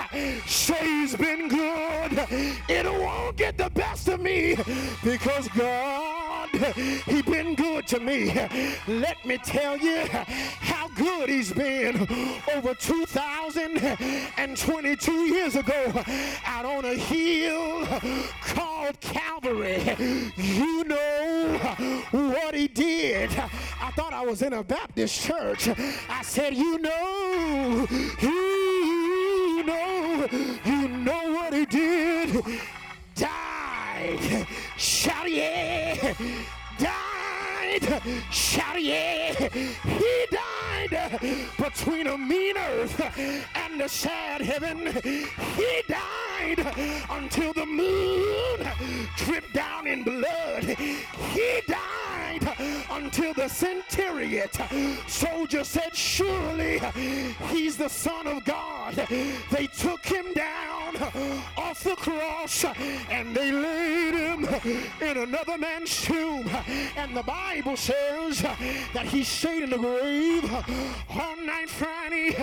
Say 0.46 0.86
he's 0.86 1.16
been 1.16 1.48
good. 1.48 2.28
It 2.70 2.86
won't 2.86 3.36
get 3.36 3.58
the 3.58 3.72
best 3.72 4.08
of 4.10 4.22
me 4.22 4.56
because 5.04 5.48
God, 5.50 6.50
he 7.08 7.24
been 7.24 7.56
good 7.56 7.88
to 7.88 8.00
me. 8.00 8.32
Let 8.88 9.26
me 9.26 9.40
tell 9.40 9.76
you 9.78 10.06
how 10.08 10.88
good 10.90 11.30
he's 11.30 11.52
been 11.52 12.08
over 12.54 12.76
2,022 12.76 15.12
years 15.12 15.56
ago 15.56 16.04
out 16.46 16.66
on 16.66 16.86
a 16.86 16.94
hill 16.94 17.88
called 18.44 19.00
Calvary. 19.00 19.82
You 20.38 20.84
know 20.84 21.58
what 22.12 22.54
he 22.54 22.68
did. 22.68 23.32
I 23.82 23.90
thought 23.96 24.14
I 24.14 24.26
was 24.26 24.42
in 24.42 24.54
a 24.54 24.64
Baptist 24.64 25.22
church. 25.26 25.70
I 26.10 26.22
said, 26.24 26.56
you 26.56 26.80
know, 26.80 27.63
you 28.22 29.64
know, 29.64 30.28
you 30.66 30.88
know 30.88 31.32
what 31.34 31.54
he 31.54 31.66
did. 31.66 32.44
Died. 33.16 34.48
Shout 34.78 35.32
yeah. 35.32 36.14
Died. 36.78 38.02
Shout 38.32 38.82
yeah. 38.82 39.50
He 39.54 40.26
died 40.32 40.63
between 40.90 42.08
a 42.08 42.18
mean 42.18 42.58
earth 42.58 43.00
and 43.56 43.82
a 43.82 43.90
sad 43.90 44.42
heaven. 44.42 44.94
He 45.56 45.82
died 45.88 47.06
until 47.10 47.54
the 47.54 47.66
moon 47.66 48.68
dripped 49.18 49.54
down 49.54 49.88
in 49.88 50.04
blood. 50.04 50.64
He 50.64 51.62
died 51.68 52.48
until 52.92 53.34
the 53.34 53.48
centurion 53.48 54.50
soldier 55.08 55.64
said, 55.64 55.96
Surely 55.96 56.82
he's 57.50 57.78
the 57.78 57.90
Son 57.90 58.28
of 58.28 58.44
God. 58.44 58.96
They 59.52 59.68
took 59.68 60.06
him 60.06 60.34
down 60.34 60.96
off 61.58 61.84
the 61.84 61.96
cross 61.96 62.66
and 63.10 63.36
they 63.36 63.52
laid 63.52 64.14
him 64.14 64.48
in 65.02 65.18
another 65.18 65.58
man's 65.58 66.02
tomb. 66.04 66.50
And 66.96 67.16
the 67.16 67.24
Bible 67.24 67.78
says 67.78 68.42
that 68.42 69.06
he 69.06 69.24
stayed 69.24 69.64
in 69.64 69.70
the 69.70 69.78
grave 69.78 70.44
all 71.10 71.36
night 71.38 71.70
Friday. 71.70 72.36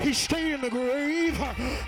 He 0.00 0.12
stayed 0.12 0.54
in 0.54 0.60
the 0.60 0.70
grave 0.70 1.40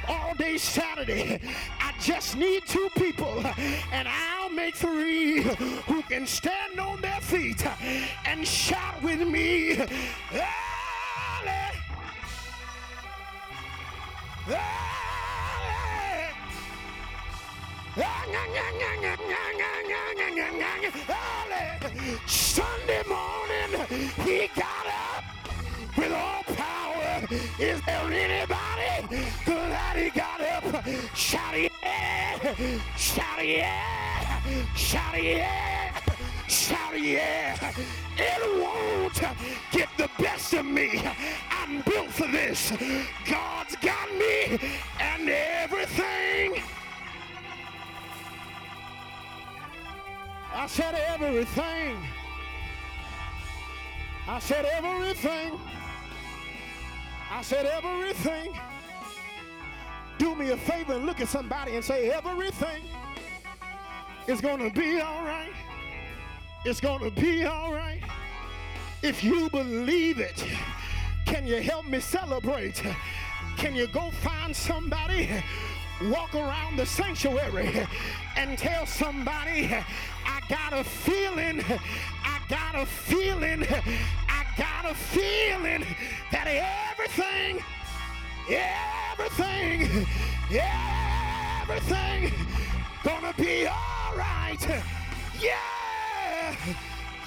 all 0.09 0.35
day 0.35 0.57
Saturday. 0.59 1.41
I 1.81 1.93
just 2.01 2.37
need 2.37 2.67
two 2.67 2.89
people 2.97 3.45
and 3.93 4.09
I'll 4.09 4.51
make 4.51 4.77
three 4.77 5.43
who 5.43 6.03
can 6.03 6.27
stand 6.27 6.81
on 6.81 7.01
their 7.01 7.21
feet 7.21 7.65
and 8.25 8.47
shout 8.47 9.03
with 9.03 9.27
me. 9.27 9.79
Alley. 10.33 10.67
Sunday 22.27 23.03
morning, 23.09 23.87
he 24.25 24.49
got 24.55 24.86
with 26.09 26.17
all 26.17 26.43
power. 26.55 27.27
Is 27.59 27.81
there 27.83 28.13
anybody 28.13 29.27
glad 29.45 29.97
he 29.97 30.11
got 30.11 30.41
up? 30.41 30.87
Shout 31.15 31.55
yeah! 31.59 32.55
Shout 32.97 33.47
yeah! 33.47 34.41
Shout 34.75 35.23
yeah! 35.23 36.01
Shout 36.49 37.01
yeah! 37.01 37.73
It 38.17 38.63
won't 38.63 39.21
get 39.73 39.89
the 39.97 40.09
best 40.19 40.53
of 40.55 40.65
me. 40.65 41.03
I'm 41.51 41.81
built 41.83 42.11
for 42.11 42.29
this. 42.29 42.73
God's 43.29 43.77
got 43.77 44.09
me 44.15 44.59
and 45.01 45.29
everything. 45.29 46.63
I 50.55 50.67
said 50.69 50.95
everything. 50.95 51.97
I 54.29 54.39
said 54.41 54.65
everything. 54.65 55.61
I 57.31 57.43
said 57.43 57.67
everything. 57.67 58.59
Do 60.19 60.35
me 60.35 60.51
a 60.51 60.57
favor 60.57 60.95
and 60.95 61.05
look 61.05 61.21
at 61.21 61.29
somebody 61.29 61.75
and 61.75 61.85
say 61.85 62.11
everything 62.11 62.85
is 64.27 64.41
going 64.41 64.59
to 64.59 64.71
be 64.71 65.01
all 65.01 65.25
right. 65.25 65.53
It's 66.65 66.81
going 66.81 67.03
to 67.03 67.21
be 67.21 67.45
all 67.45 67.73
right. 67.73 68.01
If 69.03 69.23
you 69.23 69.51
believe 69.51 70.19
it, 70.19 70.45
can 71.27 71.47
you 71.47 71.61
help 71.61 71.87
me 71.87 72.01
celebrate? 72.01 72.83
Can 73.57 73.75
you 73.75 73.87
go 73.89 74.11
find 74.11 74.55
somebody, 74.55 75.29
walk 76.05 76.35
around 76.35 76.77
the 76.77 76.87
sanctuary, 76.87 77.87
and 78.37 78.57
tell 78.57 78.87
somebody, 78.87 79.69
I 80.25 80.41
got 80.49 80.73
a 80.73 80.85
feeling, 80.85 81.63
I 82.25 82.41
got 82.49 82.75
a 82.75 82.87
feeling, 82.87 83.67
got 84.57 84.91
a 84.91 84.95
feeling 84.95 85.85
that 86.33 86.47
everything, 86.47 87.63
everything, 88.49 90.07
everything 91.61 92.33
gonna 93.05 93.35
be 93.37 93.67
all 93.67 94.17
right. 94.17 94.83
Yeah, 95.41 96.55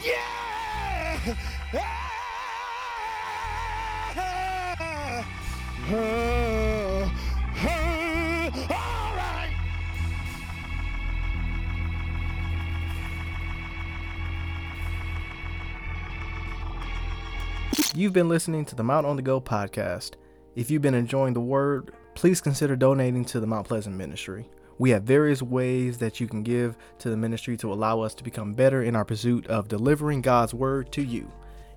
yeah. 0.03 1.35
Ah, 4.11 5.23
ah, 5.91 6.48
You've 17.99 18.13
been 18.13 18.29
listening 18.29 18.63
to 18.63 18.75
the 18.75 18.83
Mount 18.83 19.05
on 19.05 19.17
the 19.17 19.21
Go 19.21 19.41
podcast. 19.41 20.11
If 20.55 20.71
you've 20.71 20.81
been 20.81 20.93
enjoying 20.93 21.33
the 21.33 21.41
word, 21.41 21.91
please 22.15 22.39
consider 22.39 22.77
donating 22.77 23.25
to 23.25 23.41
the 23.41 23.45
Mount 23.45 23.67
Pleasant 23.67 23.93
Ministry. 23.97 24.47
We 24.77 24.91
have 24.91 25.03
various 25.03 25.41
ways 25.41 25.97
that 25.97 26.21
you 26.21 26.25
can 26.25 26.41
give 26.41 26.77
to 26.99 27.09
the 27.09 27.17
ministry 27.17 27.57
to 27.57 27.73
allow 27.73 27.99
us 27.99 28.13
to 28.13 28.23
become 28.23 28.53
better 28.53 28.83
in 28.83 28.95
our 28.95 29.03
pursuit 29.03 29.47
of 29.47 29.67
delivering 29.67 30.21
God's 30.21 30.53
word 30.53 30.93
to 30.93 31.03
you. 31.03 31.29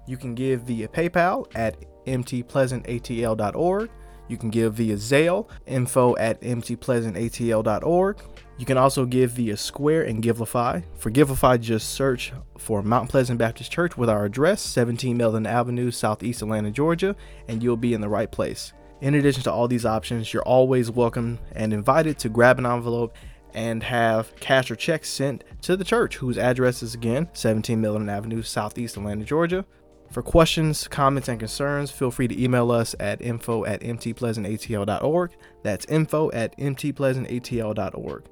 You 0.07 0.17
can 0.17 0.37
give 0.37 0.63
via 0.63 0.87
PayPal 0.87 1.49
at 1.57 1.77
mtpleasantatl.org. 2.07 3.91
You 4.29 4.37
can 4.37 4.51
give 4.51 4.75
via 4.75 4.97
Zelle, 4.97 5.49
info 5.67 6.17
at 6.17 6.41
mtpleasantatl.org. 6.41 8.23
You 8.59 8.67
can 8.67 8.79
also 8.79 9.05
give 9.05 9.33
via 9.33 9.57
Square 9.57 10.05
and 10.05 10.23
Givelify. 10.23 10.85
For 10.97 11.11
Givelify, 11.11 11.61
just 11.61 11.91
search 11.91 12.33
for 12.59 12.83
Mount 12.83 13.11
Pleasant 13.11 13.39
Baptist 13.39 13.73
Church 13.73 13.97
with 13.97 14.09
our 14.09 14.25
address, 14.25 14.63
17 14.63 15.17
Melvin 15.17 15.47
Avenue, 15.47 15.91
Southeast 15.91 16.43
Atlanta, 16.43 16.71
Georgia, 16.71 17.17
and 17.49 17.63
you'll 17.63 17.77
be 17.77 17.95
in 17.95 18.01
the 18.01 18.09
right 18.09 18.31
place. 18.31 18.73
In 19.01 19.15
addition 19.15 19.43
to 19.43 19.53
all 19.53 19.67
these 19.67 19.85
options, 19.85 20.33
you're 20.33 20.45
always 20.45 20.91
welcome 20.91 21.41
and 21.57 21.73
invited 21.73 22.19
to 22.21 22.29
grab 22.29 22.59
an 22.61 22.67
envelope 22.67 23.17
and 23.53 23.83
have 23.83 24.35
cash 24.37 24.71
or 24.71 24.77
checks 24.77 25.09
sent 25.09 25.45
to 25.63 25.77
the 25.77 25.85
church, 25.85 26.17
whose 26.17 26.39
address 26.39 26.83
is 26.83 26.95
again 26.95 27.29
17 27.33 27.81
Millen 27.81 28.09
Avenue, 28.09 28.43
Southeast 28.43 28.97
Atlanta, 28.97 29.25
Georgia. 29.25 29.65
For 30.13 30.23
questions, 30.23 30.87
comments, 30.89 31.29
and 31.29 31.41
concerns, 31.41 31.91
feel 31.91 32.11
free 32.11 32.29
to 32.29 32.39
email 32.39 32.71
us 32.71 32.95
at 33.01 33.23
info 33.23 33.65
at 33.65 33.81
mtpleasantatl.org. 33.81 35.31
That's 35.63 35.87
info 35.87 36.31
at 36.33 36.55
mtpleasantatl.org. 36.59 38.27